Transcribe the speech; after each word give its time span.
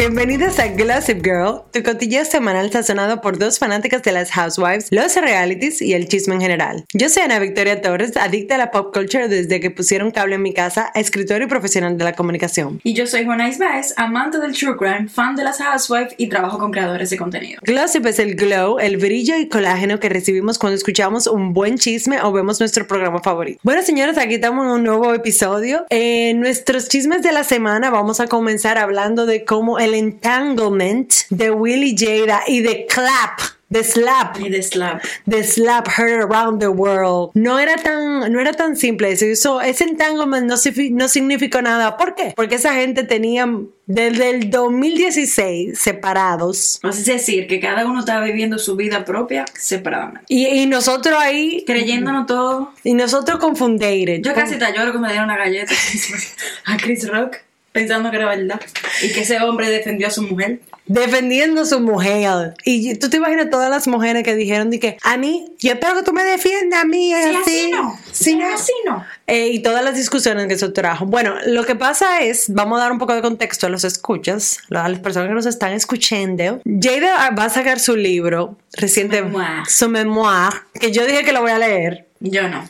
Bienvenidos 0.00 0.58
a 0.58 0.68
Gossip 0.68 1.22
Girl, 1.22 1.60
tu 1.74 1.82
cotilleo 1.82 2.24
semanal 2.24 2.72
sazonado 2.72 3.20
por 3.20 3.38
dos 3.38 3.58
fanáticas 3.58 4.02
de 4.02 4.12
las 4.12 4.30
housewives, 4.30 4.86
los 4.90 5.14
realities 5.14 5.82
y 5.82 5.92
el 5.92 6.08
chisme 6.08 6.36
en 6.36 6.40
general. 6.40 6.86
Yo 6.94 7.10
soy 7.10 7.24
Ana 7.24 7.38
Victoria 7.38 7.82
Torres, 7.82 8.16
adicta 8.16 8.54
a 8.54 8.58
la 8.58 8.70
pop 8.70 8.94
culture 8.94 9.28
desde 9.28 9.60
que 9.60 9.70
pusieron 9.70 10.10
cable 10.10 10.36
en 10.36 10.42
mi 10.42 10.54
casa, 10.54 10.90
escritora 10.94 11.44
y 11.44 11.48
profesional 11.48 11.98
de 11.98 12.04
la 12.04 12.14
comunicación. 12.14 12.80
Y 12.82 12.94
yo 12.94 13.06
soy 13.06 13.26
Juana 13.26 13.50
Isbaez, 13.50 13.92
amante 13.98 14.38
del 14.38 14.56
true 14.56 14.74
crime, 14.78 15.06
fan 15.06 15.36
de 15.36 15.44
las 15.44 15.58
housewives 15.58 16.14
y 16.16 16.28
trabajo 16.28 16.58
con 16.58 16.72
creadores 16.72 17.10
de 17.10 17.18
contenido. 17.18 17.60
Glossip 17.62 18.06
es 18.06 18.18
el 18.20 18.36
glow, 18.36 18.78
el 18.78 18.96
brillo 18.96 19.36
y 19.36 19.48
colágeno 19.48 20.00
que 20.00 20.08
recibimos 20.08 20.58
cuando 20.58 20.76
escuchamos 20.76 21.26
un 21.26 21.52
buen 21.52 21.76
chisme 21.76 22.22
o 22.22 22.32
vemos 22.32 22.58
nuestro 22.58 22.86
programa 22.86 23.20
favorito. 23.20 23.60
Bueno, 23.62 23.82
señores, 23.82 24.16
aquí 24.16 24.36
estamos 24.36 24.64
en 24.64 24.70
un 24.70 24.82
nuevo 24.82 25.12
episodio. 25.12 25.84
En 25.90 26.40
nuestros 26.40 26.88
chismes 26.88 27.20
de 27.20 27.32
la 27.32 27.44
semana 27.44 27.90
vamos 27.90 28.20
a 28.20 28.28
comenzar 28.28 28.78
hablando 28.78 29.26
de 29.26 29.44
cómo 29.44 29.78
el 29.78 29.89
entanglement 29.94 31.12
de 31.30 31.50
Willy 31.50 31.96
Jada 31.96 32.42
y 32.46 32.60
de 32.60 32.86
Clap 32.86 33.40
The 33.72 33.84
Slap. 33.84 34.40
Y 34.40 34.48
de 34.48 34.62
slap. 34.64 35.00
The 35.28 35.44
Slap 35.44 35.86
Heard 35.96 36.22
Around 36.22 36.58
the 36.58 36.66
World. 36.66 37.30
No 37.34 37.60
era 37.60 37.76
tan, 37.76 38.32
no 38.32 38.40
era 38.40 38.52
tan 38.52 38.74
simple 38.76 39.12
eso. 39.12 39.60
ese 39.60 39.84
entanglement 39.84 40.46
no, 40.48 40.56
no 40.90 41.08
significó 41.08 41.62
nada. 41.62 41.96
¿Por 41.96 42.16
qué? 42.16 42.32
Porque 42.34 42.56
esa 42.56 42.74
gente 42.74 43.04
tenía 43.04 43.48
desde 43.86 44.30
el 44.30 44.50
2016 44.50 45.78
separados. 45.78 46.80
Es 46.82 47.04
decir, 47.04 47.46
que 47.46 47.60
cada 47.60 47.86
uno 47.86 48.00
estaba 48.00 48.24
viviendo 48.24 48.58
su 48.58 48.74
vida 48.74 49.04
propia 49.04 49.44
separadamente. 49.54 50.24
Y, 50.28 50.46
y 50.48 50.66
nosotros 50.66 51.16
ahí, 51.16 51.62
Creyéndonos 51.64 52.26
todo. 52.26 52.72
y 52.82 52.94
nosotros 52.94 53.38
confunded. 53.38 54.20
Yo 54.20 54.34
casi 54.34 54.58
te 54.58 54.72
lloro 54.72 54.90
que 54.90 54.98
me 54.98 55.08
dieron 55.10 55.26
una 55.26 55.36
galleta 55.38 55.72
a 56.66 56.76
Chris 56.76 57.08
Rock, 57.08 57.36
pensando 57.72 58.10
que 58.10 58.16
era 58.16 58.26
verdad. 58.26 58.60
Y 59.02 59.12
que 59.12 59.20
ese 59.20 59.40
hombre 59.40 59.70
defendió 59.70 60.08
a 60.08 60.10
su 60.10 60.22
mujer. 60.22 60.60
defendiendo 60.86 61.62
a 61.62 61.64
su 61.64 61.78
mujer. 61.80 62.54
Y 62.64 62.96
tú 62.96 63.08
te 63.08 63.18
imaginas 63.18 63.48
todas 63.48 63.70
las 63.70 63.86
mujeres 63.86 64.24
que 64.24 64.34
dijeron 64.34 64.70
de 64.70 64.80
que 64.80 64.98
a 65.02 65.16
mí, 65.16 65.52
yo 65.60 65.72
espero 65.72 65.94
que 65.94 66.02
tú 66.02 66.12
me 66.12 66.24
defiendas 66.24 66.82
a 66.82 66.84
mí. 66.84 67.12
Sí, 67.12 67.28
así, 67.28 67.36
así 67.36 67.70
no. 67.70 67.98
Sí, 68.10 68.34
no. 68.36 68.46
así 68.54 68.72
no. 68.84 69.04
Eh, 69.28 69.48
y 69.48 69.60
todas 69.60 69.84
las 69.84 69.94
discusiones 69.96 70.48
que 70.48 70.54
eso 70.54 70.72
trajo. 70.72 71.06
Bueno, 71.06 71.34
lo 71.46 71.64
que 71.64 71.76
pasa 71.76 72.20
es, 72.22 72.52
vamos 72.52 72.78
a 72.78 72.82
dar 72.82 72.92
un 72.92 72.98
poco 72.98 73.14
de 73.14 73.22
contexto 73.22 73.66
a 73.66 73.70
los 73.70 73.84
escuchas, 73.84 74.58
a 74.70 74.88
las 74.88 74.98
personas 74.98 75.28
que 75.28 75.34
nos 75.34 75.46
están 75.46 75.72
escuchando. 75.72 76.60
Jada 76.64 77.30
va 77.30 77.44
a 77.44 77.50
sacar 77.50 77.78
su 77.78 77.96
libro 77.96 78.56
reciente, 78.72 79.22
Memoir. 79.22 79.66
su 79.68 79.88
memoir, 79.88 80.52
que 80.78 80.90
yo 80.90 81.06
dije 81.06 81.24
que 81.24 81.32
lo 81.32 81.40
voy 81.42 81.52
a 81.52 81.58
leer. 81.58 82.06
Yo 82.20 82.48
no. 82.48 82.68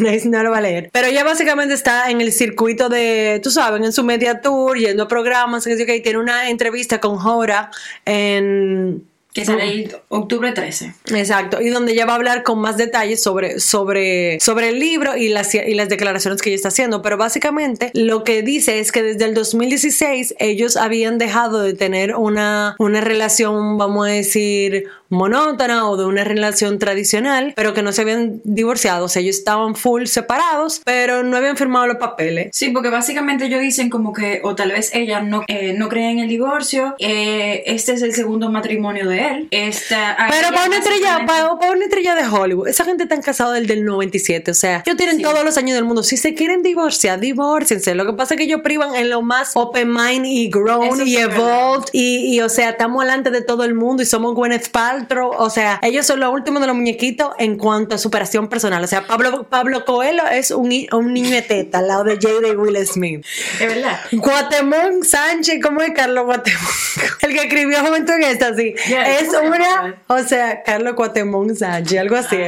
Nice, 0.00 0.28
no 0.28 0.42
lo 0.42 0.50
va 0.50 0.58
a 0.58 0.62
leer. 0.62 0.90
Pero 0.92 1.08
ella 1.08 1.24
básicamente 1.24 1.74
está 1.74 2.10
en 2.10 2.20
el 2.20 2.32
circuito 2.32 2.88
de, 2.88 3.40
tú 3.42 3.50
sabes, 3.50 3.82
en 3.82 3.92
su 3.92 4.04
media 4.04 4.40
tour, 4.40 4.76
yendo 4.76 5.04
a 5.04 5.08
programas, 5.08 5.64
que 5.64 5.74
sé 5.74 5.80
yo 5.80 5.86
qué, 5.86 5.96
y 5.96 6.02
tiene 6.02 6.18
una 6.18 6.50
entrevista 6.50 7.00
con 7.00 7.16
Jora 7.18 7.70
en... 8.04 9.04
Que 9.32 9.46
sale 9.46 9.64
el 9.64 9.96
octubre 10.10 10.52
13. 10.52 10.94
Exacto, 11.14 11.62
y 11.62 11.70
donde 11.70 11.92
ella 11.92 12.04
va 12.04 12.12
a 12.12 12.16
hablar 12.16 12.42
con 12.42 12.58
más 12.58 12.76
detalles 12.76 13.22
sobre, 13.22 13.60
sobre, 13.60 14.38
sobre 14.40 14.68
el 14.68 14.78
libro 14.78 15.16
y 15.16 15.28
las, 15.30 15.54
y 15.54 15.72
las 15.72 15.88
declaraciones 15.88 16.42
que 16.42 16.50
ella 16.50 16.56
está 16.56 16.68
haciendo. 16.68 17.00
Pero 17.00 17.16
básicamente 17.16 17.90
lo 17.94 18.24
que 18.24 18.42
dice 18.42 18.78
es 18.78 18.92
que 18.92 19.02
desde 19.02 19.24
el 19.24 19.32
2016 19.32 20.34
ellos 20.38 20.76
habían 20.76 21.16
dejado 21.16 21.62
de 21.62 21.72
tener 21.72 22.14
una, 22.14 22.76
una 22.78 23.00
relación, 23.00 23.78
vamos 23.78 24.06
a 24.06 24.10
decir, 24.10 24.88
monótona 25.12 25.88
o 25.88 25.96
de 25.96 26.04
una 26.06 26.24
relación 26.24 26.78
tradicional, 26.78 27.52
pero 27.56 27.74
que 27.74 27.82
no 27.82 27.92
se 27.92 28.02
habían 28.02 28.40
divorciado. 28.44 29.04
O 29.04 29.08
sea, 29.08 29.22
ellos 29.22 29.36
estaban 29.36 29.74
full 29.76 30.04
separados, 30.06 30.80
pero 30.84 31.22
no 31.22 31.36
habían 31.36 31.56
firmado 31.56 31.86
los 31.86 31.96
papeles. 31.96 32.48
Sí, 32.52 32.70
porque 32.70 32.88
básicamente 32.88 33.46
ellos 33.46 33.60
dicen 33.60 33.90
como 33.90 34.12
que, 34.12 34.40
o 34.42 34.54
tal 34.54 34.72
vez 34.72 34.90
ella 34.94 35.20
no, 35.20 35.44
eh, 35.48 35.74
no 35.76 35.88
cree 35.88 36.10
en 36.10 36.18
el 36.18 36.28
divorcio, 36.28 36.94
eh, 36.98 37.62
este 37.66 37.92
es 37.92 38.02
el 38.02 38.14
segundo 38.14 38.50
matrimonio 38.50 39.08
de 39.08 39.26
él. 39.28 39.48
Esta, 39.50 40.16
Pero 40.30 40.48
para 40.54 40.66
una 40.66 40.78
estrella, 40.78 41.24
para, 41.26 41.56
para 41.58 41.72
una 41.72 41.84
estrella 41.84 42.14
de 42.14 42.26
Hollywood, 42.26 42.68
esa 42.68 42.84
gente 42.84 43.06
tan 43.06 43.22
casada 43.22 43.52
del 43.52 43.66
del 43.66 43.84
97, 43.84 44.50
o 44.50 44.54
sea, 44.54 44.82
ellos 44.84 44.96
tienen 44.96 45.16
Sí. 45.16 45.22
todos 45.22 45.44
los 45.44 45.56
años 45.58 45.74
del 45.74 45.84
mundo. 45.84 46.02
Si 46.02 46.16
se 46.16 46.34
quieren 46.34 46.62
divorciar, 46.62 47.20
divórciense. 47.20 47.94
Lo 47.94 48.06
que 48.06 48.14
pasa 48.14 48.34
es 48.34 48.38
que 48.38 48.44
ellos 48.44 48.60
privan 48.64 48.94
en 48.94 49.10
lo 49.10 49.20
más 49.22 49.52
open 49.54 49.92
mind 49.92 50.24
y 50.26 50.48
grown 50.50 50.86
Eso 50.94 51.02
y 51.04 51.16
evolved 51.16 51.88
y, 51.92 52.34
y, 52.34 52.40
o 52.40 52.48
sea, 52.48 52.70
estamos 52.70 53.04
delante 53.04 53.30
de 53.30 53.42
todo 53.42 53.64
el 53.64 53.74
mundo 53.74 54.02
y 54.02 54.06
somos 54.06 54.34
Gwyneth 54.34 54.70
Paltrow. 54.70 55.01
O 55.38 55.50
sea, 55.50 55.78
ellos 55.82 56.06
son 56.06 56.20
los 56.20 56.32
últimos 56.32 56.60
de 56.60 56.66
los 56.66 56.76
muñequitos 56.76 57.32
en 57.38 57.56
cuanto 57.56 57.94
a 57.94 57.98
superación 57.98 58.48
personal. 58.48 58.82
O 58.82 58.86
sea, 58.86 59.06
Pablo, 59.06 59.44
Pablo 59.48 59.84
Coelho 59.84 60.26
es 60.28 60.50
un, 60.50 60.72
un 60.92 61.12
niño 61.12 61.30
de 61.30 61.42
teta 61.42 61.78
al 61.78 61.88
lado 61.88 62.04
de 62.04 62.18
y 62.22 62.56
Will 62.56 62.86
Smith. 62.86 63.24
Es 63.60 63.74
verdad. 63.74 64.00
Guatemón 64.12 65.04
Sánchez, 65.04 65.60
¿cómo 65.62 65.82
es 65.82 65.92
Carlos 65.94 66.24
Guatemón? 66.24 66.60
El 67.22 67.32
que 67.32 67.42
escribió 67.42 67.80
Juventud 67.80 68.14
en 68.14 68.22
esta, 68.24 68.54
sí. 68.54 68.74
Yeah, 68.88 69.18
es 69.18 69.28
una, 69.28 70.02
o 70.06 70.18
sea, 70.20 70.62
Carlos 70.62 70.94
Guatemón 70.94 71.54
Sánchez, 71.56 71.98
algo 72.00 72.16
así. 72.16 72.38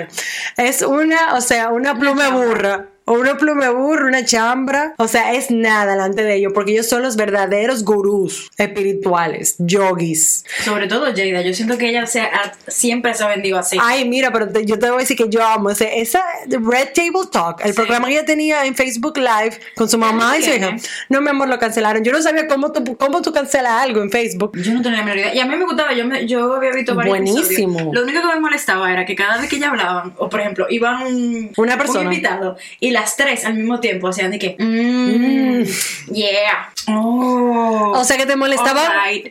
Es 0.56 0.82
una, 0.82 1.34
o 1.34 1.40
sea, 1.40 1.70
una 1.70 1.98
pluma 1.98 2.30
burra. 2.30 2.88
O 3.06 3.12
una 3.14 3.36
pluma 3.36 3.70
burra, 3.70 4.06
una 4.06 4.24
chambra. 4.24 4.94
O 4.98 5.08
sea, 5.08 5.34
es 5.34 5.50
nada 5.50 5.92
delante 5.92 6.22
de 6.22 6.36
ellos, 6.36 6.52
porque 6.54 6.72
ellos 6.72 6.88
son 6.88 7.02
los 7.02 7.16
verdaderos 7.16 7.84
gurús 7.84 8.50
espirituales, 8.56 9.56
yogis. 9.58 10.44
Sobre 10.64 10.86
todo 10.86 11.06
Jada, 11.06 11.40
yo 11.42 11.52
siento 11.54 11.76
que 11.78 11.88
ella 11.90 12.06
se 12.06 12.20
ha- 12.20 12.52
siempre 12.66 13.14
se 13.14 13.24
ha 13.24 13.28
vendido 13.28 13.58
así. 13.58 13.76
Ay, 13.80 14.08
mira, 14.08 14.32
pero 14.32 14.48
te- 14.48 14.64
yo 14.64 14.78
te 14.78 14.86
voy 14.88 14.96
a 14.96 15.00
decir 15.00 15.16
que 15.16 15.28
yo 15.28 15.44
amo 15.44 15.70
ese, 15.70 16.00
esa 16.00 16.22
Red 16.48 16.88
Table 16.94 17.28
Talk, 17.30 17.60
el 17.64 17.68
Sí. 17.72 17.76
programa 17.76 18.06
que 18.08 18.14
ella 18.14 18.24
tenía 18.24 18.64
en 18.64 18.74
Facebook 18.74 19.16
Live 19.18 19.58
con 19.74 19.88
su 19.88 19.98
mamá 19.98 20.38
y 20.38 20.42
su 20.42 20.50
hija. 20.50 20.76
No, 21.08 21.20
mi 21.20 21.28
amor, 21.30 21.48
lo 21.48 21.58
cancelaron. 21.58 22.02
Yo 22.04 22.12
no 22.12 22.22
sabía 22.22 22.46
cómo 22.46 22.72
tú, 22.72 22.96
cómo 22.96 23.22
tú 23.22 23.32
cancelas 23.32 23.82
algo 23.82 24.02
en 24.02 24.10
Facebook. 24.10 24.52
Yo 24.56 24.72
no 24.72 24.82
tenía 24.82 24.98
la 25.00 25.04
menor 25.04 25.18
idea. 25.18 25.34
Y 25.34 25.40
a 25.40 25.46
mí 25.46 25.56
me 25.56 25.64
gustaba, 25.64 25.92
yo, 25.92 26.06
me- 26.06 26.26
yo 26.26 26.54
había 26.54 26.70
visto 26.72 26.94
varios 26.94 27.16
Buenísimo. 27.18 27.44
episodios. 27.78 27.94
Lo 27.94 28.02
único 28.02 28.20
que 28.22 28.34
me 28.34 28.40
molestaba 28.40 28.90
era 28.92 29.04
que 29.04 29.14
cada 29.14 29.38
vez 29.40 29.50
que 29.50 29.56
ella 29.56 29.68
hablaban, 29.68 30.14
o 30.16 30.28
por 30.28 30.40
ejemplo, 30.40 30.66
iban 30.70 31.02
un, 31.06 31.52
Una 31.56 31.76
persona. 31.76 32.00
un 32.00 32.06
invitado, 32.12 32.56
y 32.80 32.90
las 32.94 33.16
tres 33.16 33.44
al 33.44 33.54
mismo 33.54 33.80
tiempo 33.80 34.08
hacían 34.08 34.30
de 34.30 34.38
que, 34.38 34.56
mm, 34.56 36.12
yeah, 36.14 36.72
oh. 36.86 37.92
O 37.96 38.04
sea 38.04 38.16
que 38.16 38.24
te 38.24 38.36
molestaba, 38.36 38.88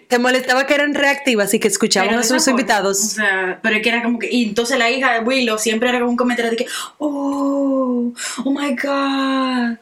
te 0.08 0.20
molestaba 0.20 0.68
que 0.68 0.76
eran 0.76 0.94
reactivas 0.94 1.54
y 1.54 1.60
que 1.60 1.70
escuchaban 1.70 2.10
Pero 2.10 2.20
a 2.20 2.24
sus 2.24 2.46
invitados. 2.50 3.02
O 3.02 3.08
sea, 3.08 3.60
pero 3.64 3.78
es 3.78 3.82
que 3.82 3.90
era 3.90 4.04
como 4.04 4.20
que. 4.20 4.30
Y 4.30 4.50
entonces 4.50 4.78
la 4.78 4.90
hija 4.92 5.14
de 5.14 5.20
Willow 5.22 5.58
siempre 5.58 5.90
era 5.90 6.00
como 6.00 6.12
un 6.12 6.18
comentario 6.18 6.52
de 6.52 6.58
que. 6.58 6.68
Oh, 6.98 8.14
oh 8.44 8.52
my 8.52 8.76
God. 8.76 9.78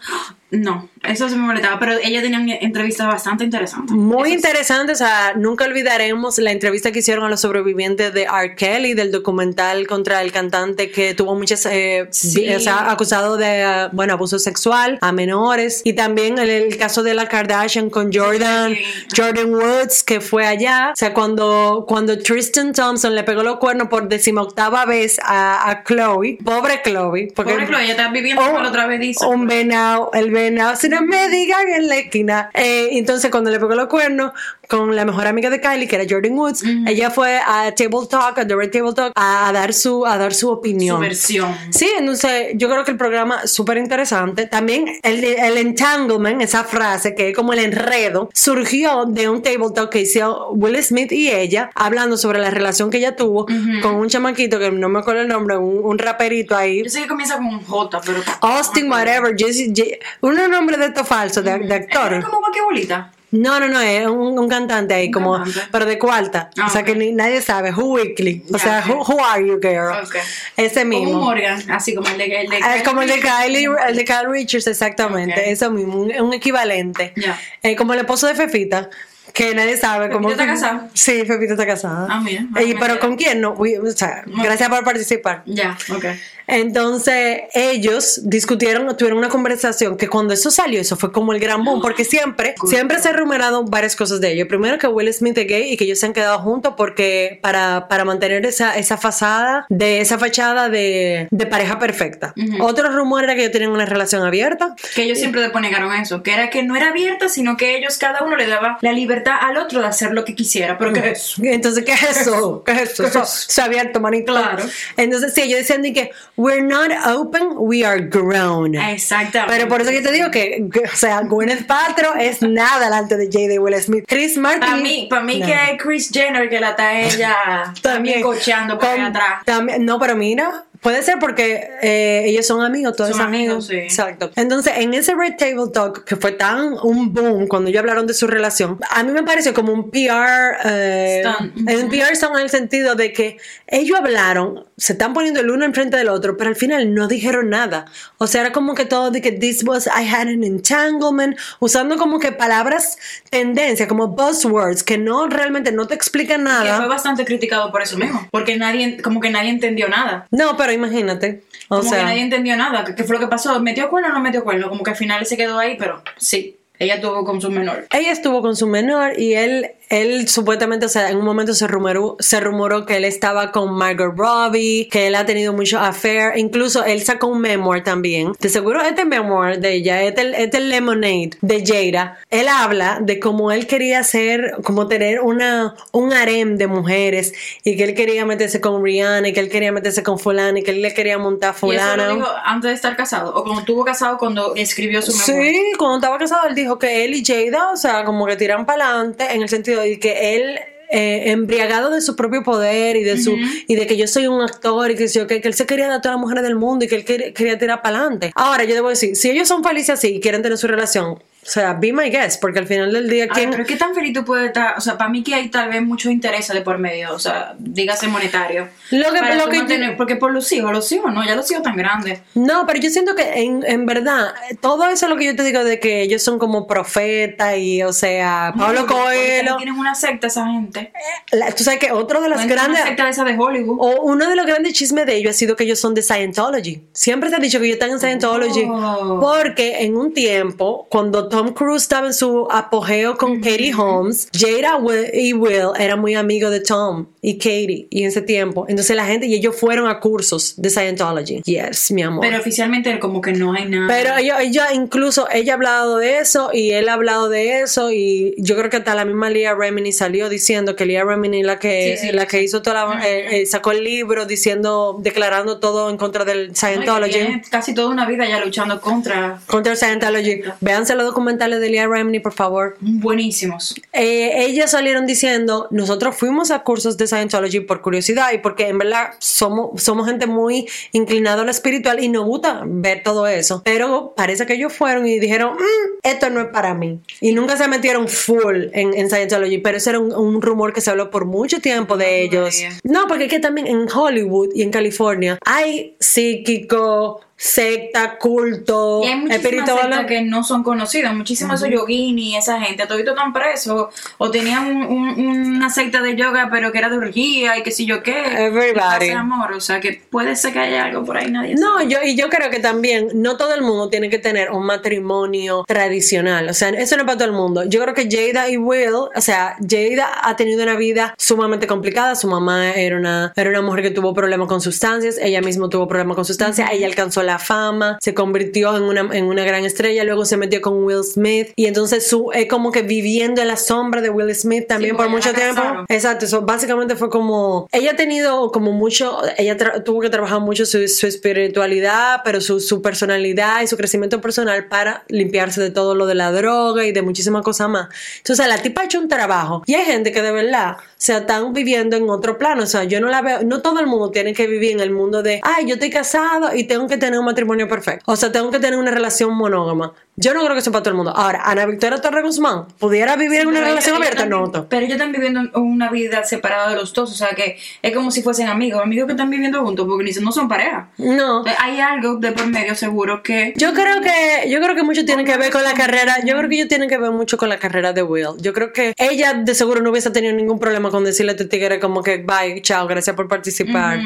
No, 0.51 0.89
eso 1.03 1.29
se 1.29 1.35
me 1.38 1.44
molestaba. 1.44 1.79
Pero 1.79 1.94
ella 2.03 2.22
tenía 2.22 2.57
entrevistas 2.59 3.07
bastante 3.07 3.45
interesantes. 3.45 3.95
Muy 3.95 4.34
Eso 4.34 4.50
sí. 4.51 4.91
o 4.91 4.95
sea, 4.95 5.34
nunca 5.38 5.63
olvidaremos 5.63 6.38
la 6.39 6.51
entrevista 6.51 6.91
que 6.91 7.00
hicieron 7.00 7.23
a 7.23 7.29
los 7.29 7.39
sobrevivientes 7.39 8.13
de 8.13 8.23
R. 8.23 8.56
Kelly, 8.56 8.94
del 8.94 9.11
documental 9.11 9.88
contra 9.88 10.22
el 10.22 10.34
cantante 10.34 10.91
que 10.91 11.13
tuvo 11.13 11.35
muchas, 11.35 11.66
eh, 11.67 12.07
Sí. 12.11 12.53
o 12.53 12.59
sea, 12.59 12.91
acusado 12.91 13.38
de, 13.38 13.61
eh, 13.61 13.88
bueno, 13.94 14.13
abuso 14.13 14.40
sexual 14.40 14.97
a 15.00 15.13
menores. 15.13 15.81
Y 15.85 15.94
también 15.94 16.38
el, 16.38 16.50
el 16.50 16.75
caso 16.78 17.01
de 17.01 17.13
la 17.13 17.29
Kardashian 17.29 17.90
con 17.90 18.11
Jordan, 18.11 18.73
Sí. 18.75 18.84
Jordan 19.16 19.53
Woods, 19.56 20.03
que 20.03 20.19
fue 20.19 20.45
allá. 20.45 20.90
O 20.91 20.95
sea, 20.97 21.13
cuando, 21.13 21.85
cuando 21.88 22.17
Tristan 22.17 22.73
Thompson 22.73 23.16
le 23.16 23.23
pegó 23.23 23.41
los 23.44 23.57
cuernos 23.57 23.88
por 23.88 24.09
decimoctava 24.09 24.85
vez 24.85 25.17
a, 25.23 25.69
a 25.69 25.84
Chloe, 25.85 26.40
pobre 26.44 26.81
Chloe, 26.84 27.29
porque 27.34 27.53
Pobre 27.53 27.67
Chloe, 27.67 27.84
ella 27.84 27.91
estaba 27.91 28.11
viviendo 28.11 28.41
como 28.41 28.59
la 28.59 28.67
otra 28.67 28.85
vez 28.88 29.00
dice. 29.00 29.25
un 29.25 29.47
venado, 29.47 30.09
el 30.13 30.25
venado, 30.25 30.41
si 30.79 30.90
no 30.90 31.02
me 31.02 31.29
digan 31.29 31.68
en 31.69 31.88
la 31.88 31.97
esquina. 31.97 32.50
Eh, 32.53 32.90
entonces, 32.94 33.29
cuando 33.31 33.50
le 33.50 33.59
pegó 33.59 33.75
los 33.75 33.88
cuernos 33.88 34.31
con 34.68 34.96
la 34.96 35.03
mejor 35.03 35.28
amiga 35.28 35.50
de 35.50 35.59
Kylie, 35.59 35.85
que 35.88 35.97
era 35.97 36.06
Jordan 36.09 36.31
Woods, 36.34 36.63
ella 36.88 37.09
fue 37.12 37.38
a 37.46 37.74
Table 37.75 38.07
Talk, 38.09 38.38
a 38.40 38.47
The 38.47 38.56
Red 38.56 38.72
Table 38.72 38.94
Talk, 38.94 39.12
a, 39.16 39.50
a 39.50 39.52
dar 39.52 39.74
su, 39.74 40.06
a 40.06 40.18
dar 40.18 40.34
su 40.34 40.41
Su 40.41 40.50
opinión. 40.50 41.00
versión. 41.02 41.53
Sí, 41.72 41.88
entonces 42.00 42.53
yo 42.56 42.69
creo 42.69 42.84
que 42.85 42.91
el 42.91 42.97
programa 42.97 43.46
súper 43.47 43.78
interesante. 43.78 44.47
También 44.47 44.85
el, 45.03 45.23
el 45.23 45.58
entanglement, 45.58 46.41
esa 46.41 46.64
frase 46.64 47.14
que 47.16 47.29
es 47.29 47.35
como 47.35 47.52
el 47.53 47.59
enredo, 47.59 48.29
surgió 48.34 49.05
de 49.05 49.29
un 49.29 49.41
table 49.43 49.67
talk 49.76 49.90
que 49.91 50.02
hizo 50.02 50.49
Will 50.53 50.82
Smith 50.82 51.11
y 51.11 51.29
ella, 51.29 51.70
hablando 51.76 52.17
sobre 52.17 52.40
la 52.40 52.49
relación 52.49 52.90
que 52.90 52.97
ella 52.97 53.16
tuvo 53.16 53.46
con 53.84 53.96
un 53.96 54.08
chamaquito 54.08 54.58
que 54.58 54.72
no 54.72 54.88
me 54.90 54.99
acuerdo 54.99 55.22
el 55.22 55.28
nombre, 55.28 55.58
un, 55.58 55.82
un 55.84 55.99
raperito 55.99 56.55
ahí. 56.55 56.84
Yo 56.84 56.90
sé 56.90 57.02
que 57.03 57.08
comienza 57.08 57.35
con 57.35 57.46
un 57.47 57.61
J, 57.61 58.02
pero. 58.05 58.22
Austin, 58.41 58.90
whatever, 58.90 59.35
Jesse, 59.38 59.72
Je- 59.73 59.99
unos 60.31 60.49
nombres 60.49 60.79
de 60.79 60.85
estos 60.87 61.07
falsos, 61.07 61.43
de, 61.43 61.57
de 61.59 61.66
Era 61.66 61.75
actores. 61.75 62.23
como 62.25 62.41
vaquebolita. 62.41 63.11
No, 63.33 63.61
no, 63.61 63.69
no, 63.69 63.79
es 63.79 64.05
un, 64.07 64.37
un 64.37 64.49
cantante 64.49 64.93
ahí, 64.93 65.05
Un 65.07 65.13
como, 65.13 65.33
cantante. 65.37 65.61
pero 65.72 65.85
de 65.85 65.97
cuarta. 65.97 66.49
Ah, 66.59 66.66
o 66.67 66.69
sea, 66.69 66.83
que 66.83 66.95
ni- 66.95 67.13
nadie 67.13 67.41
sabe. 67.41 67.72
Who 67.72 67.93
Weekly. 67.93 68.43
O 68.49 68.57
Ya, 68.57 68.59
sea, 68.59 68.83
ok. 68.85 68.89
who, 69.07 69.13
who 69.16 69.23
are 69.25 69.47
you, 69.47 69.57
girl? 69.61 69.93
Ok. 70.03 70.16
Ese 70.57 70.81
Como 70.81 70.97
un 70.97 71.05
mismo. 71.05 71.22
Morgan, 71.22 71.63
así 71.72 71.95
como 71.95 72.09
el 72.09 72.17
de. 72.17 72.25
El 72.25 72.49
de 72.49 72.59
Ah, 72.61 72.75
Es 72.75 72.83
como 72.83 73.01
el 73.03 73.07
de 73.07 73.22
Kylie, 73.22 73.69
el 73.87 73.95
de 73.95 74.03
Kyle 74.03 74.28
Richards, 74.29 74.67
exactamente. 74.67 75.49
Eso 75.49 75.72
mismo, 75.72 76.01
un, 76.01 76.11
un 76.22 76.33
equivalente. 76.33 77.13
Ya. 77.16 77.39
Eh, 77.63 77.78
como 77.78 77.93
el 77.93 77.99
esposo 77.99 78.28
de 78.28 78.35
Fefita, 78.35 78.89
que 79.33 79.55
nadie 79.55 79.78
sabe 79.78 80.09
cómo. 80.09 80.28
¿Fefita 80.28 80.43
está 80.53 80.67
casada? 80.67 80.89
Sí, 80.93 81.23
Fefita 81.25 81.53
está 81.53 81.66
casada. 81.66 82.07
Ah, 82.09 82.19
mira, 82.19 82.41
Eh, 82.41 82.47
bueno, 82.49 82.75
pero 82.81 82.99
¿con 82.99 83.16
quién? 83.16 83.39
No, 83.39 83.53
uy, 83.57 83.75
o 83.78 83.89
sea, 83.91 84.23
gracias 84.25 84.67
por 84.67 84.83
participar. 84.83 85.43
Ya, 85.45 85.78
ok. 85.89 86.03
Entonces 86.52 87.44
ellos 87.53 88.22
discutieron, 88.24 88.96
tuvieron 88.98 89.18
una 89.18 89.30
conversación 89.30 89.98
que 89.98 90.08
cuando 90.08 90.34
eso 90.34 90.52
salió, 90.52 90.82
eso 90.82 90.98
fue 90.98 91.12
como 91.12 91.34
el 91.34 91.40
gran 91.40 91.64
boom, 91.64 91.82
porque 91.82 92.03
siempre, 92.06 92.56
siempre 92.66 93.00
se 93.00 93.09
ha 93.09 93.14
rumoreado 93.14 93.64
varias 93.64 93.96
cosas 93.96 94.22
de 94.22 94.34
ellos. 94.34 94.48
Primero 94.48 94.78
que 94.78 94.88
Will 94.88 95.12
Smith 95.14 95.38
es 95.38 95.48
gay 95.48 95.74
y 95.74 95.78
que 95.78 95.86
ellos 95.86 96.00
se 96.00 96.06
han 96.06 96.14
quedado 96.14 96.40
juntos 96.40 96.74
porque 96.76 97.40
para, 97.42 97.88
para 97.88 98.06
mantener 98.06 98.46
esa, 98.46 98.78
esa 98.78 98.98
fachada 98.98 99.66
de 99.70 100.02
esa 100.02 100.20
fachada 100.20 100.70
de, 100.70 101.28
de 101.32 101.46
pareja 101.46 101.80
perfecta. 101.80 102.34
Otro 102.59 102.90
rumor 102.92 103.24
era 103.24 103.34
que 103.36 103.42
ellos 103.42 103.53
tenían 103.53 103.72
una 103.72 103.86
relación 103.86 104.24
abierta. 104.24 104.76
Que 104.94 105.03
ellos 105.03 105.20
siempre 105.20 105.42
después 105.42 105.62
negaron 105.62 105.94
eso, 105.94 106.22
que 106.22 106.34
era 106.34 106.50
que 106.50 106.64
no 106.64 106.76
era 106.76 106.90
abierta, 106.90 107.30
sino 107.30 107.58
que 107.58 107.78
ellos 107.78 107.98
cada 107.98 108.24
uno 108.24 108.36
le 108.36 108.48
daba 108.48 108.78
la 108.82 108.92
libertad 108.92 109.36
al 109.40 109.58
otro 109.58 109.80
de 109.80 109.88
hacer 109.88 110.12
lo 110.12 110.26
que 110.26 110.36
quisiera. 110.36 110.78
Pero 110.78 110.94
¿qué 110.94 111.12
es 111.12 111.20
eso? 111.20 111.42
Entonces, 111.44 111.86
¿qué 111.86 111.94
es 111.94 112.03
eso? 112.03 112.64
¿Qué 112.66 112.72
es 112.74 112.82
eso? 112.82 113.02
Eso 113.12 113.24
es 113.24 113.59
abierto, 113.59 114.00
manito. 114.00 114.34
Claro. 114.34 114.64
Entonces, 114.98 115.34
sí, 115.34 115.42
ellos 115.42 115.59
decían 115.59 115.82
de 115.82 115.94
que 115.94 116.12
we're 116.41 116.66
not 116.66 116.91
open, 117.08 117.53
we 117.58 117.84
are 117.85 117.99
grown. 118.02 118.76
Exactamente. 118.76 119.53
Pero 119.55 119.67
por 119.70 119.82
eso 119.82 119.91
yo 119.91 120.02
te 120.02 120.11
digo 120.11 120.32
que, 120.32 120.67
que, 120.72 120.79
o 120.91 120.96
sea, 120.96 121.22
Gwyneth 121.22 121.67
Paltrow 121.67 122.14
es 122.20 122.41
nada 122.41 122.79
delante 122.84 123.17
de 123.17 123.26
J.D. 123.26 123.59
Will 123.59 123.76
Smith. 123.82 124.05
Chris 124.08 124.38
Martin. 124.38 124.59
Para 124.61 124.76
mí, 124.78 125.08
para 125.09 125.22
mí 125.23 125.40
No. 125.40 125.46
que 125.46 125.53
es 125.53 125.82
Chris 125.82 126.09
Jenner 126.11 126.49
que 126.49 126.59
la 126.59 126.70
está 126.72 126.99
ella 126.99 127.35
también 127.82 128.22
cocheando 128.22 128.78
por 128.79 128.88
ahí 128.90 128.97
Con- 128.97 129.05
atrás. 129.05 129.43
también- 129.46 129.85
no, 129.85 129.99
pero 129.99 130.16
mira, 130.16 130.66
puede 130.81 131.01
ser 131.03 131.19
porque 131.19 131.69
eh, 131.81 132.23
ellos 132.25 132.45
son 132.45 132.61
amigos, 132.63 132.95
todos 132.95 133.11
Son 133.11 133.19
son 133.19 133.28
amigos, 133.28 133.53
amigos. 133.53 133.67
sí. 133.67 133.75
Exacto. 133.75 134.31
Entonces, 134.35 134.73
en 134.78 134.93
ese 134.93 135.13
Red 135.16 135.35
Table 135.37 135.72
Talk, 135.73 136.03
que 136.03 136.16
fue 136.16 136.31
tan 136.33 136.73
un 136.83 137.13
boom 137.13 137.47
cuando 137.47 137.69
ellos 137.69 137.79
hablaron 137.79 138.07
de 138.07 138.13
su 138.13 138.28
relación, 138.28 138.79
a 138.89 139.03
mí 139.03 139.11
me 139.11 139.23
pareció 139.23 139.53
como 139.53 139.72
un 139.73 139.89
PR, 139.91 140.57
eh, 140.66 141.23
un 141.55 141.89
PR 141.89 142.16
stunt 142.16 142.35
en 142.35 142.41
el 142.41 142.49
sentido 142.49 142.95
de 142.95 143.13
que 143.13 143.37
ellos 143.67 143.97
hablaron, 143.97 144.66
se 144.78 144.93
están 144.93 145.13
poniendo 145.13 145.39
el 145.39 145.49
uno 145.51 145.66
enfrente 145.66 145.97
del 145.97 146.09
otro, 146.09 146.35
pero 146.37 146.49
al 146.49 146.55
final 146.55 146.93
no 146.93 147.07
dijeron 147.07 147.49
nada. 147.49 147.85
O 148.17 148.28
sea, 148.28 148.41
era 148.41 148.51
como 148.51 148.73
que 148.75 148.85
todo 148.85 149.11
de 149.11 149.22
que 149.22 149.31
this 149.31 149.63
was, 149.63 149.87
I 149.87 150.07
had 150.07 150.28
an 150.28 150.43
entanglement, 150.43 151.37
usando 151.59 151.97
como 151.97 152.19
que 152.19 152.31
palabras 152.31 152.97
tendencia, 153.29 153.87
como 153.87 154.07
buzzwords, 154.07 154.83
que 154.83 154.97
no 154.97 155.28
realmente 155.28 155.72
no 155.72 155.87
te 155.87 155.93
explican 155.93 156.43
nada. 156.43 156.78
fue 156.78 156.87
bastante 156.87 157.23
criticado 157.25 157.72
por 157.72 157.81
eso 157.81 157.97
mismo. 157.97 158.28
Porque 158.31 158.57
nadie, 158.57 159.01
como 159.01 159.19
que 159.22 159.29
nadie 159.29 159.49
entendió 159.51 159.87
nada. 159.87 160.25
No, 160.31 160.57
pero 160.57 160.71
imagínate. 160.73 161.44
O 161.68 161.78
Como 161.78 161.82
que 161.84 161.90
sea, 161.90 162.03
nadie 162.03 162.22
entendió 162.22 162.56
nada. 162.58 162.84
¿Qué, 162.84 163.03
fue 163.03 163.16
lo 163.16 163.20
que 163.20 163.28
pasó? 163.28 163.59
¿Metió 163.59 163.90
cuerno 163.90 164.09
o 164.09 164.14
no 164.14 164.20
metió 164.20 164.44
cuerno? 164.44 164.70
Como 164.70 164.84
que 164.84 164.91
al 164.91 164.96
final 164.96 165.26
se 165.26 165.38
quedó 165.38 165.59
ahí, 165.59 165.76
pero 165.78 166.02
sí, 166.18 166.58
ella 166.79 167.00
tuvo 167.00 167.23
con 167.23 167.41
su 167.41 167.50
menor. 167.52 167.88
ella 167.91 168.12
estuvo 168.12 168.41
con 168.41 168.56
su 168.56 168.68
menor 168.68 169.20
y 169.20 169.34
él, 169.35 169.72
él 169.91 170.29
supuestamente, 170.29 170.85
o 170.85 170.90
sea, 170.90 171.09
en 171.09 171.17
un 171.17 171.26
momento 171.26 171.53
se 171.53 171.67
rumoró, 171.67 172.16
se 172.20 172.40
rumoró 172.40 172.85
que 172.85 172.96
él 172.96 173.03
estaba 173.03 173.52
con 173.52 173.73
Margot 173.73 174.14
Robbie, 174.16 174.88
que 174.90 175.08
él 175.08 175.16
ha 175.16 175.26
tenido 175.26 175.52
mucho 175.52 175.79
affair. 175.79 176.38
Incluso 176.38 176.85
él 176.85 177.03
sacó 177.03 177.28
un 177.28 177.41
memoir 177.41 177.84
también. 177.84 178.32
De 178.40 178.47
seguro 178.47 178.82
este 178.82 179.03
memoir 179.03 179.59
de 179.59 179.73
ella, 179.73 180.02
este, 180.03 180.41
este 180.41 180.61
Lemonade 180.61 181.32
de 181.41 181.64
Jada, 181.66 182.17
él 182.29 182.47
habla 182.47 182.99
de 183.02 183.20
cómo 183.20 183.52
él 183.52 183.67
quería 183.67 183.99
hacer, 183.99 184.53
como 184.64 184.88
tener 184.88 185.20
una, 185.20 185.76
un 185.91 186.14
harem 186.14 186.55
de 186.58 186.67
mujeres 186.67 187.34
y 187.66 187.76
que 187.76 187.84
él 187.84 187.93
quería 187.93 188.26
meterse 188.26 188.61
con 188.61 188.82
Rihanna 188.82 189.28
y 189.28 189.34
que 189.34 189.41
él 189.41 189.49
quería 189.49 189.73
meterse 189.73 190.03
con 190.03 190.17
fulana 190.20 190.58
y 190.59 190.64
que 190.64 190.72
él 190.72 190.82
le 190.82 190.93
quería 190.93 191.17
montar 191.17 191.49
a 191.49 191.52
Y 191.52 191.55
eso 191.55 191.59
fulana. 191.59 192.08
lo 192.08 192.16
dijo 192.16 192.28
antes 192.46 192.70
de 192.70 192.76
estar 192.76 192.96
casado. 192.96 193.35
O 193.35 193.43
cuando 193.43 193.59
estuvo 193.59 193.84
casado 193.84 194.17
cuando 194.17 194.55
escribió 194.55 195.02
su 195.02 195.11
memoria. 195.11 195.52
Sí, 195.52 195.72
cuando 195.78 195.97
estaba 195.97 196.17
casado, 196.17 196.47
él 196.47 196.55
dijo 196.55 196.79
que 196.79 197.03
él 197.03 197.14
y 197.14 197.26
Jada, 197.26 197.72
o 197.73 197.76
sea, 197.78 198.05
como 198.05 198.26
que 198.26 198.38
tiran 198.38 198.66
para 198.66 198.88
adelante 198.88 199.28
en 199.34 199.41
el 199.41 199.49
sentido 199.49 199.80
de 199.81 199.99
que 199.99 200.35
él. 200.35 200.59
eh, 200.93 201.31
embriagado 201.31 201.89
de 201.89 202.01
su 202.01 202.17
propio 202.17 202.43
poder 202.43 202.97
y 202.97 203.03
de 203.03 203.17
su 203.17 203.33
y 203.66 203.75
de 203.75 203.87
que 203.87 203.95
yo 203.95 204.07
soy 204.07 204.28
un 204.28 204.41
actor 204.41 204.91
y 204.91 204.95
que, 204.97 205.07
yo, 205.07 205.25
que, 205.25 205.39
que 205.39 205.47
él 205.47 205.53
se 205.53 205.66
quería 205.66 205.87
dar 205.87 205.99
a 205.99 206.01
todas 206.01 206.16
las 206.17 206.22
mujeres 206.22 206.43
del 206.43 206.57
mundo 206.57 206.83
y 206.83 206.89
que 206.89 206.95
él 206.95 207.05
quería, 207.05 207.33
quería 207.33 207.57
tirar 207.57 207.81
para 207.81 207.99
adelante. 207.99 208.33
Ahora 208.35 208.66
yo 208.66 208.73
debo 208.73 208.89
decir, 208.89 209.16
si 209.16 209.29
ellos 209.29 209.47
son 209.47 209.63
felices 209.63 209.91
así 209.91 210.16
y 210.16 210.19
quieren 210.19 210.41
tener 210.41 210.57
su 210.57 210.67
relación, 210.67 211.17
o 211.43 211.49
sea, 211.49 211.73
be 211.73 211.91
my 211.91 212.09
guest, 212.09 212.40
porque 212.41 212.59
al 212.59 212.67
final 212.67 212.91
del 212.93 213.09
día, 213.09 213.28
¿quién, 213.28 213.49
pero 213.49 213.66
¿qué 213.66 213.76
tan 213.76 213.96
feliz 213.96 214.14
tú 214.14 214.23
puedes 214.23 214.47
estar? 214.47 214.76
O 214.78 214.82
sea, 214.82 214.97
para 214.97 215.09
mí 215.09 215.23
que 215.23 215.34
hay 215.34 215.49
tal 215.49 215.70
vez 215.70 215.82
mucho 215.82 216.09
interés 216.11 216.47
de 216.47 216.61
por 216.61 216.78
medio, 216.78 217.14
o 217.14 217.20
sea, 217.20 217.55
dígase 217.58 218.08
monetario. 218.08 218.67
Lo 218.91 219.11
que- 219.11 219.20
Para 219.20 219.35
lo 219.35 219.47
que 219.49 219.55
yo- 219.58 219.61
mantener- 219.64 219.97
porque 219.97 220.16
por 220.16 220.32
los 220.32 220.52
hijos, 220.52 220.72
los 220.72 220.91
hijos 220.91 221.11
no, 221.14 221.26
ya 221.26 221.35
los 221.35 221.49
hijos 221.49 221.64
tan 221.64 221.76
grandes. 221.76 222.20
No, 222.35 222.66
pero 222.67 222.79
yo 222.79 222.90
siento 222.90 223.16
que 223.16 223.23
en, 223.41 223.64
en 223.66 223.85
verdad, 223.85 224.34
todo 224.61 224.85
eso 224.90 225.05
es 225.05 225.09
lo 225.09 225.17
que 225.17 225.26
yo 225.26 225.35
te 225.35 225.43
digo 225.43 225.64
de 225.64 225.79
que 225.79 226.02
ellos 226.02 226.22
son 226.22 226.38
como 226.40 226.67
profetas 226.67 227.58
y, 227.58 227.82
o 227.84 227.93
sea, 227.93 228.53
Pablo 228.58 228.82
No, 228.82 228.88
Coelho. 228.88 229.58
Tienen 229.58 229.78
una 229.79 229.96
secta 229.96 230.28
esa 230.28 230.46
gente. 230.47 230.91
la- 231.32 231.52
tú 231.52 231.64
sabes 231.64 231.79
que 231.79 231.91
otro 231.91 232.22
de 232.22 232.29
las 232.29 232.46
grandes. 232.47 232.79
Una 232.82 232.88
secta 232.90 233.09
esa 233.09 233.23
de 233.23 233.38
Hollywood. 233.38 233.78
O 233.79 234.02
uno 234.03 234.29
de 234.29 234.35
los 234.35 234.46
grandes 234.46 234.73
chismes 234.73 235.05
de 235.05 235.16
ellos 235.16 235.32
ha 235.32 235.38
sido 235.38 235.55
que 235.55 235.64
ellos 235.64 235.79
son 235.79 235.93
de 235.93 236.02
Scientology. 236.03 236.84
Siempre 236.93 237.29
se 237.29 237.35
ha 237.35 237.40
dicho 237.40 237.59
que 237.59 237.66
ellos 237.66 237.76
están 237.76 237.91
en 237.91 237.99
Scientology. 237.99 238.66
Oh. 238.70 239.20
Porque 239.20 239.84
en 239.84 239.97
un 239.97 240.14
tiempo, 240.14 240.88
cuando 240.90 241.28
Tom 241.31 241.53
Cruise 241.53 241.83
estaba 241.83 242.07
en 242.07 242.13
su 242.13 242.45
apogeo 242.51 243.17
con 243.17 243.39
Katie 243.39 243.73
Holmes, 243.73 244.28
Jada 244.33 244.78
y 245.13 245.31
Will 245.31 245.69
eran 245.79 245.99
muy 246.01 246.13
amigos 246.13 246.51
de 246.51 246.59
Tom 246.59 247.07
y 247.22 247.37
Katie. 247.37 247.87
Y 247.89 248.03
en 248.03 248.09
ese 248.09 248.22
tiempo. 248.22 248.66
Entonces 248.67 248.95
la 248.97 249.05
gente 249.05 249.28
y 249.28 249.35
ellos 249.35 249.55
fueron 249.55 249.87
a 249.87 250.01
cursos 250.01 250.55
de 250.57 250.69
Scientology. 250.69 251.41
Yes, 251.43 251.91
mi 251.91 252.03
amor. 252.03 252.22
Pero 252.22 252.39
oficialmente 252.39 252.99
como 252.99 253.22
que 253.22 253.31
no 253.31 253.53
hay 253.53 253.66
nada. 253.66 253.87
Pero 253.87 254.17
ella, 254.17 254.41
ella 254.41 254.73
incluso, 254.73 255.28
ella 255.31 255.53
ha 255.53 255.55
hablado 255.55 255.97
de 255.97 256.17
eso 256.19 256.50
y 256.51 256.72
él 256.72 256.89
ha 256.89 256.93
hablado 256.93 257.29
de 257.29 257.62
eso 257.62 257.91
y 257.91 258.36
yo 258.38 258.57
creo 258.57 258.69
que 258.69 258.77
hasta 258.77 258.93
la 258.93 259.05
misma 259.05 259.29
Leah 259.29 259.55
Remini 259.55 259.93
salió 259.93 260.27
diciendo 260.27 260.75
que 260.75 260.86
Leah 260.86 261.05
Remini 261.05 261.43
la 261.43 261.60
que, 261.60 261.95
Sí, 261.98 262.07
sí, 262.07 262.12
la 262.12 262.25
que 262.25 262.43
hizo 262.43 262.62
toda 262.62 262.86
la, 262.86 263.07
eh, 263.07 263.41
eh, 263.41 263.45
sacó 263.45 263.72
el 263.72 263.86
libro 263.86 264.25
diciendo, 264.25 264.98
declarando 265.00 265.60
todo 265.60 265.89
en 265.89 265.95
contra 265.95 266.25
del 266.25 266.55
Scientology. 266.55 267.41
casi 267.50 267.74
toda 267.74 267.89
una 267.89 268.05
vida 268.05 268.27
ya 268.27 268.43
luchando 268.43 268.81
contra 268.81 269.39
Contra 269.48 269.72
el 269.72 269.77
Scientology. 269.77 270.41
Véanse 270.60 270.95
los 270.95 271.13
documentales 271.22 271.60
de 271.60 271.70
Leah 271.70 271.88
Remini, 271.88 272.20
por 272.20 272.34
favor. 272.34 272.75
buenísimos. 272.82 273.75
Eh, 273.94 274.46
ellas 274.46 274.72
salieron 274.72 275.06
diciendo, 275.06 275.68
nosotros 275.70 276.15
fuimos 276.15 276.50
a 276.50 276.63
cursos 276.63 276.98
de 276.98 277.06
Scientology 277.08 277.60
por 277.60 277.82
curiosidad 277.82 278.32
y 278.34 278.39
porque 278.39 278.68
en 278.68 278.79
verdad 278.79 279.12
somos, 279.20 279.84
somos 279.84 280.08
gente 280.08 280.25
muy 280.25 280.68
inclinada 280.94 281.44
a 281.44 281.46
lo 281.46 281.51
espiritual 281.51 282.03
y 282.03 282.10
nos 282.10 282.25
gusta 282.25 282.63
ver 282.65 283.03
todo 283.03 283.27
eso. 283.27 283.62
Pero 283.63 284.13
parece 284.18 284.46
que 284.48 284.53
ellos 284.56 284.74
fueron 284.74 285.06
y 285.08 285.20
dijeron, 285.20 285.53
"Mm, 285.56 286.00
esto 286.08 286.29
no 286.32 286.41
es 286.41 286.48
para 286.48 286.74
mí. 286.74 287.00
Y 287.20 287.34
nunca 287.34 287.56
se 287.56 287.67
metieron 287.67 288.08
full 288.08 288.65
en, 288.74 288.94
en 288.96 289.10
Scientology, 289.10 289.60
pero 289.60 289.77
ese 289.77 289.91
era 289.91 290.00
un, 290.00 290.13
un 290.13 290.41
rumor 290.41 290.74
que 290.74 290.82
se 290.82 290.89
habló 290.89 291.12
por 291.12 291.25
mucho 291.25 291.60
tiempo 291.60 291.98
de 291.98 292.24
ellos. 292.24 292.56
María. 292.56 292.79
No, 292.84 293.08
porque 293.08 293.25
es 293.25 293.29
que 293.29 293.39
también 293.39 293.67
en 293.67 293.88
Hollywood 293.94 294.50
y 294.56 294.63
en 294.63 294.72
California 294.72 295.38
hay 295.46 295.96
psíquico, 296.00 297.22
secta, 297.43 298.17
culto, 298.20 299.01
Y 299.03 299.08
hay 299.08 299.15
muchísimas 299.15 299.67
espiritual. 299.67 300.05
que 300.05 300.21
no 300.21 300.43
son 300.43 300.62
conocidas, 300.63 301.12
muchísimos 301.15 301.55
esos 301.55 301.74
yogini, 301.74 302.38
esa 302.38 302.62
gente, 302.62 302.86
toditos 302.86 303.15
están 303.15 303.33
presos, 303.33 303.88
o 304.19 304.29
tenían 304.29 304.67
un- 304.67 304.83
un- 305.17 305.55
una 305.55 305.71
secta 305.71 306.03
de 306.03 306.15
yoga 306.15 306.50
pero 306.51 306.71
que 306.71 306.77
era 306.77 306.89
de 306.89 306.98
orgía 306.98 307.57
y 307.57 307.63
que 307.63 307.71
si 307.71 307.88
yo 307.88 308.03
qué, 308.03 308.45
Everybody. 308.45 309.10
amor, 309.10 309.53
o 309.53 309.60
sea 309.60 309.79
que 309.79 310.01
puede 310.12 310.36
ser 310.36 310.53
que 310.53 310.60
haya 310.60 310.86
algo 310.86 311.03
por 311.03 311.17
ahí, 311.17 311.31
nadie 311.31 311.55
No, 311.55 311.79
sabe. 311.79 311.89
yo, 311.89 311.98
y 312.03 312.15
yo 312.15 312.29
creo 312.29 312.51
que 312.51 312.60
también 312.60 313.07
no 313.15 313.38
todo 313.38 313.55
el 313.55 313.63
mundo 313.63 313.89
tiene 313.89 314.12
que 314.12 314.19
tener 314.19 314.51
un 314.51 314.63
matrimonio 314.65 315.63
tradicional. 315.67 316.48
O 316.50 316.53
sea, 316.53 316.69
eso 316.69 316.95
no 316.95 317.01
es 317.01 317.05
para 317.07 317.17
todo 317.17 317.27
el 317.27 317.33
mundo. 317.33 317.63
Yo 317.65 317.81
creo 317.81 317.95
que 317.95 318.07
Jada 318.07 318.50
y 318.50 318.57
Will, 318.57 318.93
o 318.93 319.10
sea, 319.21 319.55
Jada 319.67 320.12
ha 320.24 320.36
tenido 320.36 320.62
una 320.62 320.75
vida 320.75 321.15
sumamente 321.17 321.65
complicada. 321.65 322.15
Su 322.15 322.27
mamá 322.27 322.71
era 322.74 322.98
una, 322.98 323.33
era 323.36 323.50
una 323.50 323.62
mujer 323.62 323.81
que 323.81 323.89
tuvo 323.91 324.13
problemas 324.13 324.48
con 324.48 324.62
sustancias. 324.62 325.17
Ella 325.19 325.41
misma 325.41 325.69
tuvo 325.69 325.88
problemas 325.88 326.15
con 326.15 326.25
sustancias. 326.25 326.69
Ella 326.71 326.86
alcanzó 326.86 327.24
la 327.24 327.30
fama, 327.39 327.97
se 328.01 328.13
convirtió 328.13 328.75
en 328.75 328.83
una, 328.83 329.09
en 329.13 329.25
una 329.25 329.43
gran 329.43 329.65
estrella. 329.65 330.03
Luego 330.03 330.25
se 330.25 330.38
metió 330.38 330.61
con 330.61 330.83
Will 330.83 331.03
Smith. 331.03 331.50
Y 331.55 331.65
entonces 331.65 332.07
su, 332.07 332.31
es 332.33 332.47
como 332.47 332.71
que 332.71 332.81
viviendo 332.81 333.41
en 333.41 333.47
la 333.47 333.57
sombra 333.57 334.01
de 334.01 334.09
Will 334.09 334.33
Smith 334.35 334.67
también 334.67 334.91
Sí, 334.91 334.97
por 334.97 335.09
mucho 335.09 335.33
tiempo. 335.33 335.55
casaron. 335.55 335.85
Exacto, 335.89 336.25
eso 336.25 336.41
básicamente 336.41 336.95
fue 336.95 337.09
como 337.09 337.67
ella 337.71 337.91
ha 337.91 337.95
tenido 337.95 338.51
como 338.51 338.71
mucho, 338.71 339.19
ella 339.38 339.57
tuvo 339.83 340.01
que 340.01 340.09
trabajar 340.09 340.39
mucho 340.39 340.65
su, 340.65 340.88
su 340.88 341.07
espiritualidad, 341.07 342.21
pero 342.23 342.41
su, 342.41 342.59
su 342.59 342.81
personalidad 342.81 343.61
y 343.61 343.67
su 343.67 343.77
crecimiento 343.77 344.21
personal 344.21 344.65
para 344.67 345.03
limpiarse 345.07 345.61
de 345.61 345.71
todo 345.71 345.95
lo 345.95 346.05
de 346.05 346.15
la 346.15 346.31
droga 346.31 346.85
y 346.85 346.91
de 346.91 347.01
muchísimas 347.01 347.43
cosas 347.43 347.69
más. 347.69 347.89
Entonces 348.17 348.47
la 348.47 348.57
tipa 348.61 348.81
ha 348.81 348.85
hecho 348.85 349.00
un 349.00 349.07
trabajo 349.07 349.63
y 349.65 349.75
hay 349.75 349.85
gente 349.85 350.11
que 350.11 350.21
de 350.21 350.31
verdad 350.31 350.77
se 351.01 351.17
están 351.17 351.51
viviendo 351.51 351.98
en 351.98 352.08
otro 352.12 352.38
plano, 352.38 352.62
o 352.62 352.67
sea, 352.67 352.84
yo 352.84 353.01
no 353.01 353.08
la 353.08 353.24
veo, 353.24 353.41
no 353.43 353.63
todo 353.63 353.79
el 353.79 353.88
mundo 353.88 354.12
tiene 354.12 354.36
que 354.36 354.46
vivir 354.46 354.74
en 354.74 354.81
el 354.81 354.91
mundo 354.91 355.24
de, 355.24 355.41
ay, 355.41 355.65
yo 355.65 355.74
estoy 355.74 355.89
casado 355.89 356.53
y 356.55 356.65
tengo 356.65 356.88
que 356.88 356.98
tener 356.98 357.20
un 357.20 357.25
matrimonio 357.25 357.67
perfecto, 357.67 358.03
o 358.05 358.15
sea, 358.15 358.31
tengo 358.31 358.51
que 358.51 358.60
tener 358.60 358.77
una 358.77 358.91
relación 358.91 359.34
monógama. 359.34 359.96
Yo 360.21 360.33
no 360.33 360.43
creo 360.43 360.55
que 360.55 360.61
sea 360.61 360.71
para 360.71 360.83
todo 360.83 360.91
el 360.91 360.97
mundo. 360.97 361.11
Ahora, 361.15 361.41
Ana 361.45 361.65
Victoria 361.65 361.99
Torre 361.99 362.21
Guzmán, 362.21 362.65
¿pudiera 362.79 363.15
vivir 363.15 363.41
en 363.41 363.47
una 363.47 363.61
relación 363.61 363.95
abierta? 363.95 364.25
No. 364.25 364.51
Pero 364.69 364.85
ellos 364.85 364.93
están 364.97 365.11
viviendo 365.11 365.41
una 365.59 365.89
vida 365.89 366.23
separada 366.23 366.69
de 366.69 366.75
los 366.75 366.93
dos, 366.93 367.11
o 367.11 367.15
sea 367.15 367.29
que 367.29 367.57
es 367.81 367.93
como 367.95 368.11
si 368.11 368.21
fuesen 368.21 368.47
amigos, 368.47 368.81
amigos 368.83 369.07
que 369.07 369.13
están 369.13 369.29
viviendo 369.29 369.61
juntos, 369.63 369.85
porque 369.87 370.03
ni- 370.03 370.11
no 370.23 370.31
son 370.31 370.47
pareja. 370.47 370.89
no. 370.97 371.39
Entonces, 371.39 371.55
Hay 371.59 371.79
algo 371.79 372.15
de 372.17 372.31
por 372.31 372.45
medio 372.47 372.75
seguro 372.75 373.23
que... 373.23 373.53
Yo 373.57 373.73
creo 373.73 374.01
que 374.01 374.49
yo 374.49 374.59
creo 374.61 374.75
que 374.75 374.83
mucho 374.83 375.03
tiene 375.05 375.23
que 375.25 375.35
ver 375.37 375.51
con 375.51 375.63
la 375.63 375.73
carrera. 375.73 376.17
Yo 376.25 376.35
creo 376.37 376.49
que 376.49 376.55
ellos 376.55 376.67
tienen 376.67 376.87
que 376.89 376.97
ver 376.97 377.11
mucho 377.11 377.37
con 377.37 377.49
la 377.49 377.57
carrera 377.57 377.91
de 377.93 378.03
Will. 378.03 378.27
Yo 378.39 378.53
creo 378.53 378.71
que 378.73 378.93
ella 378.97 379.33
de 379.33 379.55
seguro 379.55 379.81
no 379.81 379.89
hubiese 379.89 380.11
tenido 380.11 380.33
ningún 380.33 380.59
problema 380.59 380.89
con 380.91 381.03
decirle 381.03 381.31
a 381.33 381.35
tu 381.35 381.47
tigre 381.47 381.79
como 381.79 382.03
que 382.03 382.17
bye, 382.17 382.61
chao, 382.61 382.87
gracias 382.87 383.15
por 383.15 383.27
participar. 383.27 383.99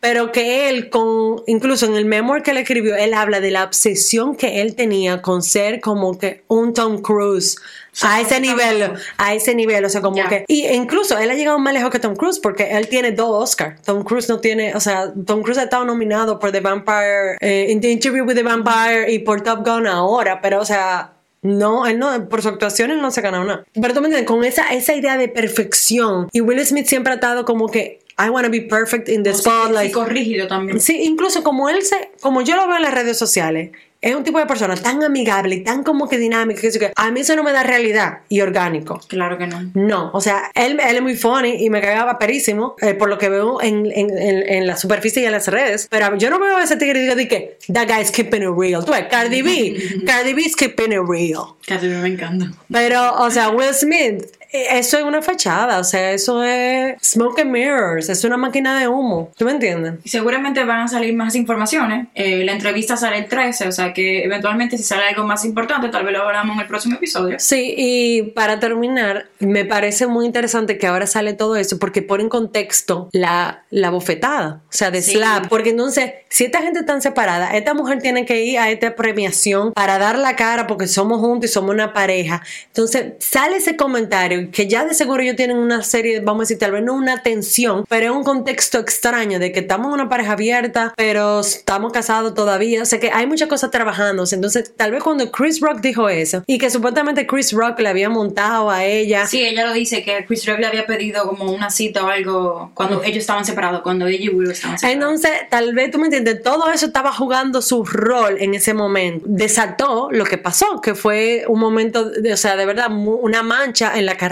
Pero 0.00 0.30
que 0.30 0.68
él, 0.68 0.90
con 0.90 1.42
incluso 1.46 1.86
en 1.86 1.96
el 1.96 2.04
memoir 2.04 2.42
que 2.42 2.50
él 2.52 2.58
escribió, 2.58 2.94
él 2.96 3.14
habla 3.14 3.40
de 3.40 3.50
la 3.50 3.64
obsesión 3.64 4.36
que 4.36 4.60
él 4.60 4.76
tenía 4.76 5.22
con 5.22 5.42
ser 5.42 5.80
como 5.80 6.18
que 6.18 6.44
un 6.48 6.74
Tom 6.74 7.00
Cruise. 7.00 7.56
A 8.02 8.20
ese 8.20 8.40
nivel, 8.40 8.92
a 9.16 9.34
ese 9.34 9.54
nivel, 9.54 9.84
o 9.84 9.88
sea, 9.88 10.02
como 10.02 10.16
Ya. 10.18 10.28
que. 10.28 10.44
Y 10.48 10.66
incluso 10.66 11.18
él 11.18 11.30
ha 11.30 11.34
llegado 11.34 11.58
más 11.58 11.72
lejos 11.72 11.90
que 11.90 11.98
Tom 11.98 12.14
Cruise 12.14 12.38
porque 12.38 12.76
él 12.76 12.88
tiene 12.88 13.12
dos 13.12 13.42
Oscars. 13.50 13.80
Tom 13.82 14.04
Cruise 14.04 14.28
no 14.28 14.38
tiene, 14.38 14.74
o 14.74 14.80
sea, 14.80 15.12
Tom 15.26 15.42
Cruise 15.42 15.58
ha 15.58 15.62
estado 15.64 15.86
nominado 15.86 16.38
por 16.38 16.52
The 16.52 16.60
Vampire, 16.60 17.38
eh, 17.40 17.68
in 17.70 17.80
The 17.80 17.90
Interview 17.90 18.24
with 18.26 18.34
the 18.34 18.42
Vampire 18.42 19.10
y 19.10 19.20
por 19.20 19.40
Top 19.40 19.66
Gun 19.66 19.86
ahora, 19.86 20.40
pero, 20.42 20.60
o 20.60 20.64
sea. 20.64 21.12
No, 21.42 21.86
él 21.86 21.98
no, 22.00 22.28
por 22.28 22.42
su 22.42 22.48
actuación 22.48 22.90
él 22.90 23.00
no 23.00 23.12
se 23.12 23.20
ha 23.20 23.22
ganado 23.22 23.44
nada. 23.44 23.64
Pero 23.72 23.94
tú 23.94 24.00
me 24.00 24.08
entiendes, 24.08 24.26
con 24.26 24.44
esa, 24.44 24.74
esa 24.74 24.94
idea 24.96 25.16
de 25.16 25.28
perfección. 25.28 26.28
Y 26.32 26.40
Will 26.40 26.64
Smith 26.66 26.86
siempre 26.86 27.12
ha 27.12 27.16
estado 27.16 27.44
como 27.44 27.68
que, 27.68 28.00
I 28.18 28.30
want 28.30 28.44
to 28.44 28.50
be 28.50 28.62
perfect 28.62 29.08
in 29.08 29.22
the 29.22 29.34
spotlight. 29.34 29.88
Psicorrígido 29.92 30.46
también. 30.48 30.80
Sí, 30.80 31.02
incluso 31.02 31.42
como 31.42 31.68
él 31.68 31.82
se, 31.82 32.10
como 32.20 32.40
yo 32.42 32.56
lo 32.56 32.66
veo 32.66 32.76
en 32.76 32.82
las 32.82 32.94
redes 32.94 33.18
sociales, 33.18 33.72
es 34.00 34.14
un 34.14 34.22
tipo 34.24 34.38
de 34.38 34.46
persona 34.46 34.76
tan 34.76 35.02
amigable 35.02 35.56
y 35.56 35.64
tan 35.64 35.82
como 35.82 36.08
que 36.08 36.18
dinámica 36.18 36.60
que, 36.60 36.70
que 36.70 36.92
a 36.94 37.10
mí 37.10 37.20
eso 37.20 37.34
no 37.34 37.42
me 37.42 37.52
da 37.52 37.62
realidad 37.62 38.18
y 38.28 38.40
orgánico. 38.40 39.00
Claro 39.08 39.36
que 39.36 39.46
no. 39.46 39.70
No, 39.74 40.10
o 40.12 40.20
sea, 40.20 40.50
él, 40.54 40.78
él 40.80 40.96
es 40.96 41.02
muy 41.02 41.16
funny 41.16 41.64
y 41.64 41.70
me 41.70 41.80
cagaba 41.80 42.18
perísimo 42.18 42.76
eh, 42.80 42.94
por 42.94 43.08
lo 43.08 43.18
que 43.18 43.28
veo 43.28 43.60
en, 43.60 43.86
en, 43.86 44.16
en, 44.16 44.48
en 44.48 44.66
la 44.66 44.76
superficie 44.76 45.22
y 45.22 45.26
en 45.26 45.32
las 45.32 45.48
redes. 45.48 45.88
Pero 45.90 46.16
yo 46.16 46.30
no 46.30 46.38
veo 46.38 46.56
a 46.56 46.62
ese 46.62 46.76
tigre 46.76 47.00
y 47.00 47.02
digo 47.02 47.16
de 47.16 47.26
que 47.26 47.58
that 47.72 47.88
guy 47.88 48.00
is 48.00 48.10
keeping 48.10 48.42
it 48.42 48.50
real. 48.56 48.84
Tú 48.84 48.92
ves, 48.92 49.06
Cardi 49.10 49.42
B, 49.42 50.04
Cardi 50.06 50.34
B 50.34 50.42
is 50.42 50.54
keeping 50.54 50.92
it 50.92 51.00
real. 51.06 51.56
A 51.68 51.78
ti 51.78 51.86
me 51.86 52.08
encanta. 52.08 52.52
Pero, 52.70 53.14
o 53.14 53.30
sea, 53.30 53.48
Will 53.48 53.74
Smith, 53.74 54.35
eso 54.52 54.98
es 54.98 55.04
una 55.04 55.22
fachada, 55.22 55.78
o 55.78 55.84
sea, 55.84 56.12
eso 56.12 56.42
es 56.42 56.96
smoke 57.02 57.40
and 57.40 57.50
mirrors, 57.50 58.08
es 58.08 58.24
una 58.24 58.36
máquina 58.36 58.78
de 58.78 58.88
humo. 58.88 59.30
¿Tú 59.36 59.44
me 59.44 59.52
entiendes? 59.52 59.94
Y 60.04 60.08
seguramente 60.08 60.64
van 60.64 60.80
a 60.80 60.88
salir 60.88 61.14
más 61.14 61.34
informaciones. 61.34 62.08
Eh, 62.14 62.44
la 62.44 62.52
entrevista 62.52 62.96
sale 62.96 63.18
el 63.18 63.26
13, 63.26 63.68
o 63.68 63.72
sea 63.72 63.92
que 63.92 64.24
eventualmente 64.24 64.76
si 64.78 64.84
sale 64.84 65.04
algo 65.08 65.24
más 65.24 65.44
importante, 65.44 65.88
tal 65.88 66.04
vez 66.04 66.12
lo 66.12 66.22
hablamos 66.22 66.54
en 66.56 66.60
el 66.62 66.66
próximo 66.68 66.96
episodio. 66.96 67.36
Sí, 67.38 67.74
y 67.76 68.22
para 68.34 68.58
terminar, 68.60 69.26
me 69.38 69.64
parece 69.64 70.06
muy 70.06 70.26
interesante 70.26 70.78
que 70.78 70.86
ahora 70.86 71.06
sale 71.06 71.32
todo 71.34 71.56
eso 71.56 71.78
porque 71.78 72.02
pone 72.02 72.22
en 72.24 72.28
contexto 72.28 73.08
la, 73.12 73.64
la 73.70 73.90
bofetada, 73.90 74.62
o 74.68 74.72
sea, 74.72 74.90
de 74.90 75.02
Sí. 75.02 75.12
slap. 75.12 75.48
Porque 75.48 75.70
entonces, 75.70 76.12
si 76.28 76.44
esta 76.44 76.62
gente 76.62 76.80
está 76.80 77.00
separada, 77.00 77.56
esta 77.56 77.74
mujer 77.74 78.00
tiene 78.00 78.24
que 78.24 78.42
ir 78.44 78.58
a 78.58 78.70
esta 78.70 78.94
premiación 78.96 79.72
para 79.72 79.98
dar 79.98 80.18
la 80.18 80.34
cara 80.36 80.66
porque 80.66 80.86
somos 80.86 81.20
juntos 81.20 81.50
y 81.50 81.52
somos 81.52 81.70
una 81.74 81.92
pareja. 81.92 82.42
Entonces, 82.68 83.12
sale 83.18 83.56
ese 83.58 83.76
comentario 83.76 84.35
que 84.52 84.66
ya 84.68 84.84
de 84.84 84.94
seguro 84.94 85.22
ellos 85.22 85.36
tienen 85.36 85.56
una 85.58 85.82
serie, 85.82 86.20
vamos 86.20 86.40
a 86.40 86.44
decir, 86.44 86.58
tal 86.58 86.72
vez 86.72 86.82
no 86.82 86.94
una 86.94 87.22
tensión, 87.22 87.84
pero 87.88 88.06
es 88.06 88.10
un 88.12 88.24
contexto 88.24 88.78
extraño 88.78 89.38
de 89.38 89.52
que 89.52 89.60
estamos 89.60 89.88
en 89.88 89.94
una 89.94 90.08
pareja 90.08 90.32
abierta, 90.32 90.92
pero 90.96 91.40
estamos 91.40 91.92
casados 91.92 92.34
todavía. 92.34 92.82
O 92.82 92.86
sea, 92.86 93.00
que 93.00 93.10
hay 93.12 93.26
muchas 93.26 93.48
cosas 93.48 93.70
trabajándose. 93.70 94.34
Entonces, 94.34 94.72
tal 94.76 94.90
vez 94.92 95.02
cuando 95.02 95.30
Chris 95.30 95.60
Rock 95.60 95.80
dijo 95.80 96.08
eso 96.08 96.42
y 96.46 96.58
que 96.58 96.70
supuestamente 96.70 97.26
Chris 97.26 97.52
Rock 97.52 97.80
le 97.80 97.88
había 97.88 98.08
montado 98.08 98.70
a 98.70 98.84
ella. 98.84 99.26
Sí, 99.26 99.44
ella 99.44 99.66
lo 99.66 99.72
dice 99.72 100.02
que 100.02 100.24
Chris 100.26 100.46
Rock 100.46 100.58
le 100.60 100.66
había 100.66 100.86
pedido 100.86 101.26
como 101.28 101.50
una 101.52 101.70
cita 101.70 102.04
o 102.04 102.08
algo 102.08 102.70
cuando 102.74 103.02
ellos 103.02 103.18
estaban 103.18 103.44
separados, 103.44 103.82
cuando 103.82 104.06
ella 104.06 104.24
y 104.24 104.28
Will 104.28 104.50
estaban 104.50 104.78
separados. 104.78 104.94
Entonces, 105.02 105.48
tal 105.50 105.74
vez 105.74 105.90
tú 105.90 105.98
me 105.98 106.04
entiendes, 106.06 106.42
todo 106.42 106.70
eso 106.72 106.86
estaba 106.86 107.12
jugando 107.12 107.62
su 107.62 107.84
rol 107.84 108.36
en 108.40 108.54
ese 108.54 108.74
momento. 108.74 109.24
Desató 109.28 110.08
lo 110.10 110.24
que 110.24 110.38
pasó, 110.38 110.80
que 110.80 110.94
fue 110.94 111.44
un 111.48 111.60
momento, 111.60 112.10
de- 112.10 112.32
o 112.32 112.36
sea, 112.36 112.56
de 112.56 112.66
verdad, 112.66 112.88
una 112.90 113.42
mancha 113.42 113.96
en 113.98 114.04
la 114.06 114.16
carrera 114.16 114.25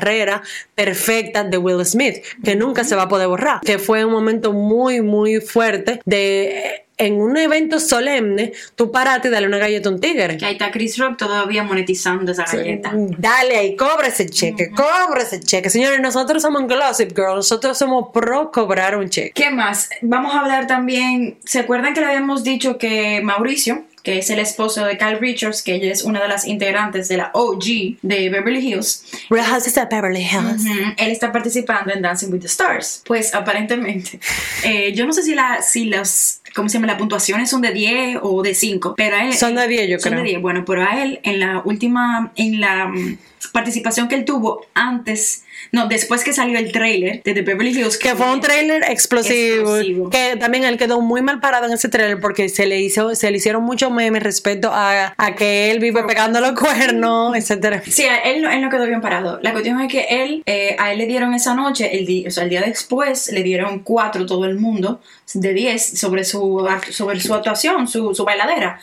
perfecta 0.75 1.45
de 1.45 1.59
Will 1.59 1.85
Smith, 1.85 2.23
que 2.43 2.57
nunca 2.57 2.85
se 2.85 2.97
va 2.97 3.03
a 3.03 3.09
poder 3.09 3.29
borrar. 3.29 3.61
Que 3.61 3.79
fue 3.79 4.05
un 4.05 4.13
momento 4.13 4.53
muy, 4.53 5.01
muy 5.01 5.41
fuerte 5.41 6.01
de. 6.05 6.81
En 6.97 7.15
un 7.15 7.37
evento 7.37 7.81
solemne, 7.81 8.53
tú 8.77 8.93
parate 8.93 9.27
y 9.27 9.31
dale 9.33 9.49
una 9.49 9.59
galleta 9.59 9.89
a 9.89 9.93
un 9.93 10.01
tigre. 10.01 10.37
Que 10.37 10.47
ahí 10.47 10.53
está 10.53 10.71
Chris 10.71 10.97
Rock 10.97 11.17
todavía 11.17 11.65
monetizando 11.65 12.31
esa 12.31 12.45
galleta. 12.45 12.93
Dale 12.95 13.57
ahí, 13.57 13.75
cobra 13.75 14.07
ese 14.07 14.29
cheque, 14.29 14.71
cobra 14.71 15.23
ese 15.23 15.41
cheque. 15.41 15.71
Señores, 15.71 16.01
nosotros 16.01 16.41
somos 16.41 16.63
Gossip 16.69 17.11
Girl, 17.17 17.35
nosotros 17.35 17.77
somos 17.77 18.11
pro 18.15 18.53
cobrar 18.53 18.97
un 18.97 19.09
cheque. 19.09 19.33
¿Qué 19.35 19.51
más? 19.51 19.91
Vamos 20.03 20.37
a 20.37 20.41
hablar 20.43 20.69
también. 20.69 21.37
¿Se 21.45 21.59
acuerdan 21.59 21.95
que 21.95 22.01
le 22.01 22.07
habíamos 22.07 22.45
dicho 22.45 22.79
que 22.79 23.21
Mauricio, 23.25 23.83
que 24.05 24.19
es 24.19 24.29
el 24.29 24.39
esposo 24.39 24.85
de 24.85 24.99
Kyle 24.99 25.19
Richards, 25.19 25.63
que 25.63 25.75
ella 25.75 25.91
es 25.91 26.05
una 26.05 26.21
de 26.21 26.29
las 26.29 26.47
integrantes 26.47 27.09
de 27.09 27.17
la 27.17 27.31
OG 27.33 27.97
de 28.03 28.29
Beverly 28.29 28.61
Hills, 28.61 29.03
Real 29.31 29.47
Houses 29.47 29.79
of 29.79 29.89
Beverly 29.91 30.23
Hills. 30.23 30.63
Él 30.99 31.11
está 31.11 31.33
participando 31.33 31.91
en 31.93 32.03
Dancing 32.03 32.31
with 32.31 32.41
the 32.41 32.47
Stars. 32.47 33.03
Pues 33.07 33.35
aparentemente, 33.35 34.21
eh, 34.65 34.93
yo 34.95 35.07
no 35.07 35.15
sé 35.15 35.23
si, 35.23 35.35
la, 35.35 35.63
si 35.63 35.87
las, 35.87 36.43
¿cómo 36.55 36.69
se 36.69 36.75
llama? 36.75 36.87
Las 36.87 36.99
puntuaciones 36.99 37.49
son 37.49 37.63
de 37.63 37.73
10 37.73 38.19
o 38.23 38.43
de 38.43 38.55
5, 38.55 38.95
pero 38.95 39.17
a 39.17 39.25
él... 39.25 39.33
Son 39.33 39.55
de 39.55 39.67
10, 39.67 39.89
yo 39.89 39.99
son 39.99 40.13
creo. 40.13 40.23
de 40.23 40.29
10, 40.29 40.43
bueno, 40.43 40.65
pero 40.67 40.87
a 40.87 41.03
él 41.03 41.21
en 41.23 41.41
la 41.41 41.63
última, 41.65 42.31
en 42.37 42.61
la 42.61 42.89
mm, 42.89 43.17
participación 43.53 44.09
que 44.09 44.17
él 44.17 44.27
tuvo 44.27 44.67
antes, 44.75 45.44
no, 45.73 45.89
después 45.89 46.25
que 46.25 46.33
salió 46.33 46.59
el 46.59 46.73
trailer 46.73 47.23
de 47.23 47.35
The 47.35 47.43
Beverly 47.43 47.71
Hills, 47.79 47.99
Que 47.99 48.15
fue 48.15 48.31
un 48.33 48.41
trailer 48.41 48.83
explosivo, 48.89 49.77
Explosivo. 49.77 50.11
Que 50.11 50.37
también 50.39 50.65
él 50.65 50.77
quedó 50.79 51.01
muy 51.01 51.23
mal 51.23 51.41
parado 51.41 51.67
en 51.67 51.73
ese 51.73 51.89
trailer 51.89 52.21
porque 52.21 52.49
se 52.49 52.67
le 52.67 52.81
hizo, 52.81 53.15
se 53.15 53.31
le 53.31 53.37
hicieron 53.39 53.63
muchos 53.65 53.91
memes 53.91 54.23
respecto 54.23 54.71
a, 54.73 55.15
a 55.17 55.35
que 55.35 55.71
él 55.71 55.79
vive 55.81 56.03
pegando 56.05 56.41
los 56.41 56.53
cuernos, 56.59 57.37
etcétera. 57.37 57.83
Sí, 57.87 58.05
él, 58.25 58.43
no- 58.43 58.51
él 58.51 58.61
no 58.61 58.71
quedó 58.71 58.87
bien 58.87 59.01
parado. 59.01 59.39
La 59.43 59.53
cuestión 59.53 59.81
es 59.81 59.91
que 59.91 60.07
él, 60.11 60.43
eh, 60.47 60.77
a 60.79 60.93
él 60.93 60.99
le 60.99 61.07
dieron 61.07 61.35
esa 61.35 61.55
noche, 61.55 61.97
el 61.97 62.07
día, 62.07 62.29
o 62.29 62.31
sea, 62.31 62.45
el 62.45 62.51
día 62.51 62.63
después, 62.63 63.31
le 63.33 63.43
dieron 63.43 63.81
cuatro 63.81 64.27
todo 64.27 64.45
el 64.45 64.57
mundo 64.57 65.01
de 65.35 65.53
10 65.55 65.99
sobre 65.99 66.25
su, 66.25 66.67
sobre 66.91 67.21
su 67.21 67.35
actuación, 67.35 67.89
su, 67.89 68.15
su 68.15 68.25
bailadera. 68.25 68.81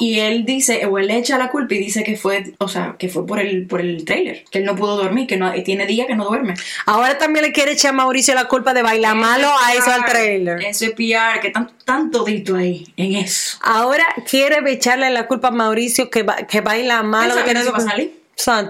Y 0.00 0.18
él 0.20 0.44
dice, 0.44 0.84
o 0.86 0.98
él 0.98 1.06
le 1.06 1.16
echa 1.18 1.38
la 1.38 1.48
culpa 1.50 1.74
y 1.74 1.78
dice 1.78 2.02
que 2.02 2.16
fue, 2.16 2.52
o 2.58 2.68
sea, 2.68 2.96
que 2.98 3.08
fue 3.08 3.26
por 3.26 3.38
el, 3.40 3.66
por 3.66 3.80
el 3.80 4.04
trailer, 4.04 4.44
que 4.50 4.58
él 4.58 4.64
no 4.64 4.74
pudo 4.76 4.96
dormir, 4.96 5.26
que 5.26 5.36
no, 5.36 5.52
tiene 5.62 5.86
días 5.86 6.06
que 6.06 6.13
no 6.14 6.24
duerme. 6.24 6.54
Ahora 6.86 7.18
también 7.18 7.44
le 7.44 7.52
quiere 7.52 7.72
echar 7.72 7.90
a 7.90 7.92
Mauricio 7.94 8.34
la 8.34 8.46
culpa 8.48 8.74
de 8.74 8.82
bailar 8.82 9.14
malo 9.16 9.48
a 9.64 9.74
eso 9.74 9.90
al 9.90 10.04
trailer. 10.04 10.60
Eso 10.62 10.84
es 10.86 10.90
PR, 10.92 11.40
que 11.40 11.50
tan, 11.50 11.70
tan 11.84 12.10
todito 12.10 12.56
ahí, 12.56 12.86
en 12.96 13.14
eso. 13.16 13.58
Ahora 13.62 14.04
quiere 14.28 14.58
echarle 14.72 15.10
la 15.10 15.26
culpa 15.26 15.48
a 15.48 15.52
Mauricio 15.52 16.10
que, 16.10 16.22
ba- 16.22 16.46
que 16.48 16.60
baila 16.60 17.02
malo. 17.02 17.34
Que 17.44 17.54
no- 17.54 17.60
se 17.62 17.68
iba 17.68 17.78
a 17.78 17.80
salir. 17.80 18.24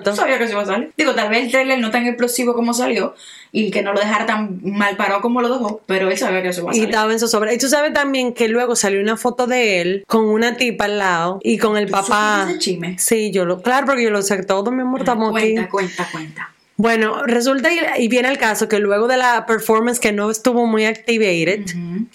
No 0.04 0.14
sabía 0.14 0.38
que 0.38 0.46
se 0.46 0.52
iba 0.52 0.60
a 0.62 0.66
salir. 0.66 0.92
Digo, 0.96 1.14
tal 1.14 1.30
vez 1.30 1.44
el 1.46 1.50
trailer 1.50 1.78
no 1.78 1.90
tan 1.90 2.06
explosivo 2.06 2.52
como 2.54 2.74
salió 2.74 3.14
y 3.50 3.70
que 3.70 3.80
no 3.82 3.94
lo 3.94 4.00
dejara 4.00 4.26
tan 4.26 4.60
mal 4.62 4.94
parado 4.96 5.22
como 5.22 5.40
lo 5.40 5.48
dejó, 5.48 5.80
pero 5.86 6.10
él 6.10 6.18
sabía 6.18 6.42
que 6.42 6.52
se 6.52 6.60
iba 6.60 6.70
a 6.70 6.74
Y 6.74 6.76
salir. 6.80 6.90
estaba 6.90 7.12
en 7.12 7.18
su 7.18 7.28
sobra. 7.28 7.52
Y 7.54 7.56
tú 7.58 7.68
sabes 7.68 7.94
también 7.94 8.34
que 8.34 8.48
luego 8.48 8.76
salió 8.76 9.00
una 9.00 9.16
foto 9.16 9.46
de 9.46 9.80
él 9.80 10.04
con 10.06 10.26
una 10.26 10.56
tipa 10.58 10.84
al 10.84 10.98
lado 10.98 11.40
y 11.42 11.56
con 11.56 11.78
el 11.78 11.86
¿Tú 11.86 11.92
papá. 11.92 12.46
ese 12.50 12.58
chisme? 12.58 12.98
Sí, 12.98 13.30
yo 13.30 13.46
lo. 13.46 13.62
Claro, 13.62 13.86
porque 13.86 14.02
yo 14.04 14.10
lo 14.10 14.20
sé 14.20 14.42
todo, 14.42 14.70
mi 14.70 14.82
amor, 14.82 15.00
estamos 15.00 15.34
aquí. 15.34 15.54
Cuenta, 15.54 15.70
cuenta, 15.70 16.08
cuenta. 16.12 16.50
Bueno, 16.76 17.25
resulta 17.25 17.71
y, 17.97 18.09
viene 18.09 18.28
el 18.28 18.38
caso 18.38 18.69
que 18.69 18.81
luego 18.81 19.07
de 19.07 19.16
la 19.16 19.47
performance 19.47 20.00
que 20.00 20.12
no 20.12 20.31
estuvo 20.31 20.66
muy 20.66 20.87
activated. 20.87 21.66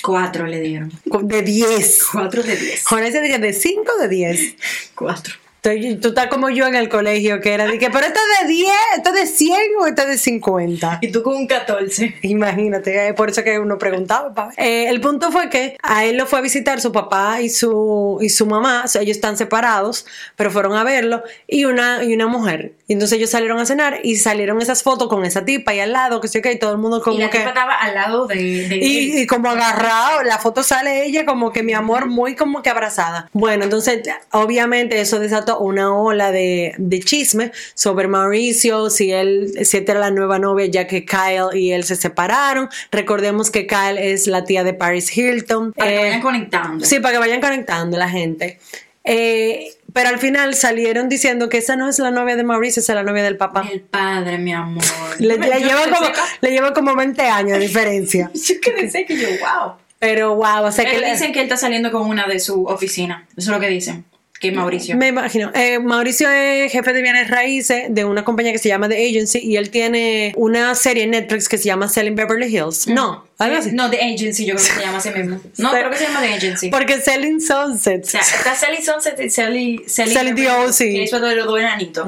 Cuatro 0.04 0.48
le 0.48 0.60
dieron. 0.60 0.92
de 1.06 1.42
10. 1.42 2.04
Cuatro 2.12 2.44
de 2.44 2.56
diez. 2.56 2.84
Con 2.84 3.04
ese 3.04 3.22
día 3.22 3.40
de 3.40 3.54
5 3.54 3.92
de 4.02 4.08
10. 4.10 4.56
Cuatro. 4.96 5.36
Estoy- 5.62 5.98
Tú 5.98 6.10
estás 6.10 6.28
como 6.28 6.50
yo 6.50 6.66
en 6.68 6.76
el 6.76 6.88
colegio, 6.90 7.42
que 7.42 7.54
era 7.54 7.66
de 7.68 7.78
que, 7.78 7.90
pero 7.90 8.06
esto 8.06 8.20
es 8.42 8.48
de 8.48 8.54
10, 8.54 8.72
esto 8.98 9.10
es 9.10 9.16
de 9.16 9.28
100 9.28 9.58
o 9.80 9.88
esto 9.88 10.02
es 10.04 10.08
de 10.08 10.18
50. 10.18 11.00
Y 11.02 11.12
tú 11.12 11.22
con 11.22 11.36
un 11.36 11.48
14. 11.48 12.16
Imagínate, 12.22 13.14
por 13.14 13.30
eso 13.30 13.44
que 13.44 13.60
uno 13.60 13.78
preguntaba. 13.78 14.34
pa. 14.34 14.52
Eh, 14.58 14.88
el 14.90 15.02
punto 15.02 15.32
fue 15.32 15.50
que 15.50 15.76
a 15.84 16.06
él 16.06 16.18
lo 16.18 16.26
fue 16.26 16.40
a 16.40 16.42
visitar 16.42 16.80
su 16.80 16.92
papá 16.92 17.42
y 17.42 17.50
su, 17.50 18.18
y 18.22 18.30
su 18.30 18.46
mamá, 18.46 18.84
o 18.86 18.88
sea, 18.88 19.02
ellos 19.02 19.18
están 19.18 19.36
separados, 19.38 20.06
pero 20.36 20.50
fueron 20.52 20.76
a 20.78 20.84
verlo, 20.84 21.24
y 21.48 21.66
una, 21.66 22.04
y 22.04 22.14
una 22.14 22.28
mujer. 22.28 22.74
Y 22.88 22.94
entonces 22.94 23.18
ellos 23.18 23.30
salieron 23.30 23.60
a 23.60 23.66
cenar 23.66 24.00
y 24.04 24.16
salieron 24.16 24.62
esas 24.62 24.82
fotos 24.84 25.10
con 25.10 25.26
esa 25.26 25.44
tipa 25.46 25.72
ahí 25.72 25.80
al 25.82 25.92
lado, 25.92 26.22
que 26.22 26.28
sé 26.30 26.42
qué, 26.42 26.54
y 26.54 26.60
todo 26.60 26.72
el 26.72 26.78
mundo 26.78 27.02
como 27.02 27.18
y 27.18 27.22
la 27.22 27.30
que... 27.30 27.40
tipa 27.40 27.50
estaba 27.50 27.76
al 27.76 27.94
lado 27.96 28.28
de, 28.28 28.36
de 28.36 28.66
él. 28.76 28.84
Y, 28.84 29.20
y 29.22 29.28
como 29.28 29.50
agarrado, 29.50 30.24
la 30.24 30.38
foto 30.40 30.64
sale 30.64 31.06
ella 31.06 31.26
como 31.26 31.52
que 31.52 31.64
mi 31.64 31.74
amor 31.74 32.06
muy 32.08 32.36
como 32.36 32.62
que 32.64 32.70
abrazada. 32.70 33.30
Bueno, 33.34 33.66
entonces 33.66 34.02
obviamente 34.32 35.00
eso 35.02 35.20
desató 35.20 35.49
una 35.58 35.94
ola 35.96 36.32
de, 36.32 36.76
de 36.78 37.00
chisme 37.00 37.52
sobre 37.74 38.08
Mauricio, 38.08 38.90
si 38.90 39.12
él, 39.12 39.52
si 39.66 39.78
era 39.78 39.96
la 40.00 40.12
nueva 40.12 40.38
novia 40.40 40.68
ya 40.68 40.86
que 40.88 41.06
Kyle 41.06 41.54
y 41.60 41.72
él 41.72 41.84
se 41.84 41.96
separaron. 41.96 42.70
Recordemos 42.92 43.50
que 43.50 43.66
Kyle 43.66 43.98
es 43.98 44.28
la 44.28 44.44
tía 44.44 44.64
de 44.64 44.74
Paris 44.74 45.16
Hilton. 45.18 45.74
Para 45.74 45.90
que 45.90 45.96
Eh, 45.96 46.02
vayan 46.02 46.22
conectando. 46.22 46.86
Sí, 46.86 47.00
para 47.00 47.14
que 47.14 47.20
vayan 47.20 47.42
conectando 47.42 47.98
la 47.98 48.10
gente. 48.10 48.60
Eh, 49.04 49.74
pero 49.94 50.10
al 50.10 50.20
final 50.20 50.54
salieron 50.54 51.10
diciendo 51.10 51.50
que 51.50 51.58
esa 51.58 51.76
no 51.76 51.90
es 51.90 51.98
la 52.00 52.12
novia 52.12 52.36
de 52.36 52.44
Mauricio, 52.44 52.82
esa 52.82 52.92
es 52.94 52.96
la 52.96 53.04
novia 53.04 53.24
del 53.24 53.38
papá. 53.38 53.68
El 53.72 53.82
padre, 53.82 54.38
mi 54.38 54.54
amor. 54.54 54.84
Le, 55.20 55.38
le 55.38 55.60
lleva 55.62 55.84
como, 55.86 56.08
le 56.42 56.52
lleva 56.52 56.74
como 56.74 56.96
20 56.96 57.22
años 57.24 57.54
de 57.54 57.60
diferencia. 57.60 58.30
Yo 58.34 58.56
quedé 58.62 58.90
seca 58.90 59.14
y 59.14 59.18
yo, 59.18 59.28
wow. 59.40 59.74
Pero 59.98 60.36
wow, 60.36 60.64
o 60.66 60.72
sea 60.72 60.86
que 60.86 60.92
Pero 60.92 61.02
le- 61.08 61.12
dicen 61.14 61.34
que 61.34 61.40
él 61.40 61.46
está 61.46 61.58
saliendo 61.58 61.92
con 61.92 62.04
una 62.08 62.28
de 62.28 62.40
su 62.40 62.66
oficina. 62.66 63.26
Eso 63.32 63.50
es 63.52 63.56
lo 63.56 63.60
que 63.60 63.68
dicen. 63.68 64.06
Que 64.40 64.52
Mauricio. 64.52 64.96
Me 64.96 65.08
imagino. 65.08 65.52
Eh, 65.54 65.80
Mauricio 65.80 66.30
es 66.30 66.72
jefe 66.72 66.94
de 66.94 67.02
bienes 67.02 67.30
raíces 67.30 67.86
de 67.90 68.06
una 68.06 68.24
compañía 68.24 68.52
que 68.52 68.58
se 68.58 68.70
llama 68.70 68.88
The 68.88 68.96
Agency 68.96 69.40
y 69.40 69.58
él 69.58 69.70
tiene 69.70 70.34
una 70.38 70.74
serie 70.76 71.04
en 71.04 71.12
Netflix 71.12 71.50
que 71.50 71.58
se 71.58 71.66
llama 71.66 71.88
Selling 71.90 72.16
Beverly 72.16 72.48
Hills. 72.48 72.88
No, 72.88 73.29
algo 73.40 73.58
así. 73.58 73.72
No, 73.72 73.90
The 73.90 73.98
Agency, 74.02 74.46
yo 74.46 74.56
creo 74.56 74.68
que 74.68 74.74
se 74.74 74.82
llama 74.86 74.98
así 74.98 75.10
mismo. 75.12 75.40
No, 75.58 75.72
creo 75.72 75.90
que 75.90 75.98
se 75.98 76.04
llama 76.06 76.22
The 76.22 76.34
Agency. 76.34 76.70
Porque 76.70 77.00
Selling 77.02 77.40
Sunset. 77.42 78.04
O 78.06 78.08
sea, 78.08 78.22
está 78.22 78.54
Selling 78.56 78.84
Sunset 78.84 79.20
y 79.20 79.30
Selling... 79.30 79.84
Selling, 79.88 80.14
Selling 80.14 80.36
the 80.36 80.50
OC. 80.50 80.78
que 80.78 81.04
Eso 81.04 81.20
de 81.20 81.36
los 81.36 81.46
dos 81.46 81.60
enanitos. 81.60 82.06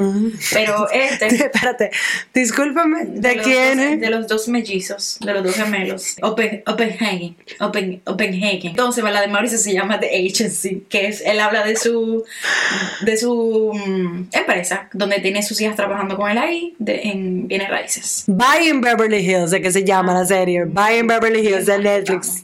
Pero 0.54 0.90
este... 0.92 1.28
Espérate, 1.28 1.92
discúlpame, 2.34 3.06
¿de, 3.06 3.36
los 3.36 3.46
quién 3.46 3.78
dos- 3.78 3.86
es? 3.88 4.00
De 4.02 4.10
los 4.10 4.28
dos 4.28 4.48
mellizos, 4.50 5.18
de 5.22 5.34
los 5.34 5.44
dos 5.44 5.56
gemelos. 5.56 6.16
Open, 6.22 6.64
Oppenhagen. 6.68 7.36
Open, 7.60 8.02
Oppenhagen. 8.06 8.72
Entonces, 8.72 9.04
la 9.04 9.22
de 9.22 9.28
Mauricio 9.28 9.58
se 9.58 9.74
llama 9.74 10.00
The 10.00 10.08
Agency, 10.08 10.84
que 10.90 11.08
es, 11.08 11.22
él 11.22 11.40
habla 11.40 11.64
de 11.64 11.76
su, 11.78 12.26
de 13.02 13.16
su 13.18 13.72
mm, 13.74 14.28
empresa, 14.34 14.90
donde 14.94 15.20
tiene 15.20 15.44
sus 15.44 15.60
hijas 15.62 15.76
trabajando 15.78 16.18
con 16.18 16.30
él 16.30 16.38
ahí, 16.38 16.76
de, 16.78 17.02
en 17.04 17.48
bienes 17.48 17.70
raíces. 17.70 18.24
Buy 18.28 18.68
in 18.70 18.82
Beverly 18.82 19.20
Hills, 19.20 19.52
de 19.52 19.62
que 19.62 19.72
se 19.72 19.84
llama 19.86 20.14
la 20.14 20.26
serie. 20.26 20.66
Buy 20.66 20.98
in 21.00 21.08
Beverly 21.08 21.21
Hills 21.30 21.66
de 21.66 21.78
Netflix. 21.80 22.44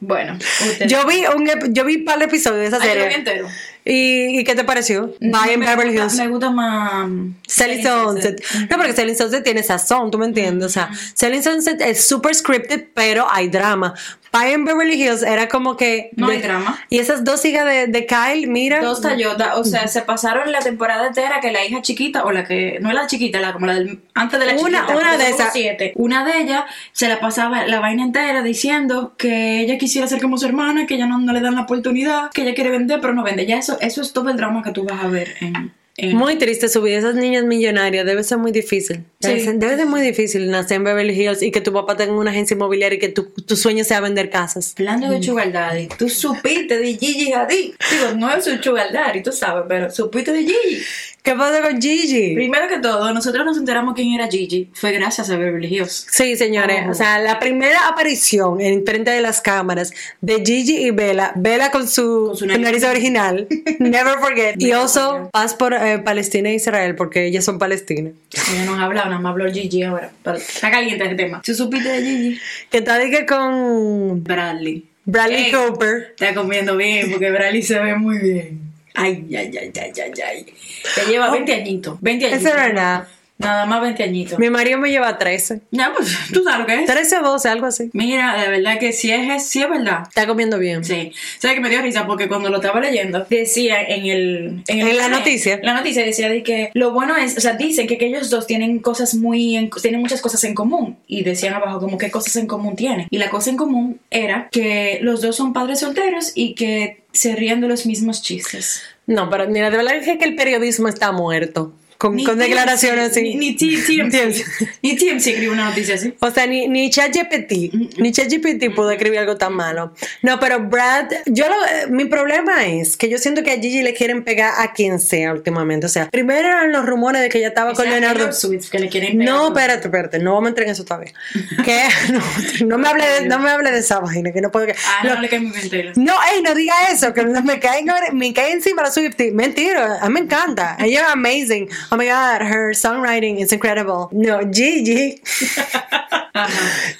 Bueno, 0.00 0.34
usted. 0.34 0.86
Yo 0.88 1.06
vi 1.06 1.24
un 1.34 1.72
yo 1.72 1.84
vi 1.84 1.96
un 1.96 2.04
par 2.04 2.18
de 2.18 2.24
episodios 2.26 2.60
de 2.60 2.66
esa 2.66 2.76
Ah, 2.76 2.86
yo 2.86 2.94
vi 2.94 3.00
serie. 3.00 3.16
entero. 3.16 3.48
¿Y, 3.84 4.38
y 4.40 4.44
qué 4.44 4.54
te 4.54 4.62
pareció? 4.64 5.14
Buy 5.20 5.54
in 5.54 5.60
me 5.60 5.66
Beverly 5.66 5.92
gusta, 5.92 6.04
Hills. 6.04 6.16
Me 6.18 6.28
gusta 6.28 6.50
más. 6.50 7.08
Selling 7.46 7.82
Sunset. 7.82 8.42
No, 8.70 8.76
porque 8.76 8.92
Selling 8.92 9.16
Sunset 9.16 9.42
tiene 9.42 9.62
sazón, 9.62 10.10
¿tú 10.10 10.18
me 10.18 10.26
entiendes? 10.26 10.66
O 10.66 10.68
sea, 10.70 10.90
Selling 11.14 11.42
Sunset 11.42 11.80
es 11.80 12.04
super 12.04 12.34
scripted, 12.34 12.86
pero 12.94 13.26
hay 13.30 13.48
drama. 13.48 13.94
Pie 14.32 14.52
en 14.54 14.64
Beverly 14.64 14.94
Hills 14.94 15.22
era 15.22 15.46
como 15.48 15.76
que. 15.76 16.10
No 16.16 16.26
de- 16.28 16.36
hay 16.36 16.42
drama. 16.42 16.78
Y 16.88 16.98
esas 16.98 17.22
dos 17.22 17.44
hijas 17.44 17.66
de, 17.66 17.86
de 17.86 18.06
Kyle, 18.06 18.46
mira. 18.48 18.80
Dos 18.80 19.00
Toyota, 19.02 19.56
o 19.56 19.64
sea, 19.64 19.86
se 19.88 20.00
pasaron 20.02 20.50
la 20.50 20.60
temporada 20.60 21.06
entera 21.06 21.40
que 21.40 21.52
la 21.52 21.62
hija 21.64 21.82
chiquita, 21.82 22.24
o 22.24 22.32
la 22.32 22.44
que, 22.44 22.78
no 22.80 22.88
es 22.88 22.94
la 22.94 23.06
chiquita, 23.06 23.40
la 23.40 23.52
como 23.52 23.66
la 23.66 23.74
del, 23.74 24.00
antes 24.14 24.40
de 24.40 24.46
la 24.46 24.52
Una- 24.54 24.80
chiquita, 24.86 24.96
una 24.98 25.16
de 25.18 25.28
esas. 25.30 25.52
siete. 25.52 25.92
Una 25.96 26.24
de 26.24 26.38
ellas 26.40 26.64
se 26.92 27.08
la 27.08 27.20
pasaba 27.20 27.66
la 27.66 27.78
vaina 27.80 28.02
entera 28.02 28.42
diciendo 28.42 29.14
que 29.18 29.60
ella 29.60 29.76
quisiera 29.76 30.06
ser 30.06 30.20
como 30.22 30.38
su 30.38 30.46
hermana, 30.46 30.86
que 30.86 30.94
ella 30.94 31.06
no, 31.06 31.18
no 31.18 31.32
le 31.34 31.40
dan 31.40 31.54
la 31.54 31.62
oportunidad, 31.62 32.30
que 32.32 32.42
ella 32.42 32.54
quiere 32.54 32.70
vender, 32.70 33.00
pero 33.02 33.12
no 33.12 33.22
vende. 33.22 33.44
Ya 33.44 33.58
eso, 33.58 33.76
eso 33.80 34.00
es 34.00 34.12
todo 34.14 34.30
el 34.30 34.36
drama 34.38 34.62
que 34.62 34.70
tú 34.72 34.84
vas 34.84 35.04
a 35.04 35.08
ver 35.08 35.34
en. 35.40 35.74
En- 35.96 36.16
Muy 36.16 36.36
triste 36.36 36.68
su 36.68 36.80
vida. 36.82 36.98
Esas 36.98 37.14
niñas 37.14 37.44
millonarias 37.44 38.06
debe 38.06 38.24
ser 38.24 38.38
muy 38.38 38.50
difícil. 38.52 39.04
Debe, 39.20 39.38
Sí. 39.40 39.44
ser, 39.44 39.54
debe 39.58 39.76
ser 39.76 39.86
muy 39.86 40.00
difícil 40.00 40.50
nacer 40.50 40.78
en 40.78 40.84
Beverly 40.84 41.12
Hills 41.20 41.42
y 41.42 41.50
que 41.50 41.60
tu 41.60 41.72
papá 41.72 41.96
tenga 41.96 42.12
una 42.14 42.30
agencia 42.30 42.54
inmobiliaria 42.54 42.96
y 42.96 42.98
que 43.00 43.08
tu, 43.10 43.24
tu 43.24 43.56
sueño 43.56 43.84
sea 43.84 44.00
vender 44.00 44.30
casas. 44.30 44.74
Hablando 44.78 45.10
de 45.10 45.22
Sugar 45.22 45.52
Daddy, 45.52 45.88
tú 45.98 46.08
supiste 46.08 46.78
de 46.78 46.96
Gigi 46.96 47.32
Hadid. 47.32 47.74
Digo, 47.90 48.12
no 48.16 48.34
es 48.34 48.46
un 48.46 48.62
Sugar 48.62 48.92
Daddy, 48.92 49.22
tú 49.22 49.32
sabes, 49.32 49.64
pero 49.68 49.90
supiste 49.90 50.32
de 50.32 50.40
Gigi. 50.44 50.82
¿Qué 51.22 51.34
pasa 51.36 51.62
con 51.62 51.80
Gigi? 51.80 52.34
Primero 52.34 52.66
que 52.66 52.80
todo, 52.80 53.14
nosotros 53.14 53.44
nos 53.46 53.56
enteramos 53.56 53.94
quién 53.94 54.12
era 54.12 54.26
Gigi. 54.26 54.70
Fue 54.74 54.90
gracias 54.90 55.30
a 55.30 55.36
Beverly 55.36 55.68
Hills. 55.72 56.04
Sí, 56.10 56.36
señores. 56.36 56.82
Oh. 56.88 56.90
O 56.90 56.94
sea, 56.94 57.20
la 57.20 57.38
primera 57.38 57.86
aparición 57.86 58.60
en 58.60 58.84
frente 58.84 59.12
de 59.12 59.20
las 59.20 59.40
cámaras 59.40 59.92
de 60.20 60.42
Gigi 60.44 60.78
y 60.84 60.90
Bella, 60.90 61.30
Bella 61.36 61.70
con 61.70 61.86
su, 61.88 62.24
Con 62.28 62.36
su 62.36 62.46
nariz. 62.46 62.64
nariz 62.64 62.84
original, 62.84 63.46
never 63.78 64.18
forget. 64.18 64.60
y 64.60 64.72
also, 64.72 65.30
paz 65.32 65.54
por 65.54 65.74
eh, 65.74 66.00
Palestina 66.00 66.48
e 66.48 66.54
Israel, 66.56 66.96
porque 66.96 67.26
ellas 67.26 67.44
son 67.44 67.56
palestinas. 67.60 68.14
Ella 68.52 68.64
nos 68.64 68.80
ha 68.80 68.82
hablado, 68.82 69.08
nada 69.10 69.20
más 69.20 69.30
habló 69.30 69.52
Gigi 69.52 69.84
ahora. 69.84 70.10
Pero 70.24 70.38
está 70.38 70.72
caliente 70.72 71.04
ese 71.04 71.14
tema. 71.14 71.40
¿Tú 71.44 71.54
supiste 71.54 71.88
de 71.88 72.02
Gigi? 72.02 72.40
Que 72.68 72.80
tal 72.82 73.08
que 73.10 73.24
con 73.26 74.24
Bradley. 74.24 74.86
Bradley 75.04 75.44
Ey, 75.44 75.52
Cooper. 75.52 76.14
Está 76.18 76.34
comiendo 76.34 76.76
bien 76.76 77.12
porque 77.12 77.30
Bradley 77.30 77.62
se 77.62 77.78
ve 77.78 77.94
muy 77.94 78.18
bien. 78.18 78.71
Ay, 78.94 79.26
ay, 79.36 79.50
ay, 79.56 79.72
ay, 79.74 79.92
ay, 80.02 80.12
ay. 80.26 80.54
Te 80.94 81.06
lleva 81.06 81.30
20 81.30 81.52
añitos. 81.54 82.00
20 82.00 82.26
añitos. 82.26 82.46
Eso 82.46 82.56
no 82.56 82.62
es 82.64 82.74
nada. 82.74 83.08
Nada 83.42 83.66
más 83.66 83.80
20 83.82 84.02
añitos. 84.02 84.38
Mi 84.38 84.50
marido 84.50 84.78
me 84.78 84.90
lleva 84.90 85.18
13. 85.18 85.60
Ya, 85.70 85.92
pues, 85.96 86.16
tú 86.32 86.42
sabes 86.44 86.60
lo 86.60 86.66
que 86.66 86.74
es. 86.82 86.86
13 86.86 87.18
o 87.18 87.22
12, 87.22 87.48
algo 87.48 87.66
así. 87.66 87.90
Mira, 87.92 88.40
de 88.40 88.48
verdad 88.48 88.78
que 88.78 88.92
sí 88.92 89.10
es, 89.10 89.46
sí 89.46 89.62
es 89.62 89.68
verdad. 89.68 90.04
Está 90.08 90.26
comiendo 90.26 90.58
bien. 90.58 90.84
Sí. 90.84 91.12
¿Sabes 91.38 91.56
que 91.56 91.60
me 91.60 91.68
dio 91.70 91.82
risa? 91.82 92.06
Porque 92.06 92.28
cuando 92.28 92.48
lo 92.50 92.56
estaba 92.56 92.80
leyendo, 92.80 93.26
decía 93.28 93.82
en 93.82 94.06
el... 94.06 94.62
el 94.68 94.80
En 94.88 94.96
la 94.96 95.08
noticia. 95.08 95.60
La 95.62 95.74
noticia 95.74 96.04
decía 96.04 96.28
de 96.28 96.42
que 96.42 96.70
lo 96.74 96.92
bueno 96.92 97.16
es, 97.16 97.36
o 97.36 97.40
sea, 97.40 97.54
dicen 97.54 97.86
que, 97.86 97.98
que 97.98 98.06
ellos 98.06 98.30
dos 98.30 98.46
tienen 98.46 98.78
cosas 98.78 99.14
muy, 99.14 99.56
en- 99.56 99.70
tienen 99.70 100.00
muchas 100.00 100.20
cosas 100.20 100.42
en 100.44 100.54
común. 100.54 100.98
Y 101.06 101.24
decían 101.24 101.54
abajo 101.54 101.80
como 101.80 101.98
qué 101.98 102.10
cosas 102.10 102.36
en 102.36 102.46
común 102.46 102.76
tienen. 102.76 103.06
Y 103.10 103.18
la 103.18 103.30
cosa 103.30 103.50
en 103.50 103.56
común 103.56 104.00
era 104.10 104.48
que 104.50 104.98
los 105.02 105.20
dos 105.20 105.36
son 105.36 105.52
padres 105.52 105.80
solteros 105.80 106.32
y 106.34 106.54
que 106.54 107.02
se 107.12 107.34
rían 107.36 107.60
de 107.60 107.68
los 107.68 107.84
mismos 107.86 108.22
chistes. 108.22 108.82
No, 109.06 109.28
pero 109.28 109.48
mira, 109.48 109.70
de 109.70 109.76
verdad 109.76 109.96
es 109.96 110.04
que 110.18 110.24
el 110.24 110.36
periodismo 110.36 110.88
está 110.88 111.12
muerto. 111.12 111.72
Con, 112.02 112.16
Ni 112.16 112.24
con 112.24 112.36
declaraciones 112.36 113.12
así. 113.12 113.22
Ni, 113.22 113.36
ni 113.36 113.56
T- 113.56 113.80
TMZ. 113.80 114.44
Ni 114.82 114.96
TMZ 114.96 115.24
escribió 115.28 115.52
una 115.52 115.66
noticia 115.68 115.94
así. 115.94 116.12
O 116.18 116.32
sea, 116.32 116.48
ni, 116.48 116.66
ni 116.66 116.90
ChatGPT, 116.90 117.52
ni 117.98 118.10
ChatGPT 118.10 118.74
pudo 118.74 118.90
escribir 118.90 119.20
algo 119.20 119.36
tan 119.36 119.52
malo. 119.54 119.94
No, 120.20 120.40
pero 120.40 120.58
Brad, 120.68 121.06
yo 121.26 121.48
lo, 121.48 121.54
eh, 121.54 121.86
mi 121.90 122.06
problema 122.06 122.66
es 122.66 122.96
que 122.96 123.08
yo 123.08 123.18
siento 123.18 123.44
que 123.44 123.52
a 123.52 123.54
Gigi 123.54 123.82
le 123.82 123.94
quieren 123.94 124.24
pegar 124.24 124.52
a 124.58 124.72
quien 124.72 124.98
sea 124.98 125.32
últimamente. 125.32 125.86
O 125.86 125.88
sea, 125.88 126.10
primero 126.10 126.48
eran 126.48 126.72
los 126.72 126.84
rumores 126.84 127.22
de 127.22 127.28
que 127.28 127.38
ella 127.38 127.48
estaba 127.48 127.72
con 127.72 127.86
Esa 127.86 128.00
Leonardo. 128.00 128.32
Swift 128.32 128.68
que 128.68 128.80
le 128.80 128.88
quieren 128.88 129.18
pegar. 129.18 129.32
No, 129.34 129.46
espérate, 129.48 129.86
espérate, 129.86 130.18
no 130.18 130.32
vamos 130.34 130.46
a 130.46 130.48
entrar 130.48 130.66
en 130.66 130.72
eso 130.72 130.84
todavía. 130.84 131.12
que 131.64 131.82
no, 132.12 132.66
no 132.66 132.78
me 132.78 132.88
hable 132.88 133.04
de, 133.06 133.28
no 133.28 133.38
me 133.38 133.48
hable 133.48 133.70
de 133.70 133.78
esa 133.78 134.00
vaina, 134.00 134.32
que 134.32 134.40
no 134.40 134.50
puedo. 134.50 134.66
Ah, 134.88 135.06
lo- 135.06 135.14
no 135.14 135.20
le 135.20 135.28
cae 135.28 135.40
Taylor. 135.70 135.96
no, 135.96 136.14
ey, 136.34 136.42
no 136.42 136.52
diga 136.56 136.74
eso, 136.90 137.14
que 137.14 137.22
me 137.24 137.60
caen, 137.60 137.86
me 138.14 138.32
caen 138.34 138.54
encima 138.56 138.82
la 138.82 138.90
Swiftie. 138.90 139.30
Mentira, 139.30 139.98
a 140.00 140.08
mí 140.08 140.14
me 140.14 140.20
encanta. 140.20 140.76
Ella 140.80 141.00
es 141.02 141.06
amazing. 141.12 141.68
Oh 141.92 141.96
my 141.98 142.06
God, 142.06 142.40
her 142.40 142.72
songwriting 142.72 143.38
is 143.38 143.52
incredible. 143.52 144.08
No, 144.12 144.50
Gigi. 144.50 145.20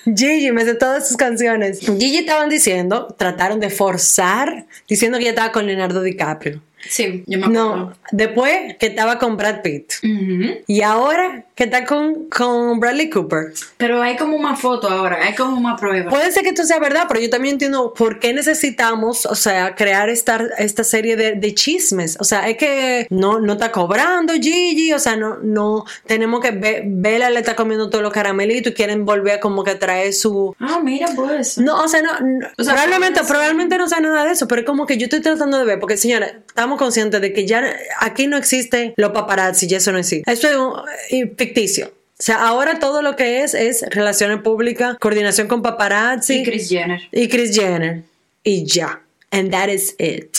Gigi, 0.04 0.52
me 0.52 0.66
sé 0.66 0.74
todas 0.74 1.08
sus 1.08 1.16
canciones. 1.16 1.80
Gigi 1.80 2.18
estaban 2.18 2.50
diciendo, 2.50 3.06
trataron 3.18 3.58
de 3.58 3.70
forzar, 3.70 4.66
diciendo 4.86 5.16
que 5.16 5.24
ella 5.24 5.30
estaba 5.30 5.50
con 5.50 5.66
Leonardo 5.66 6.02
DiCaprio. 6.02 6.60
Sí, 6.88 7.24
yo 7.26 7.38
me 7.38 7.46
acuerdo. 7.46 7.76
No, 7.76 7.92
después 8.10 8.76
que 8.78 8.86
estaba 8.86 9.18
con 9.18 9.36
Brad 9.36 9.62
Pitt. 9.62 9.92
Ujú. 10.02 10.58
Y 10.66 10.82
ahora 10.82 11.44
que 11.54 11.64
está 11.64 11.84
con, 11.84 12.28
con 12.28 12.80
Bradley 12.80 13.10
Cooper. 13.10 13.52
Pero 13.76 14.02
hay 14.02 14.16
como 14.16 14.38
más 14.38 14.60
fotos 14.60 14.90
ahora, 14.90 15.18
hay 15.22 15.34
como 15.34 15.60
más 15.60 15.78
pruebas. 15.80 16.12
Puede 16.12 16.32
ser 16.32 16.42
que 16.42 16.48
esto 16.50 16.64
sea 16.64 16.78
verdad, 16.78 17.04
pero 17.08 17.20
yo 17.20 17.30
también 17.30 17.54
entiendo 17.54 17.92
por 17.94 18.18
qué 18.18 18.32
necesitamos, 18.32 19.26
o 19.26 19.34
sea, 19.34 19.74
crear 19.74 20.08
esta, 20.08 20.40
esta 20.58 20.82
serie 20.84 21.16
de, 21.16 21.32
de 21.34 21.54
chismes. 21.54 22.16
O 22.20 22.24
sea, 22.24 22.48
es 22.48 22.56
que 22.56 23.06
no, 23.10 23.38
no 23.40 23.52
está 23.54 23.70
cobrando 23.70 24.32
Gigi, 24.34 24.92
o 24.92 24.98
sea, 24.98 25.16
no, 25.16 25.38
no 25.42 25.84
tenemos 26.06 26.40
que 26.40 26.50
ver, 26.52 26.82
Bella 26.86 27.30
le 27.30 27.40
está 27.40 27.54
comiendo 27.54 27.90
todos 27.90 28.02
los 28.02 28.12
caramelitos 28.12 28.72
y 28.72 28.74
quieren 28.74 29.04
volver 29.04 29.38
como 29.40 29.62
que 29.64 29.74
traer 29.74 30.12
su... 30.14 30.54
Ah, 30.58 30.80
mira, 30.82 31.08
pues. 31.14 31.58
No, 31.58 31.82
o 31.82 31.88
sea, 31.88 32.02
no, 32.02 32.18
no- 32.20 32.46
O 32.58 32.64
sea, 32.64 32.74
probablemente, 32.74 33.20
puede 33.20 33.26
ser. 33.26 33.36
probablemente 33.36 33.78
no 33.78 33.88
sea 33.88 34.00
nada 34.00 34.24
de 34.24 34.32
eso, 34.32 34.48
pero 34.48 34.62
es 34.62 34.66
como 34.66 34.86
que 34.86 34.96
yo 34.96 35.04
estoy 35.04 35.20
tratando 35.20 35.58
de 35.58 35.64
ver, 35.64 35.78
porque 35.78 35.96
señora, 35.96 36.26
estamos 36.46 36.71
conscientes 36.76 37.20
de 37.20 37.32
que 37.32 37.46
ya 37.46 37.64
aquí 38.00 38.26
no 38.26 38.36
existe 38.36 38.94
los 38.96 39.12
paparazzi 39.12 39.66
y 39.70 39.74
eso 39.74 39.92
no 39.92 39.98
existe. 39.98 40.30
Esto 40.30 40.48
es 40.48 40.56
un- 40.56 40.72
eh, 41.10 41.32
ficticio. 41.36 41.86
O 41.88 42.22
sea, 42.24 42.46
ahora 42.46 42.78
todo 42.78 43.02
lo 43.02 43.16
que 43.16 43.42
es 43.42 43.54
es 43.54 43.84
relaciones 43.90 44.40
públicas, 44.42 44.96
coordinación 45.00 45.48
con 45.48 45.60
paparazzi 45.62 46.34
Y 46.40 46.44
Chris 46.44 46.68
Jenner. 46.68 47.00
y 47.10 47.28
Kris 47.28 47.54
Jenner 47.54 48.02
y 48.44 48.64
ya. 48.64 49.00
And 49.32 49.50
that 49.50 49.68
is 49.68 49.94
it. 49.98 50.36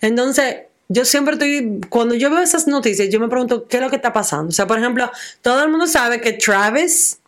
Entonces, 0.00 0.56
yo 0.88 1.04
siempre 1.04 1.34
estoy, 1.34 1.80
cuando 1.88 2.14
yo 2.14 2.28
veo 2.30 2.40
esas 2.40 2.66
noticias, 2.66 3.08
yo 3.08 3.20
me 3.20 3.28
pregunto 3.28 3.66
qué 3.68 3.78
es 3.78 3.82
lo 3.82 3.88
que 3.90 3.96
está 3.96 4.12
pasando. 4.12 4.48
O 4.48 4.52
sea, 4.52 4.66
por 4.66 4.78
ejemplo, 4.78 5.10
todo 5.40 5.62
el 5.64 5.70
mundo 5.70 5.86
sabe 5.86 6.20
que 6.20 6.32
Travis 6.34 7.18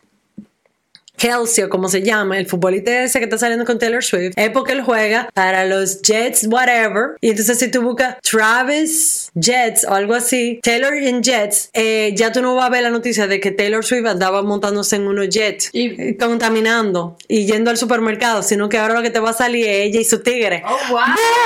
Kelsey, 1.16 1.64
o 1.64 1.68
como 1.68 1.88
se 1.88 2.02
llama, 2.02 2.38
el 2.38 2.46
futbolista 2.46 3.02
ese 3.05 3.18
que 3.18 3.24
está 3.24 3.38
saliendo 3.38 3.64
con 3.64 3.79
Taylor 3.79 4.02
Swift, 4.05 4.35
es 4.37 4.50
porque 4.50 4.72
él 4.72 4.83
juega 4.83 5.29
para 5.35 5.64
los 5.64 6.02
Jets, 6.02 6.46
whatever. 6.50 7.16
Y 7.20 7.31
entonces, 7.31 7.59
si 7.59 7.70
tú 7.70 7.83
buscas 7.83 8.16
Travis 8.22 9.31
Jets 9.35 9.85
o 9.85 9.92
algo 9.94 10.14
así, 10.14 10.61
Taylor 10.62 10.94
in 10.94 11.22
Jets, 11.22 11.70
eh, 11.72 12.12
ya 12.16 12.33
tú 12.33 12.42
no 12.42 12.55
vas 12.55 12.66
a 12.66 12.70
ver 12.70 12.83
la 12.83 12.90
noticia 12.90 13.26
de 13.26 13.40
que 13.40 13.50
Taylor 13.50 13.85
Swift 13.85 14.07
andaba 14.07 14.42
montándose 14.42 14.96
en 14.96 15.07
unos 15.07 15.29
jets, 15.29 15.70
Y- 15.72 16.00
eh, 16.00 16.16
contaminando 16.18 17.16
y 17.29 17.46
yendo 17.46 17.70
al 17.70 17.76
supermercado, 17.76 18.42
sino 18.42 18.68
que 18.68 18.79
ahora 18.79 18.94
lo 18.94 19.02
que 19.02 19.11
te 19.11 19.18
va 19.20 19.31
a 19.31 19.35
salir 19.35 19.66
es 19.66 19.87
ella 19.87 20.00
y 20.00 20.05
su 20.05 20.22
tigre. 20.22 20.62
Oh, 20.66 20.76
wow. 20.90 21.00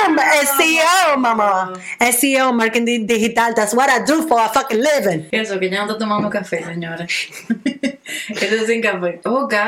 ¡Boom! 0.07 0.19
SEO, 0.59 1.17
mamá. 1.19 1.73
SEO, 2.13 2.53
marketing 2.53 2.85
di- 2.85 2.99
digital. 3.07 3.55
That's 3.55 3.75
what 3.75 3.89
I 3.89 4.05
do 4.07 4.27
for 4.27 4.41
a 4.41 4.49
fucking 4.49 4.81
living. 4.81 5.29
Eso, 5.31 5.59
que 5.59 5.71
ya 5.71 5.79
no 5.85 5.87
está 5.93 5.99
tomando 5.99 6.29
café, 6.31 6.65
señores. 6.65 7.29
Eso 8.29 8.55
es 8.57 8.67
sin 8.67 8.81
café. 8.81 9.21
Oh, 9.25 9.43
God. 9.49 9.60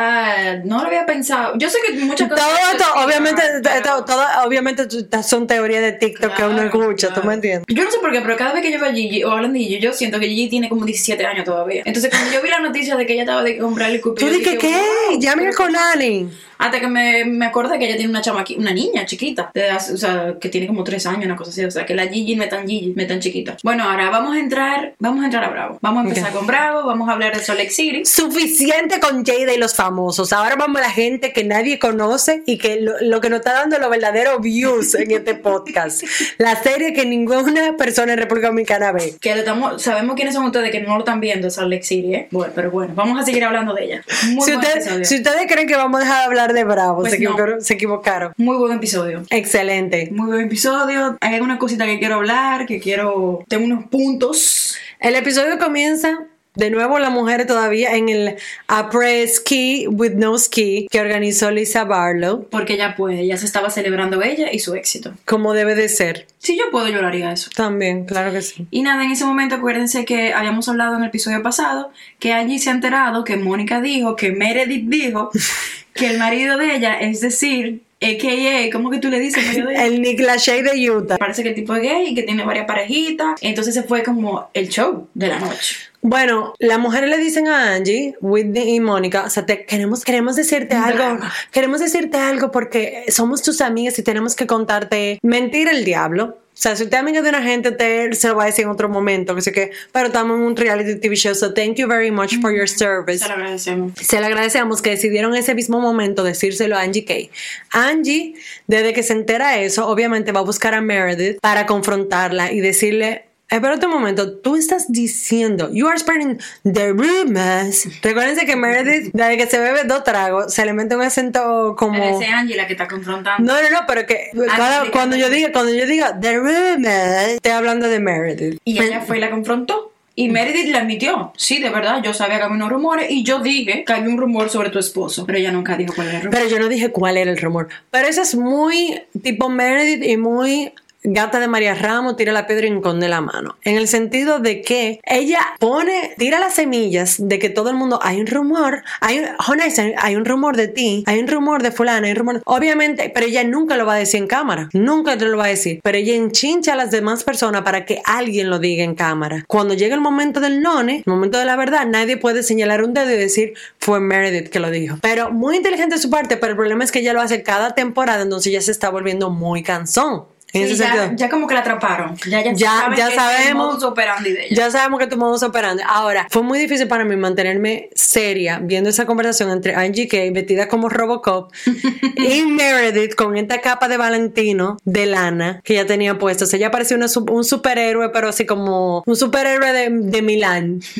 No 0.64 0.80
lo 0.80 0.86
había 0.86 1.06
pensado. 1.06 1.54
Yo 1.56 1.68
sé 1.68 1.78
que 1.86 1.94
muchas 1.94 2.28
cosas. 2.28 2.44
Todo 2.46 2.56
esto, 2.72 2.84
obviamente, 3.04 3.42
pero- 3.62 3.82
todo- 3.82 4.04
todo- 4.04 4.46
obviamente 4.46 4.86
son 5.22 5.46
teorías 5.46 5.82
de 5.82 5.92
TikTok 5.92 6.34
que 6.34 6.42
uno 6.44 6.54
Claro, 6.62 6.80
escucha, 6.82 7.14
¿tú 7.14 7.22
me 7.26 7.34
entiendes? 7.34 7.64
Yo 7.68 7.84
no 7.84 7.90
sé 7.90 7.98
por 7.98 8.12
qué, 8.12 8.20
pero 8.20 8.36
cada 8.36 8.52
vez 8.52 8.62
que 8.62 8.72
yo 8.72 8.78
veo 8.80 8.90
a 8.90 8.92
Gigi 8.92 9.24
o 9.24 9.30
hablan 9.30 9.52
de 9.52 9.58
Gigi, 9.60 9.78
yo 9.80 9.92
siento 9.92 10.18
que 10.20 10.26
Gigi 10.28 10.48
tiene 10.48 10.68
como 10.68 10.84
17 10.84 11.24
años 11.26 11.44
todavía. 11.44 11.82
Entonces, 11.84 12.10
cuando 12.10 12.32
yo 12.32 12.42
vi 12.42 12.48
la 12.50 12.60
noticia 12.60 12.96
de 12.96 13.06
que 13.06 13.12
ella 13.14 13.22
estaba 13.22 13.42
de 13.42 13.58
comprarle 13.58 13.96
el 13.96 14.02
Tú 14.02 14.14
dije, 14.14 14.58
¿qué? 14.58 14.82
Llame 15.18 15.48
a 15.48 15.52
Conani. 15.52 16.28
Hasta 16.58 16.78
que 16.78 16.86
me, 16.86 17.24
me 17.24 17.46
acordé 17.46 17.76
que 17.76 17.86
ella 17.86 17.96
tiene 17.96 18.10
una 18.10 18.20
chamaqui, 18.20 18.54
una 18.56 18.72
niña 18.72 19.04
chiquita, 19.04 19.50
de 19.52 19.72
o 19.72 19.96
sea, 19.96 20.34
que 20.40 20.48
tiene 20.48 20.68
como 20.68 20.84
3 20.84 21.04
años, 21.06 21.24
una 21.24 21.34
cosa 21.34 21.50
así. 21.50 21.64
O 21.64 21.70
sea, 21.72 21.84
que 21.84 21.92
la 21.94 22.06
Gigi 22.06 22.36
no 22.36 22.44
es 22.44 22.50
tan 22.50 22.68
Gigi, 22.68 22.92
no 22.94 23.02
es 23.02 23.08
tan 23.08 23.18
chiquita. 23.18 23.56
Bueno, 23.64 23.82
ahora 23.82 24.10
vamos 24.10 24.36
a 24.36 24.38
entrar, 24.38 24.94
vamos 25.00 25.22
a 25.22 25.24
entrar 25.24 25.42
a 25.44 25.48
Bravo. 25.48 25.78
Vamos 25.80 26.04
a 26.04 26.08
empezar 26.08 26.32
con 26.32 26.46
Bravo, 26.46 26.86
vamos 26.86 27.08
a 27.08 27.12
hablar 27.12 27.34
de 27.36 27.54
Lake 27.54 27.70
City. 27.70 28.04
Suficiente 28.04 29.00
con 29.00 29.24
Jada 29.24 29.52
y 29.52 29.58
los 29.58 29.74
famosos. 29.86 30.32
Ahora 30.32 30.54
vamos 30.54 30.80
a 30.80 30.84
la 30.84 30.90
gente 30.90 31.32
que 31.32 31.42
nadie 31.42 31.80
conoce 31.80 32.44
y 32.46 32.56
que 32.56 32.80
lo, 32.80 32.92
lo 33.00 33.20
que 33.20 33.28
nos 33.30 33.40
está 33.40 33.52
dando 33.52 33.78
los 33.80 33.90
verdaderos 33.90 34.40
views 34.40 34.94
en 34.94 35.10
este 35.10 35.34
podcast. 35.34 36.04
La 36.38 36.54
serie 36.54 36.92
que 36.92 37.04
ninguna 37.04 37.76
persona 37.76 38.12
en 38.12 38.18
República 38.20 38.46
Dominicana 38.46 38.92
ve. 38.92 39.14
Que 39.20 39.32
estamos, 39.32 39.82
sabemos 39.82 40.14
quiénes 40.14 40.34
son 40.34 40.44
ustedes 40.44 40.70
que 40.70 40.80
no 40.82 40.94
lo 40.94 41.00
están 41.00 41.18
viendo, 41.18 41.50
Salt 41.50 41.68
Lake 41.68 41.82
City, 41.82 42.14
¿eh? 42.14 42.28
Bueno, 42.30 42.52
pero 42.54 42.70
bueno, 42.70 42.92
vamos 42.94 43.20
a 43.20 43.24
seguir 43.24 43.42
hablando 43.44 43.74
de 43.74 43.84
ella. 43.84 44.04
Muy 44.28 44.44
Si, 44.46 44.54
usted- 44.54 45.02
si 45.02 45.16
ustedes 45.16 45.46
creen 45.48 45.66
que 45.66 45.74
vamos 45.74 46.00
a 46.00 46.04
dejar 46.04 46.18
de 46.20 46.24
hablar 46.26 46.52
de 46.52 46.62
Bravo, 46.62 47.00
Pues 47.00 47.12
se, 47.14 47.18
no. 47.18 47.24
equivocaron, 47.24 47.60
se 47.62 47.74
equivocaron. 47.74 48.32
Muy 48.36 48.56
buen 48.58 48.76
episodio. 48.76 49.24
Excelente. 49.30 50.10
Muy 50.12 50.28
buen 50.28 50.46
episodio. 50.46 51.16
Hay 51.20 51.34
alguna 51.34 51.58
cosita 51.58 51.86
que 51.86 51.98
quiero 51.98 52.14
hablar, 52.16 52.66
que 52.66 52.78
quiero. 52.78 53.44
Tengo 53.48 53.64
unos 53.64 53.84
puntos. 53.86 54.76
El 55.00 55.16
episodio 55.16 55.58
comienza 55.58 56.20
de 56.54 56.70
nuevo 56.70 56.98
la 56.98 57.10
mujer 57.10 57.46
todavía 57.46 57.96
en 57.96 58.08
el 58.08 58.36
Après 58.66 59.26
Ski 59.26 59.86
with 59.88 60.12
No 60.12 60.38
Ski 60.38 60.86
que 60.90 61.00
organizó 61.00 61.50
Lisa 61.50 61.84
Barlow, 61.84 62.46
Porque 62.50 62.74
ella 62.74 62.94
puede, 62.96 63.26
ya 63.26 63.36
se 63.36 63.46
estaba 63.46 63.70
celebrando 63.70 64.22
ella 64.22 64.52
y 64.52 64.58
su 64.58 64.74
éxito. 64.74 65.14
como 65.24 65.54
debe 65.54 65.74
de 65.74 65.88
ser. 65.88 66.26
Si 66.38 66.58
yo 66.58 66.70
puedo, 66.70 66.88
yo 66.88 67.00
lo 67.00 67.08
haría 67.08 67.32
eso. 67.32 67.50
También, 67.54 68.04
claro 68.04 68.32
que 68.32 68.42
sí. 68.42 68.66
Y 68.70 68.82
nada, 68.82 69.04
en 69.04 69.12
ese 69.12 69.24
momento 69.24 69.54
acuérdense 69.54 70.04
que 70.04 70.32
habíamos 70.32 70.68
hablado 70.68 70.96
en 70.96 71.02
el 71.02 71.08
episodio 71.08 71.42
pasado 71.42 71.92
que 72.18 72.32
allí 72.32 72.58
se 72.58 72.70
ha 72.70 72.72
enterado 72.72 73.24
que 73.24 73.36
Mónica 73.36 73.80
dijo, 73.80 74.16
que 74.16 74.32
Meredith 74.32 74.88
dijo, 74.88 75.30
que 75.94 76.06
el 76.08 76.18
marido 76.18 76.58
de 76.58 76.76
ella, 76.76 77.00
es 77.00 77.20
decir, 77.20 77.82
a.k.a., 78.00 78.70
¿cómo 78.72 78.90
que 78.90 78.98
tú 78.98 79.08
le 79.08 79.20
dices? 79.20 79.46
marido 79.46 79.68
de 79.68 79.74
ella? 79.74 79.86
El 79.86 80.02
Nick 80.02 80.20
Lachey 80.20 80.62
de 80.62 80.90
Utah. 80.90 81.18
Parece 81.18 81.42
que 81.44 81.50
el 81.50 81.54
tipo 81.54 81.74
es 81.76 81.82
gay 81.82 82.08
y 82.08 82.14
que 82.14 82.24
tiene 82.24 82.44
varias 82.44 82.66
parejitas. 82.66 83.38
Entonces 83.42 83.74
se 83.74 83.84
fue 83.84 84.02
como 84.02 84.48
el 84.54 84.68
show 84.68 85.08
de 85.14 85.28
la 85.28 85.38
noche. 85.38 85.76
Bueno, 86.04 86.52
las 86.58 86.80
mujeres 86.80 87.08
le 87.08 87.16
dicen 87.16 87.46
a 87.46 87.74
Angie, 87.74 88.16
Whitney 88.20 88.74
y 88.74 88.80
Mónica, 88.80 89.24
o 89.24 89.30
sea, 89.30 89.46
te, 89.46 89.64
queremos, 89.64 90.04
queremos 90.04 90.34
decirte 90.34 90.74
algo, 90.74 91.24
queremos 91.52 91.78
decirte 91.80 92.18
algo 92.18 92.50
porque 92.50 93.04
somos 93.08 93.40
tus 93.40 93.60
amigas 93.60 93.96
y 94.00 94.02
tenemos 94.02 94.34
que 94.34 94.48
contarte 94.48 95.20
mentir 95.22 95.68
el 95.68 95.84
diablo. 95.84 96.38
O 96.54 96.56
sea, 96.62 96.74
si 96.74 96.82
usted 96.82 96.96
es 96.96 97.00
amiga 97.00 97.22
de 97.22 97.28
una 97.28 97.42
gente, 97.42 97.70
usted 97.70 98.12
se 98.12 98.28
lo 98.28 98.36
va 98.36 98.42
a 98.42 98.46
decir 98.46 98.64
en 98.64 98.70
otro 98.72 98.88
momento, 98.88 99.34
que 99.36 99.42
sé 99.42 99.52
que, 99.52 99.70
pero 99.92 100.08
estamos 100.08 100.36
en 100.36 100.42
un 100.42 100.56
reality 100.56 100.96
TV 100.96 101.14
show, 101.14 101.34
so 101.36 101.54
thank 101.54 101.76
you 101.76 101.86
very 101.86 102.10
much 102.10 102.40
for 102.40 102.52
your 102.52 102.68
service. 102.68 103.20
Se 103.20 103.28
lo 103.28 103.34
agradecemos. 103.34 103.92
Se 103.94 104.20
le 104.20 104.26
agradecemos 104.26 104.82
que 104.82 104.90
decidieron 104.90 105.36
ese 105.36 105.54
mismo 105.54 105.80
momento 105.80 106.24
decírselo 106.24 106.76
a 106.76 106.80
Angie 106.80 107.04
Kay. 107.04 107.30
Angie, 107.70 108.34
desde 108.66 108.92
que 108.92 109.04
se 109.04 109.12
entera 109.12 109.60
eso, 109.60 109.88
obviamente 109.88 110.32
va 110.32 110.40
a 110.40 110.44
buscar 110.44 110.74
a 110.74 110.80
Meredith 110.80 111.38
para 111.40 111.64
confrontarla 111.64 112.52
y 112.52 112.60
decirle. 112.60 113.26
Espérate 113.52 113.84
un 113.84 113.92
momento, 113.92 114.38
tú 114.38 114.56
estás 114.56 114.90
diciendo, 114.90 115.68
you 115.72 115.86
are 115.86 115.98
spreading 115.98 116.38
the 116.64 116.88
rumors. 116.92 117.86
Recuérdense 118.02 118.46
que 118.46 118.56
Meredith, 118.56 119.10
desde 119.12 119.36
que 119.36 119.46
se 119.46 119.58
bebe 119.58 119.84
dos 119.84 120.04
tragos, 120.04 120.54
se 120.54 120.64
le 120.64 120.72
mete 120.72 120.96
un 120.96 121.02
acento 121.02 121.74
como. 121.76 121.92
Pero 121.94 122.18
ese 122.20 122.30
Angie 122.32 122.56
la 122.56 122.66
que 122.66 122.72
está 122.72 122.88
confrontando. 122.88 123.52
No, 123.52 123.62
no, 123.62 123.70
no, 123.70 123.80
pero 123.86 124.06
que 124.06 124.30
cada- 124.32 124.46
explícame. 124.46 124.90
cuando 124.90 125.16
yo 125.16 125.28
diga, 125.28 125.52
cuando 125.52 125.72
yo 125.74 125.86
diga 125.86 126.18
the 126.18 126.36
rumors, 126.38 127.28
estoy 127.34 127.52
hablando 127.52 127.88
de 127.88 128.00
Meredith. 128.00 128.58
Y 128.64 128.82
ella 128.82 129.02
fue 129.02 129.18
y 129.18 129.20
la 129.20 129.30
confrontó. 129.30 129.90
Y 130.14 130.28
Meredith 130.28 130.66
le 130.68 130.76
admitió, 130.76 131.32
sí, 131.38 131.58
de 131.58 131.70
verdad, 131.70 132.02
yo 132.02 132.12
sabía 132.12 132.36
que 132.36 132.42
había 132.42 132.54
unos 132.56 132.68
rumores 132.70 133.10
y 133.10 133.22
yo 133.24 133.38
dije 133.38 133.82
que 133.86 133.92
había 133.94 134.10
un 134.10 134.18
rumor 134.18 134.50
sobre 134.50 134.68
tu 134.68 134.78
esposo, 134.78 135.24
pero 135.24 135.38
ella 135.38 135.50
nunca 135.50 135.74
dijo 135.74 135.94
cuál 135.94 136.08
era 136.08 136.16
el 136.18 136.24
rumor. 136.24 136.38
Pero 136.38 136.50
yo 136.50 136.58
no 136.58 136.68
dije 136.68 136.90
cuál 136.90 137.16
era 137.16 137.30
el 137.30 137.38
rumor. 137.38 137.68
Pero 137.90 138.08
eso 138.08 138.20
es 138.20 138.34
muy 138.34 139.00
tipo 139.22 139.48
Meredith 139.48 140.04
y 140.04 140.18
muy 140.18 140.74
gata 141.04 141.40
de 141.40 141.48
María 141.48 141.74
Ramos, 141.74 142.16
tira 142.16 142.32
la 142.32 142.46
piedra 142.46 142.66
y 142.66 142.72
esconde 142.72 143.08
la 143.08 143.20
mano. 143.20 143.56
En 143.62 143.76
el 143.76 143.88
sentido 143.88 144.38
de 144.38 144.62
que 144.62 145.00
ella 145.04 145.40
pone, 145.58 146.14
tira 146.18 146.38
las 146.38 146.54
semillas 146.54 147.16
de 147.18 147.38
que 147.38 147.48
todo 147.50 147.70
el 147.70 147.76
mundo, 147.76 147.98
hay 148.02 148.20
un 148.20 148.26
rumor, 148.26 148.82
hay, 149.00 149.18
un- 149.20 149.26
Jonathan, 149.46 149.92
hay 149.98 150.16
un 150.16 150.24
rumor 150.24 150.56
de 150.56 150.68
ti, 150.68 151.02
hay 151.06 151.18
un 151.20 151.28
rumor 151.28 151.62
de 151.62 151.72
fulana, 151.72 152.06
hay 152.06 152.12
un 152.12 152.18
rumor. 152.18 152.42
Obviamente, 152.44 153.10
pero 153.14 153.26
ella 153.26 153.44
nunca 153.44 153.76
lo 153.76 153.86
va 153.86 153.94
a 153.94 153.98
decir 153.98 154.20
en 154.20 154.26
cámara. 154.26 154.68
Nunca 154.72 155.16
te 155.18 155.24
lo 155.26 155.36
va 155.36 155.46
a 155.46 155.48
decir. 155.48 155.80
Pero 155.82 155.98
ella 155.98 156.14
enchincha 156.14 156.74
a 156.74 156.76
las 156.76 156.90
demás 156.90 157.24
personas 157.24 157.62
para 157.62 157.84
que 157.84 158.00
alguien 158.04 158.50
lo 158.50 158.58
diga 158.58 158.84
en 158.84 158.94
cámara. 158.94 159.44
Cuando 159.48 159.74
llega 159.74 159.94
el 159.94 160.00
momento 160.00 160.40
del 160.40 160.60
none, 160.62 160.98
el 161.04 161.12
momento 161.12 161.38
de 161.38 161.44
la 161.44 161.56
verdad, 161.56 161.86
nadie 161.86 162.16
puede 162.16 162.42
señalar 162.42 162.82
un 162.82 162.94
dedo 162.94 163.10
y 163.10 163.16
decir 163.16 163.54
fue 163.78 164.00
Meredith 164.00 164.48
que 164.50 164.60
lo 164.60 164.70
dijo. 164.70 164.98
Pero 165.02 165.30
muy 165.32 165.56
inteligente 165.56 165.98
su 165.98 166.10
parte, 166.10 166.36
pero 166.36 166.52
el 166.52 166.56
problema 166.56 166.84
es 166.84 166.92
que 166.92 167.00
ella 167.00 167.12
lo 167.12 167.20
hace 167.20 167.42
cada 167.42 167.74
temporada, 167.74 168.22
entonces 168.22 168.52
ya 168.52 168.60
se 168.60 168.70
está 168.70 168.88
volviendo 168.90 169.30
muy 169.30 169.62
cansón. 169.62 170.24
En 170.54 170.66
Sí, 170.66 170.74
ese 170.74 170.82
ya, 170.84 171.12
ya 171.14 171.30
como 171.30 171.46
que 171.46 171.54
la 171.54 171.60
atraparon. 171.60 172.14
Ya, 172.28 172.42
ya, 172.42 172.52
Ya- 172.52 172.90
ya 172.94 173.04
es 173.06 173.12
el 173.12 173.18
sabemos. 173.18 173.66
modus 173.68 173.84
operandi 173.84 174.32
de 174.32 174.46
ella. 174.46 174.56
Ya 174.56 174.70
sabemos 174.70 175.00
que 175.00 175.06
tu 175.06 175.16
modus 175.16 175.42
operandi. 175.42 175.82
Ahora, 175.86 176.26
fue 176.30 176.42
muy 176.42 176.58
difícil 176.58 176.88
para 176.88 177.04
mí 177.04 177.16
mantenerme 177.16 177.88
seria 177.94 178.58
viendo 178.62 178.90
esa 178.90 179.06
conversación 179.06 179.50
entre 179.50 179.74
Angie 179.74 180.08
Kay, 180.08 180.30
vestida 180.30 180.68
como 180.68 180.88
Robocop, 180.90 181.52
y 182.16 182.42
Meredith 182.42 183.14
con 183.14 183.36
esta 183.36 183.60
capa 183.60 183.88
de 183.88 183.96
Valentino 183.96 184.76
de 184.84 185.06
lana 185.06 185.60
que 185.64 185.72
ella 185.74 185.86
tenía 185.86 186.18
puesta. 186.18 186.44
O 186.44 186.46
sea, 186.46 186.58
ella 186.58 186.70
parecía 186.70 186.96
una 186.96 187.06
un 187.30 187.44
superhéroe, 187.44 188.10
pero 188.10 188.28
así 188.28 188.44
como 188.46 189.02
un 189.06 189.16
superhéroe 189.16 189.72
de, 189.72 189.88
de 189.90 190.22
Milán. 190.22 190.80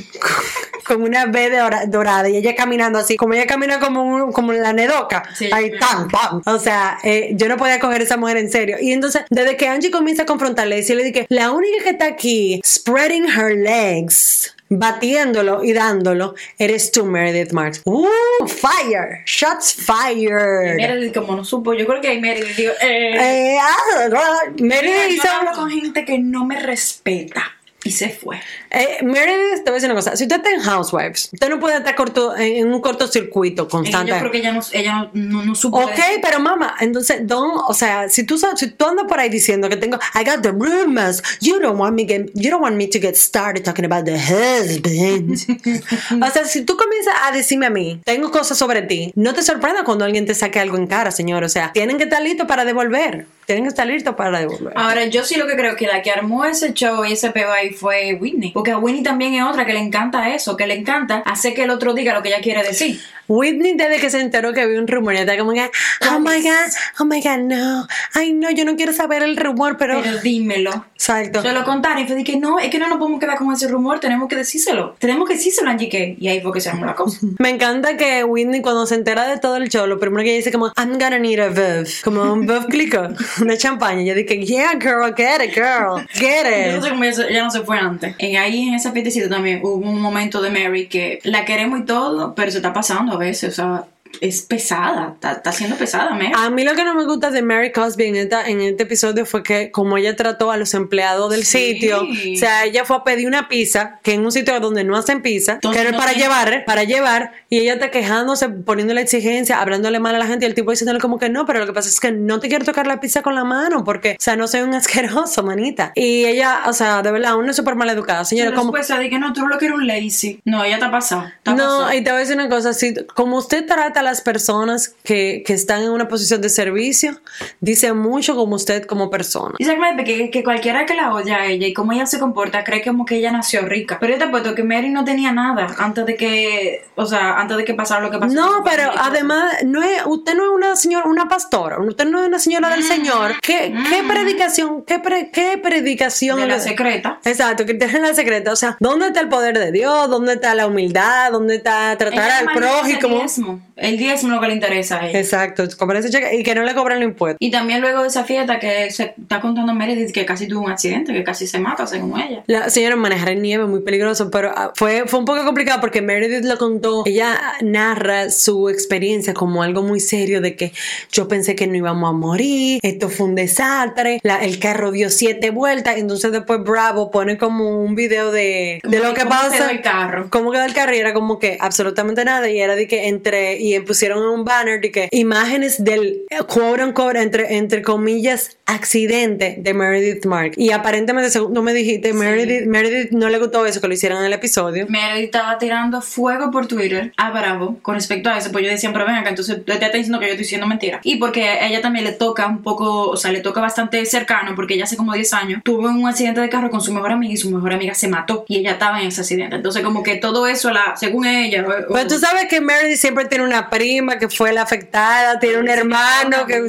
con 0.86 1.00
una 1.02 1.26
B 1.26 1.48
de 1.48 1.62
ora- 1.62 1.86
dorada 1.86 2.28
y 2.28 2.36
ella 2.36 2.56
caminando 2.56 2.98
así, 2.98 3.16
como 3.16 3.34
ella 3.34 3.46
camina 3.46 3.78
como, 3.78 4.02
un- 4.02 4.32
como 4.32 4.52
la 4.52 4.72
nedoca. 4.72 5.22
Sí, 5.34 5.48
ahí, 5.52 5.70
tan, 5.78 6.08
tan. 6.08 6.42
O 6.44 6.58
sea, 6.58 6.98
eh, 7.04 7.30
yo 7.34 7.48
no 7.48 7.56
podía 7.56 7.78
coger 7.78 8.00
a 8.00 8.04
esa 8.04 8.16
mujer 8.16 8.36
en 8.36 8.50
serio. 8.50 8.76
Y 8.80 8.92
entonces, 8.92 9.22
desde 9.42 9.56
que 9.56 9.68
Angie 9.68 9.90
comienza 9.90 10.22
a 10.22 10.26
confrontarle, 10.26 10.76
decirle 10.76 11.04
de 11.04 11.12
que 11.12 11.26
la 11.28 11.50
única 11.52 11.82
que 11.84 11.90
está 11.90 12.06
aquí, 12.06 12.60
spreading 12.64 13.24
her 13.24 13.56
legs, 13.56 14.54
batiéndolo 14.68 15.62
y 15.64 15.72
dándolo, 15.72 16.34
eres 16.58 16.90
tú, 16.92 17.04
Meredith 17.04 17.52
Marks. 17.52 17.82
¡Uh! 17.84 18.06
Fire! 18.46 19.22
Shots 19.26 19.74
fired. 19.74 20.76
Meredith, 20.76 21.14
como 21.14 21.36
no 21.36 21.44
supo, 21.44 21.74
yo 21.74 21.86
creo 21.86 22.00
que 22.00 22.08
ahí 22.08 22.20
Meredith 22.20 22.56
digo, 22.56 22.72
eh, 22.80 23.54
Eh, 23.54 23.58
ah, 23.60 24.08
ah, 24.16 24.50
Meredith 24.58 25.08
yo 25.08 25.14
hizo- 25.14 25.24
no 25.24 25.30
hablo 25.38 25.52
con 25.52 25.70
gente 25.70 26.04
que 26.04 26.18
no 26.18 26.44
me 26.46 26.58
respeta. 26.60 27.52
Y 27.84 27.90
se 27.90 28.10
fue. 28.10 28.40
Eh, 28.74 28.98
Meredith, 29.02 29.64
te 29.64 29.70
voy 29.70 29.72
a 29.72 29.74
decir 29.74 29.90
una 29.90 29.94
cosa. 29.94 30.16
Si 30.16 30.24
usted 30.24 30.36
está 30.36 30.50
en 30.50 30.60
Housewives, 30.60 31.28
usted 31.32 31.48
no 31.50 31.60
puede 31.60 31.76
estar 31.76 31.94
corto, 31.94 32.34
en 32.36 32.52
en 32.62 32.72
un 32.72 32.80
cortocircuito 32.80 33.64
Y 33.64 33.68
constante. 33.68 34.12
yo 34.12 34.18
creo 34.18 34.30
que 34.30 34.38
ella 34.38 34.52
no, 34.52 34.60
ella 34.72 34.92
no, 34.94 35.10
no, 35.12 35.44
no 35.44 35.54
supo. 35.54 35.78
Ok, 35.78 35.98
pero 36.22 36.40
mamá, 36.40 36.74
entonces, 36.80 37.26
don't, 37.26 37.62
o 37.68 37.74
sea, 37.74 38.08
si 38.08 38.24
tú, 38.24 38.38
sabes- 38.38 38.60
si 38.60 38.70
tú 38.70 38.86
andas 38.86 39.06
por 39.06 39.18
ahí 39.20 39.28
diciendo 39.28 39.68
que 39.68 39.76
tengo, 39.76 39.98
I 40.14 40.24
got 40.24 40.42
the 40.42 40.50
rumors, 40.52 41.22
you 41.40 41.58
don't 41.60 41.78
want 41.78 41.94
me 41.94 42.04
get, 42.06 42.30
you 42.34 42.50
don't 42.50 42.62
want 42.62 42.76
me 42.76 42.86
to 42.86 42.98
get 42.98 43.14
started 43.16 43.62
talking 43.64 43.84
about 43.84 44.04
the 44.04 44.16
husband. 44.18 45.36
o 46.22 46.30
sea, 46.30 46.44
si 46.44 46.64
tú 46.64 46.76
comienzas 46.76 47.14
a 47.24 47.32
decirme 47.32 47.66
a 47.66 47.70
mí, 47.70 48.00
tengo 48.04 48.30
cosas 48.30 48.56
sobre 48.56 48.82
ti, 48.82 49.12
no 49.14 49.34
te 49.34 49.42
sorprenda 49.42 49.84
cuando 49.84 50.04
alguien 50.04 50.26
te 50.26 50.34
saque 50.34 50.60
algo 50.60 50.76
en 50.76 50.86
cara, 50.86 51.10
señor. 51.10 51.44
O 51.44 51.48
sea, 51.48 51.72
tienen 51.72 51.98
que 51.98 52.04
estar 52.04 52.22
listos 52.22 52.46
para 52.46 52.64
devolver. 52.64 53.26
Tienen 53.44 53.64
que 53.64 53.68
estar 53.70 53.86
listos 53.86 54.14
para 54.14 54.38
devolver. 54.38 54.72
Ahora, 54.76 55.04
yo 55.06 55.24
sí 55.24 55.36
lo 55.36 55.46
que 55.48 55.56
creo 55.56 55.74
que 55.74 55.86
la 55.86 56.00
que 56.00 56.10
armó 56.12 56.44
ese 56.44 56.72
show 56.74 57.04
y 57.04 57.12
ese 57.14 57.30
peo 57.30 57.50
ahí 57.50 57.70
fue 57.70 58.16
Whitney. 58.20 58.52
Porque 58.62 58.70
a 58.70 58.78
Whitney 58.78 59.02
también 59.02 59.34
es 59.34 59.42
otra 59.42 59.66
que 59.66 59.72
le 59.72 59.80
encanta 59.80 60.32
eso, 60.32 60.56
que 60.56 60.68
le 60.68 60.74
encanta 60.74 61.16
hacer 61.26 61.52
que 61.52 61.64
el 61.64 61.70
otro 61.70 61.94
diga 61.94 62.14
lo 62.14 62.22
que 62.22 62.28
ella 62.28 62.40
quiere 62.40 62.62
decir. 62.62 63.00
Whitney, 63.26 63.74
desde 63.74 63.98
que 63.98 64.08
se 64.08 64.20
enteró 64.20 64.52
que 64.52 64.60
había 64.60 64.78
un 64.78 64.86
rumor, 64.86 65.14
ya 65.14 65.20
está 65.20 65.36
como 65.36 65.52
que, 65.52 65.68
oh 66.10 66.20
my 66.20 66.42
God, 66.42 66.72
oh 67.00 67.04
my 67.04 67.20
God, 67.20 67.38
no. 67.38 67.86
Ay, 68.14 68.32
no, 68.32 68.50
yo 68.50 68.64
no 68.64 68.76
quiero 68.76 68.92
saber 68.92 69.22
el 69.22 69.36
rumor, 69.36 69.76
pero. 69.78 70.00
Pero 70.02 70.18
dímelo. 70.18 70.84
Exacto. 70.94 71.42
Se 71.42 71.52
lo 71.52 71.64
contaron 71.64 71.98
y 71.98 72.06
fue 72.06 72.14
de 72.14 72.24
que 72.24 72.36
no, 72.36 72.58
es 72.58 72.68
que 72.68 72.78
no 72.78 72.88
nos 72.88 72.98
podemos 72.98 73.18
quedar 73.18 73.38
con 73.38 73.52
ese 73.52 73.66
rumor, 73.68 73.98
tenemos 74.00 74.28
que 74.28 74.36
decírselo. 74.36 74.94
Tenemos 74.98 75.26
que 75.26 75.34
decírselo 75.34 75.68
a 75.68 75.72
Angie 75.72 75.88
Kay. 75.88 76.16
Y 76.20 76.28
ahí 76.28 76.40
fue 76.40 76.52
que 76.52 76.60
se 76.60 76.68
armó 76.68 76.84
la 76.84 76.94
cosa. 76.94 77.18
Me 77.38 77.50
encanta 77.50 77.96
que 77.96 78.22
Whitney 78.22 78.60
cuando 78.60 78.86
se 78.86 78.94
entera 78.96 79.26
de 79.26 79.38
todo 79.38 79.56
el 79.56 79.68
show, 79.68 79.86
lo 79.86 79.98
primero 79.98 80.22
que 80.22 80.30
ella 80.30 80.38
dice 80.38 80.52
como, 80.52 80.68
I'm 80.76 80.98
gonna 80.98 81.18
need 81.18 81.40
a 81.40 81.48
Veuve, 81.48 81.88
como 82.04 82.32
un 82.32 82.46
Veuve 82.46 82.66
clico, 82.66 83.08
una 83.40 83.56
champaña. 83.56 84.02
Yo 84.02 84.14
dije, 84.14 84.44
yeah, 84.44 84.72
girl, 84.78 85.12
get 85.16 85.42
it, 85.42 85.54
girl, 85.54 86.06
get 86.14 86.44
Yo 86.44 86.72
no 86.72 86.78
it. 86.78 86.82
sé 86.84 86.90
cómo 86.90 87.04
ella 87.04 87.44
no 87.44 87.50
se 87.50 87.60
fue 87.62 87.78
antes. 87.78 88.14
En 88.18 88.36
ahí 88.36 88.51
en 88.60 88.74
ese 88.74 88.92
fiestecito 88.92 89.28
también 89.28 89.60
hubo 89.62 89.74
un 89.76 90.00
momento 90.00 90.40
de 90.40 90.50
Mary 90.50 90.86
que 90.86 91.20
la 91.24 91.44
queremos 91.44 91.80
y 91.80 91.84
todo, 91.84 92.34
pero 92.34 92.50
se 92.50 92.58
está 92.58 92.72
pasando 92.72 93.14
a 93.14 93.18
veces. 93.18 93.50
O 93.50 93.56
sea, 93.56 93.84
es 94.20 94.42
pesada, 94.42 95.12
está, 95.14 95.32
está 95.32 95.52
siendo 95.52 95.76
pesada, 95.76 96.10
Mary. 96.10 96.32
A 96.36 96.50
mí 96.50 96.64
lo 96.64 96.74
que 96.74 96.84
no 96.84 96.94
me 96.94 97.04
gusta 97.04 97.30
de 97.30 97.42
Mary 97.42 97.72
Cosby 97.72 98.04
en, 98.06 98.16
esta, 98.16 98.46
en 98.48 98.60
este 98.60 98.84
episodio 98.84 99.26
fue 99.26 99.42
que 99.42 99.70
como 99.70 99.96
ella 99.96 100.14
trató 100.16 100.50
a 100.50 100.56
los 100.56 100.74
empleados 100.74 101.30
del 101.30 101.44
Sí. 101.44 101.72
sitio, 101.74 102.02
o 102.02 102.36
sea, 102.38 102.64
ella 102.64 102.84
fue 102.84 102.96
a 102.96 103.04
pedir 103.04 103.26
una 103.26 103.48
pizza, 103.48 103.98
que 104.02 104.14
en 104.14 104.24
un 104.24 104.32
sitio 104.32 104.58
donde 104.60 104.84
no 104.84 104.96
hacen 104.96 105.22
pizza, 105.22 105.54
Entonces, 105.54 105.80
que 105.82 105.88
era 105.88 105.92
no 105.92 105.98
para 105.98 106.12
tiene- 106.12 106.24
llevar, 106.24 106.64
para 106.64 106.84
llevar, 106.84 107.32
y 107.48 107.58
ella 107.60 107.74
está 107.74 107.90
quejándose, 107.90 108.48
poniéndole 108.48 109.00
exigencia, 109.00 109.60
hablándole 109.60 109.98
mal 110.00 110.14
a 110.14 110.18
la 110.18 110.26
gente, 110.26 110.44
y 110.46 110.48
el 110.48 110.54
tipo 110.54 110.70
diciéndole 110.70 111.00
como 111.00 111.18
que 111.18 111.28
no, 111.28 111.46
pero 111.46 111.58
lo 111.60 111.66
que 111.66 111.72
pasa 111.72 111.88
es 111.88 111.98
que 112.00 112.12
no 112.12 112.38
te 112.40 112.48
quiero 112.48 112.64
tocar 112.64 112.86
la 112.86 113.00
pizza 113.00 113.22
con 113.22 113.34
la 113.34 113.44
mano, 113.44 113.84
porque, 113.84 114.12
o 114.12 114.22
sea, 114.22 114.36
no 114.36 114.46
soy 114.46 114.60
un 114.62 114.74
asqueroso, 114.74 115.42
manita. 115.42 115.92
Y 115.94 116.24
ella, 116.26 116.62
o 116.66 116.72
sea, 116.72 117.02
de 117.02 117.10
verdad, 117.10 117.34
es 117.48 117.56
súper 117.56 117.74
mal 117.74 117.88
educada, 117.90 118.24
señora, 118.24 118.50
Pero 118.50 118.60
como... 118.60 118.72
después 118.72 118.86
se 118.86 119.08
que 119.10 119.18
no, 119.18 119.32
tú 119.32 119.46
lo 119.48 119.58
que 119.58 119.66
eres 119.66 119.76
un 119.76 119.86
lazy. 119.86 120.40
No, 120.44 120.62
ella 120.64 120.74
está 120.76 120.90
pasada. 120.90 121.34
está 121.36 121.52
No, 121.54 121.56
pasada. 121.80 121.96
y 121.96 122.04
te 122.04 122.10
voy 122.10 122.16
a 122.18 122.20
decir 122.20 122.36
una 122.36 122.48
cosa, 122.48 122.72
si, 122.72 122.94
como 123.14 123.36
usted 123.38 123.66
trata 123.66 124.01
a 124.02 124.04
las 124.04 124.20
personas 124.20 124.94
que, 125.02 125.42
que 125.46 125.52
están 125.54 125.82
en 125.82 125.90
una 125.90 126.08
posición 126.08 126.40
de 126.40 126.48
servicio, 126.48 127.20
dice 127.60 127.92
mucho 127.92 128.34
como 128.36 128.56
usted 128.56 128.84
como 128.84 129.10
persona. 129.10 129.54
Y 129.58 129.62
exactamente 129.64 130.04
que, 130.04 130.30
que 130.30 130.44
cualquiera 130.44 130.84
que 130.86 130.94
la 130.94 131.12
oye 131.14 131.32
a 131.32 131.46
ella 131.46 131.66
y 131.66 131.72
cómo 131.72 131.92
ella 131.92 132.06
se 132.06 132.18
comporta 132.18 132.64
cree 132.64 132.82
como 132.84 133.04
que 133.06 133.16
ella 133.16 133.32
nació 133.32 133.62
rica. 133.62 133.98
Pero 134.00 134.12
yo 134.12 134.18
te 134.18 134.24
apuesto 134.24 134.54
que 134.54 134.62
Mary 134.64 134.90
no 134.90 135.04
tenía 135.04 135.32
nada 135.32 135.66
antes 135.78 136.04
de 136.06 136.16
que, 136.16 136.84
o 136.94 137.06
sea, 137.06 137.38
antes 137.38 137.56
de 137.56 137.64
que 137.64 137.74
pasara 137.74 138.00
lo 138.02 138.10
que 138.10 138.18
pasó. 138.18 138.32
No, 138.34 138.62
pero 138.64 138.90
además, 138.96 139.54
no 139.64 139.82
es, 139.82 140.02
usted 140.06 140.34
no 140.34 140.44
es 140.44 140.50
una 140.50 140.76
señora, 140.76 141.06
una 141.06 141.28
pastora, 141.28 141.78
usted 141.80 142.04
no 142.06 142.20
es 142.20 142.28
una 142.28 142.38
señora 142.38 142.68
del 142.70 142.82
Señor. 142.82 143.32
¿Qué, 143.40 143.74
qué 143.88 144.02
predicación, 144.06 144.84
qué, 144.84 144.98
pre- 144.98 145.30
qué 145.32 145.58
predicación? 145.58 146.40
de 146.40 146.46
la 146.46 146.58
secreta. 146.60 147.20
Exacto, 147.24 147.64
que 147.64 147.74
tiene 147.74 148.00
la 148.00 148.14
secreta. 148.14 148.52
O 148.52 148.56
sea, 148.56 148.76
¿dónde 148.80 149.06
está 149.08 149.20
el 149.20 149.28
poder 149.28 149.58
de 149.58 149.70
Dios? 149.72 150.08
¿Dónde 150.10 150.34
está 150.34 150.54
la 150.54 150.66
humildad? 150.66 151.30
¿Dónde 151.32 151.56
está 151.56 151.96
tratar 151.96 152.24
Ella 152.24 152.38
al 152.40 152.46
prójimo? 152.56 153.60
El 153.92 153.98
diezmo 153.98 154.28
es 154.30 154.34
lo 154.34 154.40
que 154.40 154.48
le 154.48 154.54
interesa 154.54 155.00
a 155.00 155.08
ella. 155.08 155.18
Exacto, 155.18 155.64
cobrar 155.78 156.00
ese 156.00 156.10
cheque 156.10 156.34
y 156.36 156.42
que 156.42 156.54
no 156.54 156.62
le 156.62 156.74
cobren 156.74 157.00
los 157.00 157.08
impuestos. 157.08 157.36
Y 157.40 157.50
también 157.50 157.80
luego 157.80 158.02
de 158.02 158.08
esa 158.08 158.24
fiesta 158.24 158.58
que 158.58 158.90
se 158.90 159.14
está 159.20 159.40
contando 159.40 159.74
Meredith 159.74 160.12
que 160.12 160.24
casi 160.24 160.48
tuvo 160.48 160.64
un 160.64 160.70
accidente, 160.70 161.12
que 161.12 161.22
casi 161.24 161.46
se 161.46 161.58
mata 161.58 161.86
según 161.86 162.18
ella. 162.20 162.42
La 162.46 162.70
señora 162.70 162.96
manejar 162.96 163.30
en 163.30 163.42
nieve 163.42 163.66
muy 163.66 163.80
peligroso, 163.80 164.30
pero 164.30 164.50
ah, 164.54 164.72
fue, 164.74 165.04
fue 165.06 165.18
un 165.18 165.24
poco 165.24 165.44
complicado 165.44 165.80
porque 165.80 166.00
Meredith 166.02 166.44
lo 166.44 166.56
contó. 166.58 167.02
Ella 167.06 167.38
narra 167.60 168.30
su 168.30 168.68
experiencia 168.68 169.34
como 169.34 169.62
algo 169.62 169.82
muy 169.82 170.00
serio 170.00 170.40
de 170.40 170.56
que 170.56 170.72
yo 171.10 171.28
pensé 171.28 171.54
que 171.54 171.66
no 171.66 171.76
íbamos 171.76 172.08
a 172.08 172.12
morir, 172.12 172.80
esto 172.82 173.08
fue 173.10 173.26
un 173.26 173.34
desastre, 173.34 174.20
la- 174.22 174.42
el 174.42 174.58
carro 174.58 174.90
dio 174.90 175.10
siete 175.10 175.50
vueltas, 175.50 175.96
entonces 175.98 176.32
después 176.32 176.60
Bravo 176.64 177.10
pone 177.10 177.36
como 177.38 177.78
un 177.82 177.94
video 177.94 178.30
de, 178.32 178.80
de 178.82 178.98
lo 179.00 179.12
que 179.14 179.20
¿Cómo 179.22 179.30
pasa. 179.30 179.56
quedó 179.56 179.68
el 179.70 179.80
carro? 179.82 180.26
¿Cómo 180.30 180.50
quedó 180.52 180.64
el 180.64 180.72
carro? 180.74 180.94
Y 180.94 180.98
era 180.98 181.12
como 181.12 181.38
que 181.38 181.56
absolutamente 181.60 182.24
nada. 182.24 182.48
Y 182.50 182.60
era 182.60 182.74
de 182.74 182.86
que 182.86 183.08
entre, 183.08 183.56
y 183.58 183.74
pusieron 183.82 184.24
un 184.24 184.44
banner 184.44 184.80
de 184.80 184.90
que 184.90 185.08
imágenes 185.10 185.82
del 185.82 186.22
quote 186.46 186.84
unquote, 186.84 187.20
entre, 187.20 187.56
entre 187.56 187.82
comillas, 187.82 188.56
accidente 188.66 189.56
de 189.58 189.74
Meredith 189.74 190.24
Mark. 190.24 190.52
Y 190.56 190.70
aparentemente, 190.70 191.30
según 191.30 191.54
tú 191.54 191.62
me 191.62 191.74
dijiste, 191.74 192.12
Meredith, 192.12 192.66
Meredith 192.66 193.10
no 193.12 193.28
le 193.28 193.38
gustó 193.38 193.66
eso 193.66 193.80
que 193.80 193.88
lo 193.88 193.94
hicieran 193.94 194.18
en 194.18 194.26
el 194.26 194.32
episodio. 194.32 194.86
Meredith 194.88 195.26
estaba 195.26 195.58
tirando 195.58 196.00
fuego 196.00 196.50
por 196.50 196.66
Twitter 196.66 197.12
a 197.16 197.30
Bravo 197.30 197.78
con 197.82 197.94
respecto 197.94 198.30
a 198.30 198.38
eso, 198.38 198.50
pues 198.52 198.64
yo 198.64 198.70
decía, 198.70 198.92
pero 198.92 199.06
ven 199.06 199.16
acá, 199.16 199.30
entonces 199.30 199.64
te 199.64 199.72
está 199.72 199.88
diciendo 199.88 200.18
que 200.18 200.26
yo 200.26 200.32
estoy 200.32 200.44
diciendo 200.44 200.66
mentira. 200.66 201.00
Y 201.02 201.16
porque 201.16 201.44
a 201.44 201.68
ella 201.68 201.80
también 201.80 202.04
le 202.04 202.12
toca 202.12 202.46
un 202.46 202.62
poco, 202.62 203.08
o 203.08 203.16
sea, 203.16 203.32
le 203.32 203.40
toca 203.40 203.60
bastante 203.60 204.04
cercano, 204.06 204.54
porque 204.54 204.74
ella 204.74 204.84
hace 204.84 204.96
como 204.96 205.12
10 205.12 205.32
años 205.34 205.60
tuvo 205.64 205.88
un 205.88 206.06
accidente 206.06 206.40
de 206.40 206.48
carro 206.48 206.70
con 206.70 206.80
su 206.80 206.92
mejor 206.92 207.12
amiga 207.12 207.34
y 207.34 207.36
su 207.36 207.50
mejor 207.50 207.72
amiga 207.72 207.94
se 207.94 208.08
mató 208.08 208.44
y 208.48 208.58
ella 208.58 208.72
estaba 208.72 209.00
en 209.00 209.08
ese 209.08 209.20
accidente. 209.20 209.56
Entonces, 209.56 209.82
como 209.82 210.02
que 210.02 210.16
todo 210.16 210.46
eso, 210.46 210.70
la, 210.70 210.96
según 210.96 211.26
ella, 211.26 211.64
Pero 211.64 212.08
tú 212.08 212.18
sabes 212.18 212.46
que 212.48 212.60
Meredith 212.60 212.98
siempre 212.98 213.26
tiene 213.26 213.44
una 213.44 213.61
prima 213.70 214.18
que 214.18 214.28
fue 214.28 214.52
la 214.52 214.62
afectada, 214.62 215.38
tiene 215.38 215.58
un 215.58 215.68
hermano 215.68 216.46
que... 216.46 216.62